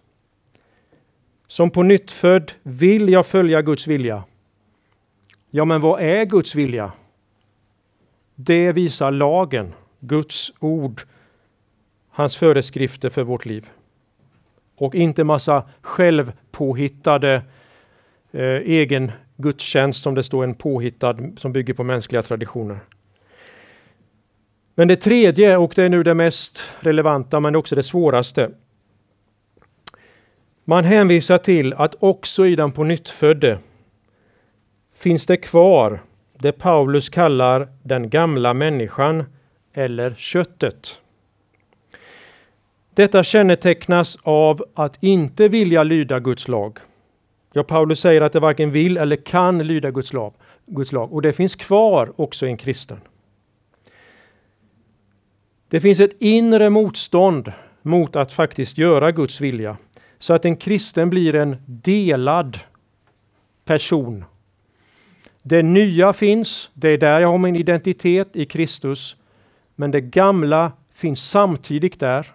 Som 1.50 1.70
på 1.70 1.84
nytt 1.84 2.12
född 2.12 2.52
vill 2.64 3.10
jag 3.10 3.26
följa 3.26 3.62
Guds 3.62 3.88
vilja. 3.88 4.24
Ja, 5.50 5.66
men 5.66 5.82
vad 5.82 6.02
är 6.02 6.26
Guds 6.26 6.56
vilja? 6.56 6.91
Det 8.36 8.72
visar 8.72 9.12
lagen, 9.12 9.74
Guds 10.00 10.54
ord, 10.60 11.02
hans 12.10 12.38
föreskrifter 12.38 13.10
för 13.10 13.24
vårt 13.24 13.45
liv. 13.45 13.70
Och 14.76 14.95
inte 14.95 15.24
massa 15.24 15.70
självpåhittade 15.82 17.41
eh, 18.32 18.43
egen 18.43 19.12
gudstjänst 19.38 20.04
som 20.04 20.16
det 20.16 20.24
står 20.24 20.43
en 20.43 20.56
påhittad 20.56 21.18
som 21.38 21.54
bygger 21.54 21.74
på 21.74 21.84
mänskliga 21.84 22.22
traditioner. 22.22 22.80
Men 24.76 24.88
det 24.88 24.95
tredje, 24.95 25.58
och 25.58 25.74
det 25.76 25.84
är 25.84 25.89
nu 25.89 26.04
det 26.04 26.14
mest 26.14 26.64
relevanta 26.80 27.39
men 27.39 27.56
också 27.56 27.76
det 27.76 27.84
svåraste, 27.84 28.52
man 30.70 30.86
hänvisar 30.86 31.38
till 31.38 31.74
att 31.74 31.95
också 31.99 32.45
i 32.45 32.55
den 32.55 32.72
på 32.72 32.84
nyttfödde 32.84 33.59
finns 34.95 35.26
det 35.26 35.38
kvar 35.38 36.01
det 36.34 36.51
Paulus 36.51 37.09
kallar 37.09 37.67
den 37.84 38.09
gamla 38.09 38.53
människan 38.53 39.24
eller 39.74 40.13
köttet. 40.17 40.99
Detta 42.93 43.24
kännetecknas 43.24 44.17
av 44.24 44.65
att 44.74 45.03
inte 45.03 45.47
vilja 45.47 45.84
lyda 45.84 46.20
Guds 46.20 46.47
lag. 46.47 46.78
Ja, 47.53 47.63
Paulus 47.63 47.99
säger 47.99 48.22
att 48.22 48.34
det 48.34 48.39
varken 48.39 48.72
vill 48.72 48.97
eller 48.97 49.15
kan 49.15 49.67
lyda 49.67 49.91
Guds 49.91 50.13
lag, 50.13 50.34
Guds 50.65 50.91
lag 50.91 51.13
och 51.13 51.22
det 51.22 51.34
finns 51.34 51.55
kvar 51.55 52.13
också 52.15 52.45
i 52.45 52.49
en 52.49 52.57
kristen. 52.57 53.01
Det 55.67 55.80
finns 55.80 55.99
ett 55.99 56.15
inre 56.20 56.70
motstånd 56.70 57.53
mot 57.82 58.15
att 58.15 58.34
faktiskt 58.34 58.78
göra 58.78 59.11
Guds 59.11 59.41
vilja. 59.41 59.78
Så 60.20 60.34
att 60.34 60.45
en 60.45 60.55
kristen 60.55 61.09
blir 61.09 61.36
en 61.36 61.57
delad 61.65 62.59
person. 63.65 64.26
Det 65.41 65.63
nya 65.63 66.13
finns, 66.13 66.70
det 66.74 66.89
är 66.89 66.97
där 66.97 67.20
jag 67.20 67.32
har 67.32 67.38
min 67.38 67.55
identitet 67.55 68.36
i 68.36 68.45
Kristus. 68.45 69.15
Men 69.76 69.91
det 69.91 70.01
gamla 70.01 70.72
finns 70.93 71.30
samtidigt 71.30 71.99
där. 71.99 72.28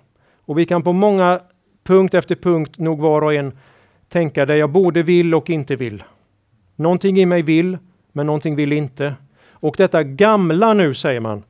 Och 0.45 0.59
vi 0.59 0.67
kan 0.67 0.83
på 0.83 0.93
många 0.93 1.41
punkt 1.85 2.15
efter 2.15 2.35
punkt 2.35 2.79
nog 2.79 3.01
var 3.01 3.23
och 3.23 3.35
en 3.35 3.53
tänka 4.09 4.47
det 4.47 4.57
jag 4.57 4.71
både 4.71 5.03
vill 5.03 5.35
och 5.35 5.51
inte 5.51 5.77
vill. 5.77 6.05
Någonting 6.77 7.21
i 7.21 7.27
mig 7.27 7.43
vill, 7.43 7.79
men 8.13 8.27
någonting 8.27 8.57
vill 8.57 8.73
inte. 8.73 9.15
Och 9.51 9.75
detta 9.79 10.03
gamla 10.03 10.75
nu, 10.75 10.95
säger 10.95 11.21
man 11.21 11.43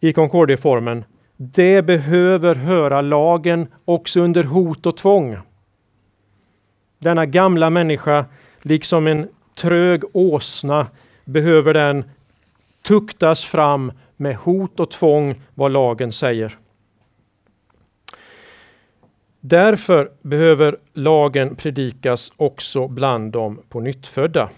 i 0.00 0.12
Concordieformen, 0.12 1.04
det 1.36 1.82
behöver 1.82 2.54
höra 2.54 3.00
lagen 3.00 3.68
också 3.84 4.20
under 4.20 4.44
hot 4.44 4.86
och 4.86 4.96
tvång. 4.96 5.38
Denna 7.00 7.26
gamla 7.26 7.70
människa, 7.70 8.24
liksom 8.62 9.06
en 9.06 9.28
trög 9.54 10.04
åsna, 10.12 10.86
behöver 11.24 11.74
den 11.74 12.04
tuktas 12.82 13.44
fram 13.44 13.92
med 14.16 14.36
hot 14.36 14.80
och 14.80 14.90
tvång 14.90 15.42
vad 15.54 15.72
lagen 15.72 16.12
säger. 16.12 16.58
Därför 19.40 20.10
behöver 20.22 20.76
lagen 20.92 21.56
predikas 21.56 22.32
också 22.36 22.88
bland 22.88 23.32
de 23.32 23.62
på 23.68 23.80
nyttfödda. 23.80 24.50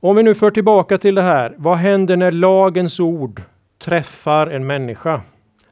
Om 0.00 0.16
vi 0.16 0.22
nu 0.22 0.34
för 0.34 0.50
tillbaka 0.50 0.98
till 0.98 1.14
det 1.14 1.22
här, 1.22 1.54
vad 1.56 1.76
händer 1.76 2.16
när 2.16 2.32
lagens 2.32 3.00
ord 3.00 3.42
träffar 3.78 4.46
en 4.46 4.66
människa? 4.66 5.22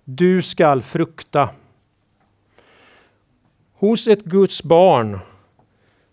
Du 0.05 0.43
skall 0.43 0.83
frukta. 0.83 1.49
Hos 3.79 4.07
ett 4.07 4.25
Guds 4.25 4.63
barn 4.63 5.19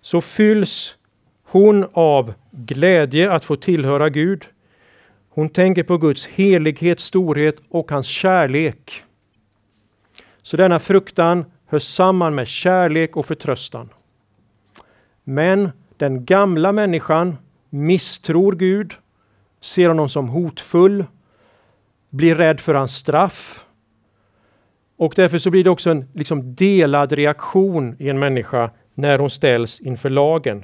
så 0.02 0.22
fylls 0.22 0.96
hon 1.44 1.86
av 1.94 2.34
glädje 2.52 3.32
att 3.32 3.46
få 3.46 3.56
tillhöra 3.56 4.10
Gud. 4.10 4.46
Hon 5.30 5.50
tänker 5.50 5.84
på 5.84 5.98
Guds 5.98 6.28
helighet, 6.28 7.00
storhet 7.00 7.56
och 7.70 7.92
hans 7.92 8.08
kärlek. 8.08 9.04
Så 10.42 10.58
denna 10.58 10.80
fruktan 10.80 11.46
hör 11.66 11.80
samman 11.80 12.36
med 12.36 12.48
kärlek 12.48 13.18
och 13.18 13.26
förtröstan. 13.26 13.90
Men 15.24 15.72
den 15.98 16.26
gamla 16.26 16.72
människan 16.72 17.38
misstror 17.70 18.52
Gud, 18.52 18.94
ser 19.62 19.88
honom 19.88 20.10
som 20.10 20.30
hotfull, 20.30 21.06
blir 22.10 22.36
rädd 22.36 22.60
för 22.60 22.74
hans 22.74 22.96
straff. 22.96 23.66
Och 24.98 25.14
därför 25.16 25.38
så 25.38 25.50
blir 25.50 25.64
det 25.64 25.70
också 25.70 25.90
en 25.90 26.08
liksom 26.14 26.56
delad 26.56 27.12
reaktion 27.12 27.96
i 28.00 28.10
en 28.10 28.20
människa 28.20 28.70
när 28.94 29.20
hon 29.20 29.30
ställs 29.30 29.80
inför 29.80 30.10
lagen. 30.10 30.64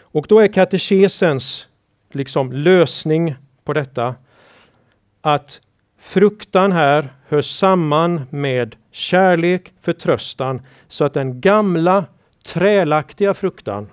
Och 0.00 0.26
då 0.28 0.40
är 0.40 0.46
katekesens 0.46 1.66
liksom 2.12 2.52
lösning 2.52 3.34
på 3.64 3.72
detta 3.72 4.14
att 5.20 5.60
fruktan 5.98 6.72
här 6.72 7.08
hör 7.28 7.42
samman 7.42 8.20
med 8.30 8.76
kärlek, 8.90 9.72
förtröstan, 9.80 10.62
så 10.88 11.04
att 11.04 11.14
den 11.14 11.40
gamla 11.40 12.04
trälaktiga 12.44 13.34
fruktan 13.34 13.88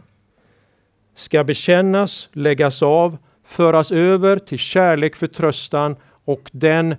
ska 1.16 1.44
bekännas, 1.44 2.30
läggas 2.34 2.82
av, 2.84 3.18
föras 3.46 3.92
över 3.92 4.40
till 4.40 4.60
kärlek, 4.60 5.16
förtröstan 5.16 5.96
och 6.26 6.50
den 6.52 6.96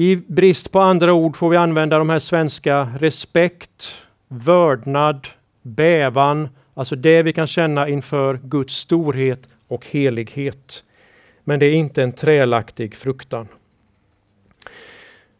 i 0.00 0.16
brist 0.16 0.72
på 0.72 0.80
andra 0.80 1.12
ord 1.12 1.36
får 1.36 1.50
vi 1.50 1.56
använda 1.56 1.98
de 1.98 2.10
här 2.10 2.18
svenska 2.18 2.88
respekt, 2.98 3.92
vördnad, 4.28 5.28
bävan, 5.62 6.48
alltså 6.74 6.96
det 6.96 7.22
vi 7.22 7.32
kan 7.32 7.46
känna 7.46 7.88
inför 7.88 8.40
Guds 8.42 8.74
storhet 8.74 9.48
och 9.68 9.86
helighet. 9.86 10.84
Men 11.44 11.60
det 11.60 11.66
är 11.66 11.72
inte 11.72 12.02
en 12.02 12.12
trälaktig 12.12 12.94
fruktan. 12.94 13.48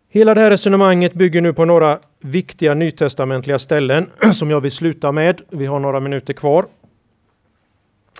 Hela 0.08 0.34
det 0.34 0.40
här 0.40 0.50
resonemanget 0.50 1.14
bygger 1.14 1.40
nu 1.40 1.52
på 1.52 1.64
några 1.64 1.98
viktiga 2.18 2.74
nytestamentliga 2.74 3.58
ställen 3.58 4.10
som 4.34 4.50
jag 4.50 4.60
vill 4.60 4.72
sluta 4.72 5.12
med. 5.12 5.40
Vi 5.50 5.66
har 5.66 5.78
några 5.78 6.00
minuter 6.00 6.32
kvar. 6.32 6.66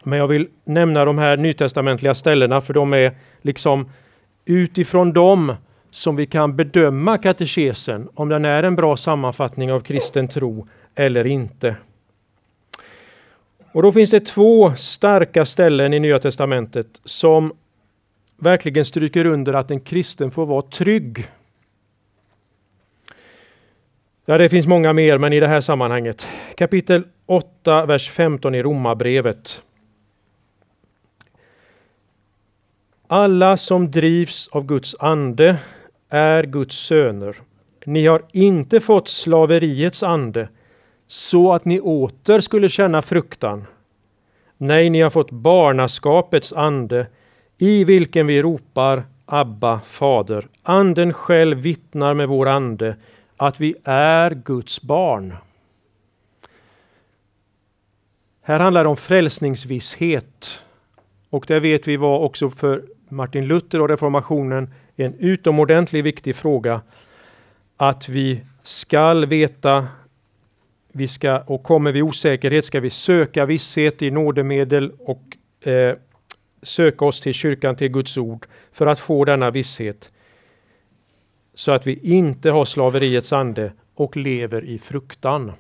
Men 0.03 0.19
jag 0.19 0.29
vill 0.29 0.49
nämna 0.65 1.05
de 1.05 1.19
här 1.19 1.37
nytestamentliga 1.37 2.15
ställena 2.15 2.61
för 2.61 2.75
de 2.75 2.95
är 2.95 3.13
liksom 3.43 3.91
utifrån 4.45 5.13
dem 5.13 5.55
som 5.91 6.17
vi 6.17 6.27
kan 6.27 6.57
bedöma 6.57 7.19
katekesen, 7.19 8.09
om 8.15 8.29
den 8.29 8.45
är 8.45 8.63
en 8.63 8.77
bra 8.77 8.97
sammanfattning 8.97 9.73
av 9.73 9.81
kristen 9.81 10.29
tro 10.29 10.69
eller 10.95 11.27
inte. 11.27 11.77
Och 13.73 13.83
då 13.83 13.93
finns 13.93 14.11
det 14.11 14.21
två 14.21 14.75
starka 14.75 15.45
ställen 15.47 15.95
i 15.95 16.01
Nya 16.01 16.19
Testamentet 16.19 17.01
som 17.05 17.53
verkligen 18.37 18.85
stryker 18.85 19.25
under 19.25 19.53
att 19.53 19.71
en 19.71 19.81
kristen 19.81 20.31
får 20.31 20.47
vara 20.47 20.63
trygg. 20.63 21.29
Ja, 24.25 24.39
det 24.39 24.49
finns 24.49 24.67
många 24.67 24.93
mer, 24.93 25.19
men 25.19 25.33
i 25.33 25.41
det 25.41 25.47
här 25.47 25.61
sammanhanget. 25.61 26.29
Kapitel 26.57 27.05
8, 27.27 27.87
vers 27.87 28.11
15 28.11 28.55
i 28.55 28.63
Romarbrevet. 28.63 29.63
Alla 33.07 33.57
som 33.57 33.91
drivs 33.91 34.49
av 34.49 34.67
Guds 34.67 34.97
ande 34.99 35.57
är 36.11 36.43
Guds 36.43 36.77
söner. 36.77 37.37
Ni 37.85 38.07
har 38.07 38.23
inte 38.33 38.81
fått 38.81 39.09
slaveriets 39.09 40.03
ande 40.03 40.49
så 41.07 41.53
att 41.53 41.65
ni 41.65 41.81
åter 41.81 42.41
skulle 42.41 42.69
känna 42.69 43.03
fruktan. 43.03 43.67
Nej, 44.57 44.91
ni 44.91 45.01
har 45.01 45.11
fått 45.11 45.31
barnaskapets 45.31 46.53
ande 46.53 47.07
i 47.59 47.85
vilken 47.85 48.27
vi 48.27 48.43
ropar 48.43 49.05
Abba, 49.27 49.81
Fader. 49.81 50.49
Anden 50.63 51.13
själv 51.13 51.59
vittnar 51.59 52.15
med 52.15 52.29
vår 52.29 52.49
ande 52.49 52.97
att 53.37 53.61
vi 53.61 53.75
är 53.85 54.31
Guds 54.31 54.83
barn. 54.83 55.35
Här 58.43 58.59
handlar 58.59 58.85
det 58.85 58.91
om 58.91 58.97
frälsningsvisshet. 58.97 60.63
Och 61.31 61.45
det 61.49 61.61
vet 61.61 61.89
vi 61.89 61.97
var 61.97 62.19
också 62.19 62.51
för 62.51 62.85
Martin 63.09 63.47
Luther 63.47 63.81
och 63.81 63.89
reformationen 63.89 64.75
en 65.05 65.15
utomordentligt 65.19 66.05
viktig 66.05 66.37
fråga. 66.37 66.81
Att 67.77 68.09
vi 68.09 68.41
skall 68.63 69.27
veta, 69.27 69.89
vi 70.93 71.09
ska, 71.09 71.41
och 71.41 71.63
kommer 71.63 71.93
vi 71.93 72.03
osäkerhet 72.03 72.65
ska 72.65 72.81
vi 72.81 72.91
söka 72.91 73.47
visshet 73.47 74.03
i 74.03 74.11
nådemedel 74.11 74.93
och 74.99 75.37
eh, 75.69 75.97
söka 76.63 77.05
oss 77.05 77.21
till 77.21 77.35
kyrkan, 77.35 77.77
till 77.77 77.89
Guds 77.89 78.17
ord, 78.17 78.47
för 78.73 78.87
att 78.87 78.99
få 78.99 79.25
denna 79.25 79.51
visshet. 79.51 80.13
Så 81.55 81.73
att 81.73 81.87
vi 81.87 81.99
inte 82.03 82.51
har 82.51 82.65
slaveriets 82.65 83.33
ande 83.33 83.73
och 83.95 84.17
lever 84.17 84.65
i 84.65 84.79
fruktan. 84.79 85.53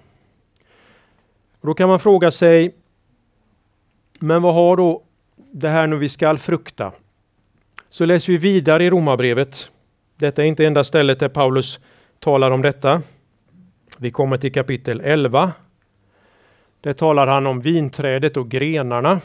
Och 1.60 1.66
då 1.66 1.74
kan 1.74 1.88
man 1.88 2.00
fråga 2.00 2.30
sig, 2.30 2.74
men 4.18 4.42
vad 4.42 4.54
har 4.54 4.76
då 4.76 5.02
det 5.52 5.68
här 5.68 5.86
nu 5.86 5.96
vi 5.96 6.08
skall 6.08 6.38
frukta? 6.38 6.92
Så 7.92 8.04
läser 8.04 8.32
vi 8.32 8.38
vidare 8.38 8.84
i 8.84 8.90
Romarbrevet. 8.90 9.70
Detta 10.16 10.42
är 10.42 10.46
inte 10.46 10.66
enda 10.66 10.84
stället 10.84 11.18
där 11.18 11.28
Paulus 11.28 11.80
talar 12.18 12.50
om 12.50 12.62
detta. 12.62 13.02
Vi 13.98 14.10
kommer 14.10 14.38
till 14.38 14.52
kapitel 14.52 15.00
11. 15.00 15.52
Där 16.80 16.92
talar 16.92 17.26
han 17.26 17.46
om 17.46 17.60
vinträdet 17.60 18.36
och 18.36 18.48
grenarna. 18.48 19.20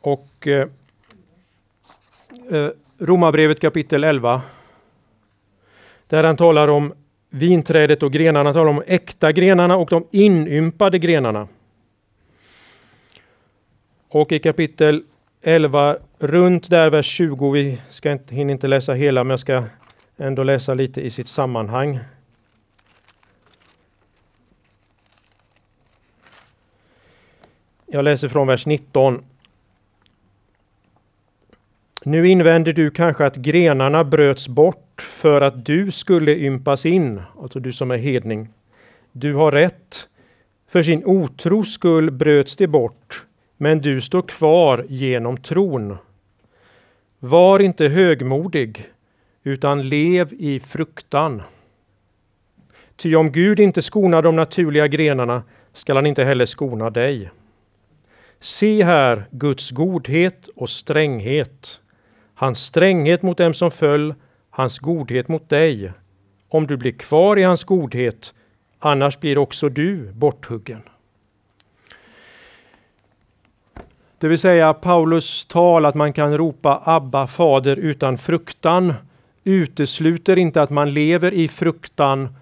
Och 0.00 0.46
eh, 0.46 0.68
eh 2.50 2.70
Romarbrevet 2.98 3.60
kapitel 3.60 4.04
11. 4.04 4.42
Där 6.06 6.24
han 6.24 6.36
talar 6.36 6.68
om 6.68 6.92
vinträdet 7.30 8.02
och 8.02 8.12
grenarna, 8.12 8.44
han 8.44 8.54
talar 8.54 8.70
om 8.70 8.82
äkta 8.86 9.32
grenarna 9.32 9.76
och 9.76 9.90
de 9.90 10.06
inympade 10.10 10.98
grenarna. 10.98 11.48
Och 14.08 14.32
i 14.32 14.38
kapitel 14.38 15.04
11, 15.46 15.96
runt 16.18 16.70
där 16.70 16.90
vers 16.90 17.06
20, 17.06 17.50
vi 17.50 17.80
ska 17.90 18.12
inte, 18.12 18.34
hinner 18.34 18.52
inte 18.52 18.66
läsa 18.66 18.92
hela 18.92 19.24
men 19.24 19.30
jag 19.30 19.40
ska 19.40 19.64
ändå 20.16 20.42
läsa 20.42 20.74
lite 20.74 21.00
i 21.00 21.10
sitt 21.10 21.28
sammanhang. 21.28 21.98
Jag 27.86 28.04
läser 28.04 28.28
från 28.28 28.46
vers 28.46 28.66
19. 28.66 29.24
Nu 32.04 32.28
invänder 32.28 32.72
du 32.72 32.90
kanske 32.90 33.26
att 33.26 33.36
grenarna 33.36 34.04
bröts 34.04 34.48
bort 34.48 35.00
för 35.00 35.40
att 35.40 35.64
du 35.64 35.90
skulle 35.90 36.36
ympas 36.36 36.86
in, 36.86 37.22
alltså 37.42 37.60
du 37.60 37.72
som 37.72 37.90
är 37.90 37.98
hedning. 37.98 38.48
Du 39.12 39.34
har 39.34 39.52
rätt. 39.52 40.08
För 40.68 40.82
sin 40.82 41.04
otros 41.04 41.72
skull 41.72 42.10
bröts 42.10 42.56
de 42.56 42.66
bort, 42.66 43.26
men 43.56 43.80
du 43.80 44.00
står 44.00 44.22
kvar 44.22 44.86
genom 44.88 45.36
tron. 45.36 45.96
Var 47.18 47.60
inte 47.60 47.88
högmodig, 47.88 48.86
utan 49.42 49.88
lev 49.88 50.32
i 50.32 50.60
fruktan. 50.60 51.42
Ty 52.96 53.14
om 53.14 53.32
Gud 53.32 53.60
inte 53.60 53.82
skonar 53.82 54.22
de 54.22 54.36
naturliga 54.36 54.88
grenarna 54.88 55.42
skall 55.72 55.96
han 55.96 56.06
inte 56.06 56.24
heller 56.24 56.46
skona 56.46 56.90
dig. 56.90 57.30
Se 58.40 58.84
här 58.84 59.24
Guds 59.30 59.70
godhet 59.70 60.48
och 60.56 60.70
stränghet 60.70 61.80
hans 62.34 62.64
stränghet 62.64 63.22
mot 63.22 63.38
dem 63.38 63.54
som 63.54 63.70
föll, 63.70 64.14
hans 64.50 64.78
godhet 64.78 65.28
mot 65.28 65.48
dig. 65.48 65.92
Om 66.48 66.66
du 66.66 66.76
blir 66.76 66.92
kvar 66.92 67.38
i 67.38 67.42
hans 67.42 67.64
godhet, 67.64 68.34
annars 68.78 69.20
blir 69.20 69.38
också 69.38 69.68
du 69.68 70.12
borthuggen. 70.12 70.82
Det 74.24 74.28
vill 74.28 74.38
säga 74.38 74.74
Paulus 74.74 75.44
tal 75.44 75.84
att 75.84 75.94
man 75.94 76.12
kan 76.12 76.38
ropa 76.38 76.82
Abba 76.84 77.26
fader 77.26 77.76
utan 77.76 78.18
fruktan 78.18 78.94
utesluter 79.44 80.38
inte 80.38 80.62
att 80.62 80.70
man 80.70 80.94
lever 80.94 81.34
i 81.34 81.48
fruktan 81.48 82.34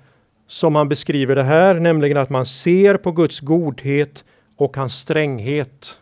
som 0.47 0.75
han 0.75 0.89
beskriver 0.89 1.35
det 1.35 1.43
här, 1.43 1.75
nämligen 1.75 2.17
att 2.17 2.31
man 2.31 2.47
ser 2.47 2.97
på 2.97 3.13
Guds 3.13 3.41
godhet 3.41 4.25
och 4.57 4.77
hans 4.77 4.95
stränghet. 4.95 5.99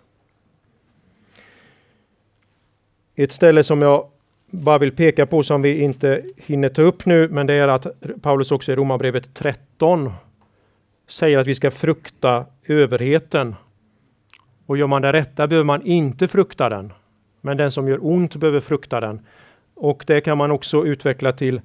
Ett 3.17 3.33
ställe 3.33 3.65
som 3.65 3.83
jag 3.83 4.07
bara 4.51 4.79
vill 4.79 4.93
peka 4.93 5.27
på 5.27 5.43
som 5.43 5.63
vi 5.63 5.81
inte 5.81 6.23
hinner 6.37 6.69
ta 6.69 6.83
upp 6.83 7.07
nu, 7.07 7.29
men 7.29 7.47
det 7.47 7.55
är 7.55 7.69
att 7.69 7.87
Paulus 8.23 8.53
också 8.53 8.73
i 8.73 8.77
Romarbrevet 8.77 9.35
13 9.35 10.13
säger 11.09 11.39
att 11.39 11.47
vi 11.47 11.55
ska 11.55 11.71
frukta 11.71 12.47
överheten. 12.67 13.55
Och 14.71 14.79
gör 14.79 14.87
man 14.87 15.03
det 15.03 15.13
rätta 15.13 15.47
behöver 15.47 15.65
man 15.65 15.83
inte 15.83 16.29
frukta 16.29 16.69
den. 16.69 16.93
Men 17.41 17.57
den 17.57 17.73
som 17.73 17.89
gör 17.89 17.99
ont 18.07 18.37
behöver 18.37 18.61
frukta 18.61 19.01
den. 19.01 19.21
Och 19.75 20.05
det 20.07 20.21
kan 20.21 20.39
man 20.39 20.51
också 20.51 20.87
utveckla 20.87 21.33
till 21.33 21.61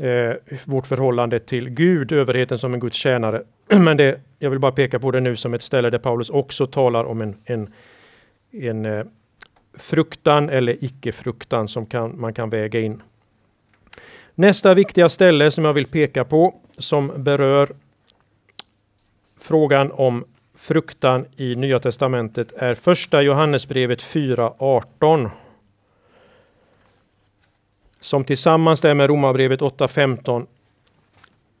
eh, 0.00 0.56
vårt 0.64 0.86
förhållande 0.86 1.38
till 1.40 1.70
Gud, 1.70 2.12
överheten 2.12 2.58
som 2.58 2.74
en 2.74 2.80
Guds 2.80 2.96
tjänare. 2.96 3.42
Men 3.68 3.96
det, 3.96 4.20
jag 4.38 4.50
vill 4.50 4.58
bara 4.58 4.72
peka 4.72 4.98
på 4.98 5.10
det 5.10 5.20
nu 5.20 5.36
som 5.36 5.54
ett 5.54 5.62
ställe 5.62 5.90
där 5.90 5.98
Paulus 5.98 6.30
också 6.30 6.66
talar 6.66 7.04
om 7.04 7.20
en, 7.20 7.36
en, 7.44 7.72
en 8.50 8.84
eh, 8.84 9.04
fruktan 9.74 10.48
eller 10.48 10.84
icke-fruktan 10.84 11.68
som 11.68 11.86
kan, 11.86 12.20
man 12.20 12.34
kan 12.34 12.50
väga 12.50 12.80
in. 12.80 13.02
Nästa 14.34 14.74
viktiga 14.74 15.08
ställe 15.08 15.50
som 15.50 15.64
jag 15.64 15.72
vill 15.72 15.86
peka 15.86 16.24
på 16.24 16.54
som 16.78 17.12
berör 17.16 17.68
frågan 19.40 19.92
om 19.92 20.24
fruktan 20.60 21.26
i 21.36 21.54
Nya 21.54 21.78
Testamentet 21.78 22.52
är 22.52 22.74
första 22.74 23.22
Johannesbrevet 23.22 24.02
4.18 24.02 25.30
som 28.00 28.24
tillsammans 28.24 28.80
där 28.80 28.94
med 28.94 29.08
Romarbrevet 29.08 29.60
8.15 29.60 30.46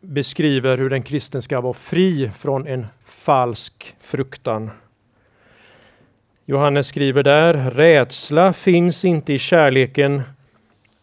beskriver 0.00 0.78
hur 0.78 0.90
den 0.90 1.02
kristen 1.02 1.42
ska 1.42 1.60
vara 1.60 1.72
fri 1.72 2.30
från 2.38 2.66
en 2.66 2.86
falsk 3.04 3.96
fruktan. 4.00 4.70
Johannes 6.44 6.86
skriver 6.86 7.22
där, 7.22 7.70
rädsla 7.70 8.52
finns 8.52 9.04
inte 9.04 9.32
i 9.32 9.38
kärleken 9.38 10.22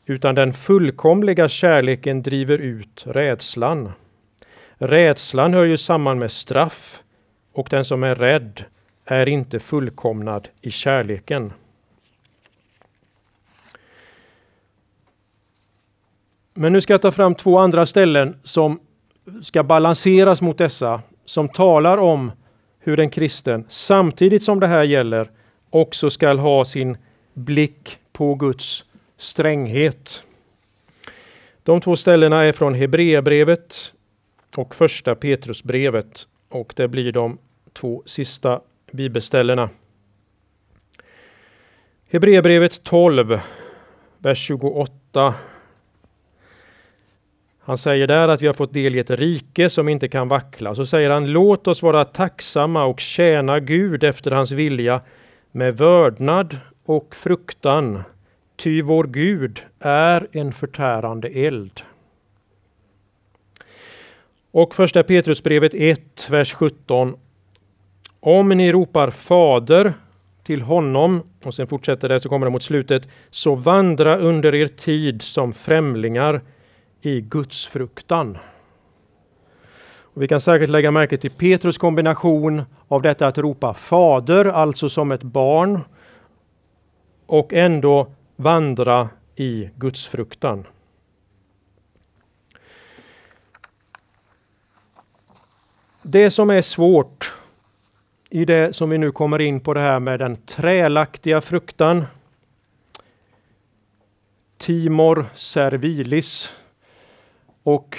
utan 0.05 0.35
den 0.35 0.53
fullkomliga 0.53 1.49
kärleken 1.49 2.21
driver 2.21 2.57
ut 2.57 3.03
rädslan. 3.07 3.91
Rädslan 4.77 5.53
hör 5.53 5.65
ju 5.65 5.77
samman 5.77 6.19
med 6.19 6.31
straff 6.31 7.03
och 7.57 7.67
den 7.69 7.85
som 7.85 8.03
är 8.03 8.15
rädd 8.15 8.63
är 9.05 9.29
inte 9.29 9.59
fullkomnad 9.59 10.47
i 10.61 10.71
kärleken. 10.71 11.53
Men 16.53 16.73
nu 16.73 16.81
ska 16.81 16.93
jag 16.93 17.01
ta 17.01 17.11
fram 17.11 17.35
två 17.35 17.57
andra 17.57 17.85
ställen 17.85 18.39
som 18.43 18.79
ska 19.41 19.63
balanseras 19.63 20.41
mot 20.41 20.57
dessa, 20.57 21.01
som 21.25 21.49
talar 21.49 21.97
om 21.97 22.31
hur 22.79 22.99
en 22.99 23.09
kristen, 23.09 23.65
samtidigt 23.69 24.43
som 24.43 24.59
det 24.59 24.67
här 24.67 24.83
gäller, 24.83 25.31
också 25.69 26.09
skall 26.09 26.39
ha 26.39 26.65
sin 26.65 26.97
blick 27.33 27.99
på 28.11 28.35
Guds 28.35 28.85
stränghet. 29.17 30.23
De 31.63 31.81
två 31.81 31.95
ställena 31.95 32.45
är 32.45 32.51
från 32.51 32.73
Hebreerbrevet 32.73 33.93
och 34.55 34.75
första 34.75 35.15
Petrusbrevet 35.15 36.27
och 36.49 36.73
det 36.75 36.87
blir 36.87 37.11
de 37.11 37.37
två 37.78 38.03
sista 38.05 38.61
bibelställena. 38.91 39.69
Hebreerbrevet 42.09 42.84
12, 42.84 43.39
vers 44.17 44.38
28. 44.38 45.34
Han 47.59 47.78
säger 47.78 48.07
där 48.07 48.28
att 48.28 48.41
vi 48.41 48.47
har 48.47 48.53
fått 48.53 48.73
del 48.73 48.95
i 48.95 48.99
ett 48.99 49.09
rike 49.09 49.69
som 49.69 49.89
inte 49.89 50.07
kan 50.07 50.28
vackla. 50.28 50.75
Så 50.75 50.86
säger 50.86 51.09
han, 51.09 51.32
låt 51.32 51.67
oss 51.67 51.82
vara 51.82 52.05
tacksamma 52.05 52.86
och 52.86 52.99
tjäna 52.99 53.59
Gud 53.59 54.03
efter 54.03 54.32
hans 54.32 54.51
vilja 54.51 55.01
med 55.51 55.78
vördnad 55.78 56.57
och 56.86 57.15
fruktan, 57.15 58.03
ty 58.55 58.82
vår 58.82 59.03
Gud 59.03 59.61
är 59.80 60.28
en 60.32 60.53
förtärande 60.53 61.28
eld. 61.28 61.82
Och 64.51 64.75
första 64.75 65.03
Petrusbrevet 65.03 65.73
1, 65.73 66.30
vers 66.30 66.53
17. 66.53 67.15
Om 68.20 68.49
ni 68.49 68.72
ropar 68.72 69.09
Fader 69.09 69.93
till 70.43 70.61
honom, 70.61 71.24
och 71.43 71.53
sen 71.53 71.68
fortsätter 71.68 72.09
det 72.09 72.20
så 72.20 72.30
kommer 72.30 72.45
det 72.45 72.51
mot 72.51 72.63
slutet, 72.63 73.07
så 73.30 73.55
vandra 73.55 74.18
under 74.18 74.55
er 74.55 74.68
tid 74.68 75.22
som 75.22 75.53
främlingar 75.53 76.41
i 77.01 77.22
Guds 77.22 77.68
fruktan. 77.68 78.38
Och 80.18 80.22
vi 80.22 80.28
kan 80.28 80.41
särskilt 80.41 80.72
lägga 80.72 80.91
märke 80.91 81.18
till 81.18 81.32
Petrus 81.32 81.78
kombination 81.78 82.63
av 82.88 83.01
detta 83.01 83.28
att 83.28 83.38
ropa 83.38 83.74
Fader, 83.74 84.45
alltså 84.45 84.89
som 84.89 85.11
ett 85.11 85.24
barn, 85.24 85.80
och 87.26 87.53
ändå 87.53 88.07
vandra 88.36 89.09
i 89.36 89.70
Guds 89.76 90.07
fruktan. 90.07 90.65
Det 96.03 96.32
som 96.32 96.49
är 96.49 96.61
svårt 96.61 97.16
i 98.38 98.45
det 98.45 98.75
som 98.75 98.89
vi 98.89 98.97
nu 98.97 99.11
kommer 99.11 99.41
in 99.41 99.59
på 99.59 99.73
det 99.73 99.79
här 99.79 99.99
med 99.99 100.19
den 100.19 100.38
trälaktiga 100.38 101.41
fruktan. 101.41 102.05
Timor 104.57 105.25
servilis 105.35 106.53
och 107.63 107.97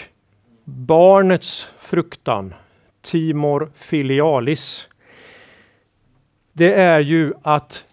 barnets 0.64 1.68
fruktan, 1.78 2.54
timor 3.02 3.70
filialis. 3.74 4.88
Det 6.52 6.74
är 6.74 7.00
ju 7.00 7.32
att 7.42 7.84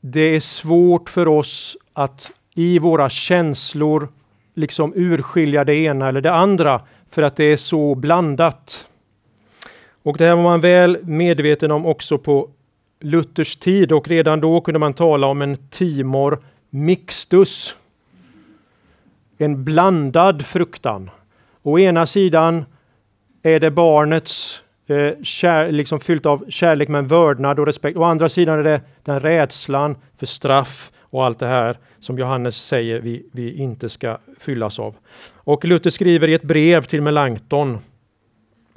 det 0.00 0.36
är 0.36 0.40
svårt 0.40 1.10
för 1.10 1.28
oss 1.28 1.76
att 1.92 2.30
i 2.54 2.78
våra 2.78 3.10
känslor 3.10 4.08
liksom 4.54 4.92
urskilja 4.96 5.64
det 5.64 5.74
ena 5.74 6.08
eller 6.08 6.20
det 6.20 6.32
andra 6.32 6.80
för 7.10 7.22
att 7.22 7.36
det 7.36 7.44
är 7.44 7.56
så 7.56 7.94
blandat. 7.94 8.88
Och 10.02 10.16
det 10.16 10.24
här 10.24 10.34
var 10.34 10.42
man 10.42 10.60
väl 10.60 10.98
medveten 11.04 11.70
om 11.70 11.86
också 11.86 12.18
på 12.18 12.48
Luthers 13.00 13.56
tid 13.56 13.92
och 13.92 14.08
redan 14.08 14.40
då 14.40 14.60
kunde 14.60 14.78
man 14.78 14.94
tala 14.94 15.26
om 15.26 15.42
en 15.42 15.56
timor 15.70 16.38
mixtus. 16.70 17.74
En 19.38 19.64
blandad 19.64 20.46
fruktan. 20.46 21.10
Å 21.62 21.78
ena 21.78 22.06
sidan 22.06 22.64
är 23.42 23.60
det 23.60 23.70
barnets 23.70 24.62
eh, 24.86 25.22
kär, 25.22 25.72
liksom 25.72 26.00
fyllt 26.00 26.26
av 26.26 26.44
kärlek 26.48 26.88
men 26.88 27.06
vördnad 27.06 27.58
och 27.58 27.66
respekt. 27.66 27.98
Å 27.98 28.04
andra 28.04 28.28
sidan 28.28 28.58
är 28.58 28.62
det 28.62 28.80
den 29.04 29.20
rädslan 29.20 29.96
för 30.18 30.26
straff 30.26 30.92
och 31.00 31.24
allt 31.24 31.38
det 31.38 31.46
här 31.46 31.78
som 32.00 32.18
Johannes 32.18 32.56
säger 32.56 33.00
vi, 33.00 33.26
vi 33.32 33.54
inte 33.54 33.88
ska 33.88 34.18
fyllas 34.40 34.78
av. 34.78 34.94
Och 35.34 35.64
Luther 35.64 35.90
skriver 35.90 36.28
i 36.28 36.34
ett 36.34 36.42
brev 36.42 36.82
till 36.82 37.02
Melanchthon 37.02 37.78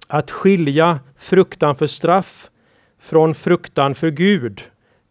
att 0.08 0.32
skilja 0.32 1.00
fruktan 1.18 1.76
för 1.76 1.88
straff 1.88 2.50
från 3.00 3.36
fruktan 3.36 3.96
för 3.96 4.10
Gud 4.10 4.62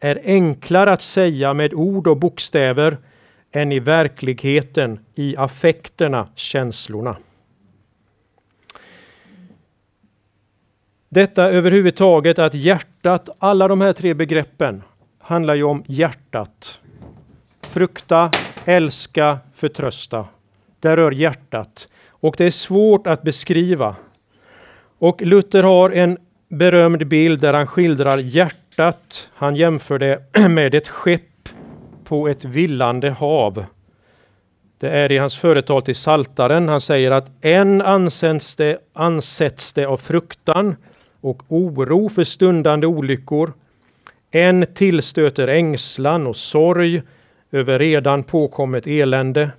är 0.00 0.20
enklare 0.24 0.92
att 0.92 1.02
säga 1.02 1.54
med 1.54 1.74
ord 1.74 2.06
och 2.06 2.16
bokstäver 2.16 2.98
än 3.52 3.72
i 3.72 3.78
verkligheten, 3.78 4.98
i 5.14 5.36
affekterna, 5.36 6.28
känslorna. 6.34 7.16
Detta 11.08 11.44
överhuvudtaget 11.44 12.38
att 12.38 12.54
hjärtat, 12.54 13.28
alla 13.38 13.68
de 13.68 13.80
här 13.80 13.92
tre 13.92 14.14
begreppen 14.14 14.82
handlar 15.18 15.54
ju 15.54 15.62
om 15.62 15.84
hjärtat. 15.86 16.80
Frukta, 17.60 18.30
älska, 18.64 19.38
förtrösta. 19.54 20.26
Det 20.80 20.96
rör 20.96 21.10
hjärtat. 21.10 21.88
Och 22.08 22.34
det 22.38 22.44
är 22.44 22.50
svårt 22.50 23.06
att 23.06 23.22
beskriva. 23.22 23.96
Och 25.04 25.22
Luther 25.22 25.62
har 25.62 25.90
en 25.90 26.18
berömd 26.48 27.06
bild 27.06 27.40
där 27.40 27.52
han 27.52 27.66
skildrar 27.66 28.18
hjärtat. 28.18 29.30
Han 29.34 29.56
jämför 29.56 29.98
det 29.98 30.22
med 30.48 30.74
ett 30.74 30.88
skepp 30.88 31.48
på 32.04 32.28
ett 32.28 32.44
villande 32.44 33.10
hav. 33.10 33.64
Det 34.78 34.88
är 34.88 35.12
i 35.12 35.18
hans 35.18 35.36
företal 35.36 35.82
till 35.82 35.94
Saltaren. 35.94 36.68
Han 36.68 36.80
säger 36.80 37.10
att 37.10 37.30
än 37.40 37.82
ansätts 37.82 38.56
det, 38.56 38.78
ansätts 38.92 39.72
det 39.72 39.84
av 39.84 39.96
fruktan 39.96 40.76
och 41.20 41.42
oro 41.48 42.08
för 42.08 42.24
stundande 42.24 42.86
olyckor. 42.86 43.52
Än 44.30 44.66
tillstöter 44.74 45.48
ängslan 45.48 46.26
och 46.26 46.36
sorg 46.36 47.02
över 47.52 47.78
redan 47.78 48.22
påkommet 48.22 48.86
elände. 48.86 49.50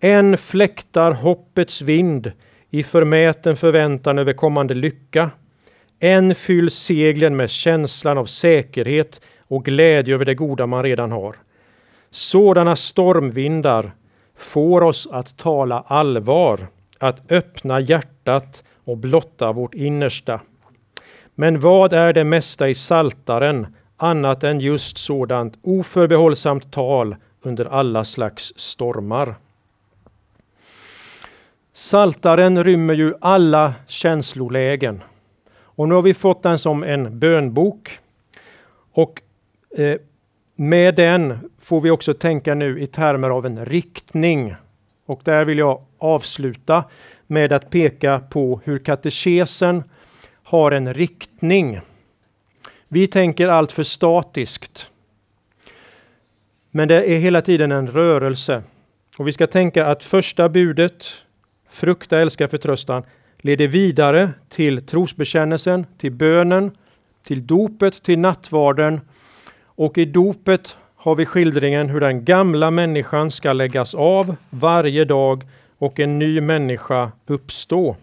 Än 0.00 0.38
fläktar 0.38 1.12
hoppets 1.12 1.82
vind 1.82 2.32
i 2.74 2.82
förmäten 2.82 3.56
förväntan 3.56 4.18
över 4.18 4.32
kommande 4.32 4.74
lycka. 4.74 5.30
Än 6.00 6.34
fylls 6.34 6.74
seglen 6.74 7.36
med 7.36 7.50
känslan 7.50 8.18
av 8.18 8.24
säkerhet 8.24 9.20
och 9.48 9.64
glädje 9.64 10.14
över 10.14 10.24
det 10.24 10.34
goda 10.34 10.66
man 10.66 10.82
redan 10.82 11.12
har. 11.12 11.36
Sådana 12.10 12.76
stormvindar 12.76 13.92
får 14.36 14.80
oss 14.80 15.08
att 15.10 15.36
tala 15.36 15.84
allvar, 15.86 16.66
att 16.98 17.32
öppna 17.32 17.80
hjärtat 17.80 18.64
och 18.84 18.96
blotta 18.96 19.52
vårt 19.52 19.74
innersta. 19.74 20.40
Men 21.34 21.60
vad 21.60 21.92
är 21.92 22.12
det 22.12 22.24
mesta 22.24 22.68
i 22.68 22.74
saltaren 22.74 23.66
annat 23.96 24.44
än 24.44 24.60
just 24.60 24.98
sådant 24.98 25.58
oförbehållsamt 25.62 26.72
tal 26.72 27.16
under 27.42 27.64
alla 27.64 28.04
slags 28.04 28.52
stormar? 28.56 29.34
Saltaren 31.76 32.64
rymmer 32.64 32.94
ju 32.94 33.14
alla 33.20 33.74
känslolägen. 33.86 35.02
Och 35.54 35.88
nu 35.88 35.94
har 35.94 36.02
vi 36.02 36.14
fått 36.14 36.42
den 36.42 36.58
som 36.58 36.82
en 36.82 37.18
bönbok. 37.18 37.98
Och 38.92 39.22
eh, 39.76 39.96
med 40.54 40.94
den 40.94 41.50
får 41.60 41.80
vi 41.80 41.90
också 41.90 42.14
tänka 42.14 42.54
nu 42.54 42.80
i 42.80 42.86
termer 42.86 43.30
av 43.30 43.46
en 43.46 43.64
riktning. 43.64 44.54
Och 45.06 45.20
där 45.24 45.44
vill 45.44 45.58
jag 45.58 45.82
avsluta 45.98 46.84
med 47.26 47.52
att 47.52 47.70
peka 47.70 48.20
på 48.30 48.60
hur 48.64 48.78
katekesen 48.78 49.84
har 50.42 50.72
en 50.72 50.94
riktning. 50.94 51.80
Vi 52.88 53.06
tänker 53.06 53.48
allt 53.48 53.72
för 53.72 53.82
statiskt. 53.82 54.90
Men 56.70 56.88
det 56.88 57.12
är 57.12 57.18
hela 57.18 57.42
tiden 57.42 57.72
en 57.72 57.88
rörelse. 57.88 58.62
Och 59.18 59.28
vi 59.28 59.32
ska 59.32 59.46
tänka 59.46 59.86
att 59.86 60.04
första 60.04 60.48
budet, 60.48 61.23
frukta, 61.74 62.20
älska, 62.20 62.48
förtröstan, 62.48 63.02
leder 63.38 63.66
vidare 63.66 64.30
till 64.48 64.86
trosbekännelsen, 64.86 65.86
till 65.98 66.12
bönen, 66.12 66.70
till 67.24 67.46
dopet, 67.46 68.02
till 68.02 68.18
nattvarden. 68.18 69.00
Och 69.64 69.98
i 69.98 70.04
dopet 70.04 70.76
har 70.96 71.14
vi 71.14 71.26
skildringen 71.26 71.88
hur 71.88 72.00
den 72.00 72.24
gamla 72.24 72.70
människan 72.70 73.30
ska 73.30 73.52
läggas 73.52 73.94
av 73.94 74.36
varje 74.50 75.04
dag 75.04 75.44
och 75.78 76.00
en 76.00 76.18
ny 76.18 76.40
människa 76.40 77.12
uppstå. 77.26 77.96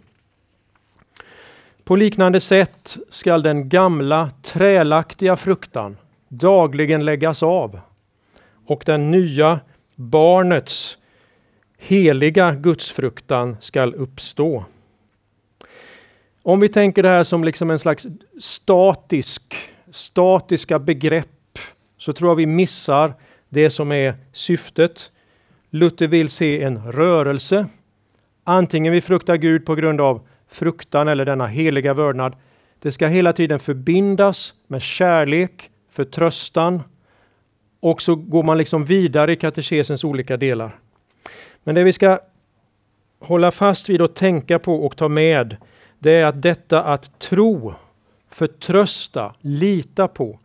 På 1.84 1.96
liknande 1.96 2.42
sätt 2.42 2.98
skall 3.10 3.44
den 3.44 3.70
gamla 3.70 4.30
trälaktiga 4.44 5.36
fruktan 5.36 5.98
dagligen 6.28 7.06
läggas 7.06 7.44
av 7.44 7.80
och 8.66 8.84
den 8.86 9.12
nya 9.12 9.60
barnets 9.96 10.98
heliga 11.82 12.52
gudsfruktan 12.52 13.58
skall 13.60 13.94
uppstå. 13.96 14.66
Om 16.44 16.60
vi 16.60 16.70
tänker 16.70 17.04
det 17.04 17.10
här 17.10 17.24
som 17.24 17.44
liksom 17.44 17.72
en 17.72 17.80
slags 17.80 18.08
statisk, 18.40 19.56
statiska 19.92 20.80
begrepp 20.80 21.60
så 21.98 22.14
tror 22.14 22.30
jag 22.30 22.36
vi 22.36 22.46
missar 22.46 23.14
det 23.50 23.70
som 23.70 23.92
är 23.92 24.16
syftet. 24.32 25.12
Luther 25.70 26.08
vill 26.08 26.30
se 26.30 26.64
en 26.64 26.92
rörelse. 26.92 27.68
Antingen 28.44 28.94
vi 28.94 29.02
fruktar 29.02 29.36
Gud 29.36 29.66
på 29.66 29.76
grund 29.76 30.02
av 30.02 30.28
fruktan 30.48 31.08
eller 31.08 31.26
denna 31.26 31.48
heliga 31.48 31.94
vördnad. 31.94 32.36
Det 32.80 32.92
ska 32.92 33.08
hela 33.08 33.34
tiden 33.34 33.60
förbindas 33.60 34.54
med 34.68 34.82
kärlek, 34.82 35.70
förtröstan 35.92 36.84
och 37.80 38.02
så 38.02 38.16
går 38.16 38.44
man 38.44 38.58
liksom 38.58 38.86
vidare 38.86 39.34
i 39.34 39.36
katekesens 39.36 40.04
olika 40.04 40.38
delar. 40.38 40.81
Men 41.64 41.76
det 41.76 41.84
vi 41.84 41.94
ska 41.94 42.20
hålla 43.20 43.52
fast 43.52 43.90
vid 43.90 44.02
och 44.02 44.16
tänka 44.16 44.60
på 44.60 44.86
och 44.86 44.98
ta 44.98 45.08
med, 45.08 45.58
det 46.00 46.12
är 46.12 46.26
att 46.26 46.42
detta 46.42 46.84
att 46.84 47.20
tro, 47.20 47.74
förtrösta, 48.30 49.36
lita 49.42 50.08
på, 50.08 50.40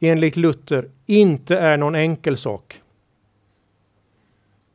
enligt 0.00 0.36
Luther 0.36 0.88
inte 1.06 1.58
är 1.58 1.76
någon 1.76 1.94
enkel 1.94 2.36
sak. 2.36 2.82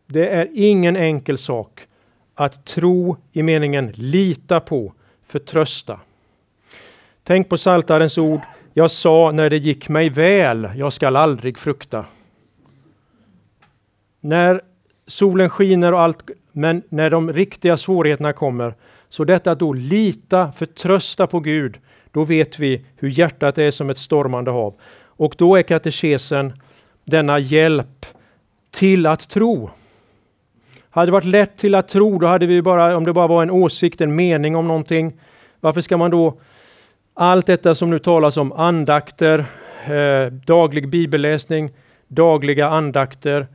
Det 0.06 0.28
är 0.28 0.50
ingen 0.54 0.96
enkel 0.96 1.38
sak 1.38 1.88
att 2.36 2.66
tro 2.66 3.18
i 3.32 3.44
meningen 3.44 3.92
lita 3.96 4.60
på, 4.60 4.94
förtrösta. 5.28 6.00
Tänk 7.24 7.50
på 7.50 7.58
Saltarens 7.58 8.18
ord. 8.18 8.42
Jag 8.74 8.92
sa 8.92 9.32
när 9.32 9.50
det 9.50 9.58
gick 9.58 9.90
mig 9.90 10.10
väl, 10.10 10.70
jag 10.76 10.94
skall 10.94 11.16
aldrig 11.16 11.58
frukta. 11.58 12.06
När 14.20 14.62
solen 15.08 15.50
skiner 15.50 15.94
och 15.94 16.02
allt, 16.02 16.30
men 16.52 16.82
när 16.90 17.10
de 17.10 17.34
riktiga 17.34 17.78
svårigheterna 17.78 18.34
kommer, 18.34 18.74
så 19.10 19.24
detta 19.24 19.52
att 19.52 19.60
då 19.60 19.74
lita, 19.74 20.52
förtrösta 20.52 21.28
på 21.28 21.40
Gud, 21.40 21.78
då 22.12 22.24
vet 22.24 22.60
vi 22.60 22.86
hur 22.96 23.10
hjärtat 23.10 23.58
är 23.58 23.72
som 23.72 23.90
ett 23.90 23.98
stormande 23.98 24.52
hav. 24.52 24.76
Och 25.06 25.36
då 25.38 25.56
är 25.56 25.62
katekesen 25.62 26.54
denna 27.06 27.40
hjälp 27.40 28.06
till 28.72 29.06
att 29.06 29.30
tro. 29.30 29.70
Hade 30.90 31.06
det 31.06 31.12
varit 31.12 31.26
lätt 31.26 31.58
till 31.58 31.76
att 31.76 31.88
tro, 31.88 32.20
då 32.20 32.28
hade 32.28 32.46
vi 32.46 32.62
bara, 32.62 32.98
om 32.98 33.06
det 33.06 33.14
bara 33.14 33.28
var 33.28 33.44
en 33.44 33.52
åsikt, 33.52 34.02
en 34.02 34.16
mening 34.16 34.56
om 34.56 34.68
någonting. 34.68 35.14
Varför 35.60 35.82
ska 35.82 35.98
man 35.98 36.12
då 36.12 36.40
allt 37.14 37.46
detta 37.46 37.76
som 37.76 37.90
nu 37.90 38.00
talas 38.00 38.38
om, 38.38 38.52
andakter, 38.52 39.46
eh, 39.86 40.32
daglig 40.32 40.90
bibelläsning, 40.90 41.72
dagliga 42.08 42.68
andakter, 42.68 43.48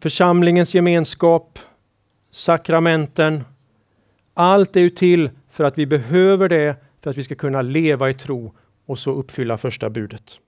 församlingens 0.00 0.74
gemenskap, 0.74 1.58
sakramenten. 2.30 3.44
Allt 4.34 4.76
är 4.76 4.80
ju 4.80 4.90
till 4.90 5.30
för 5.50 5.64
att 5.64 5.78
vi 5.78 5.86
behöver 5.86 6.48
det 6.48 6.76
för 7.02 7.10
att 7.10 7.16
vi 7.16 7.24
ska 7.24 7.34
kunna 7.34 7.62
leva 7.62 8.10
i 8.10 8.14
tro 8.14 8.54
och 8.86 8.98
så 8.98 9.12
uppfylla 9.12 9.58
första 9.58 9.90
budet. 9.90 10.40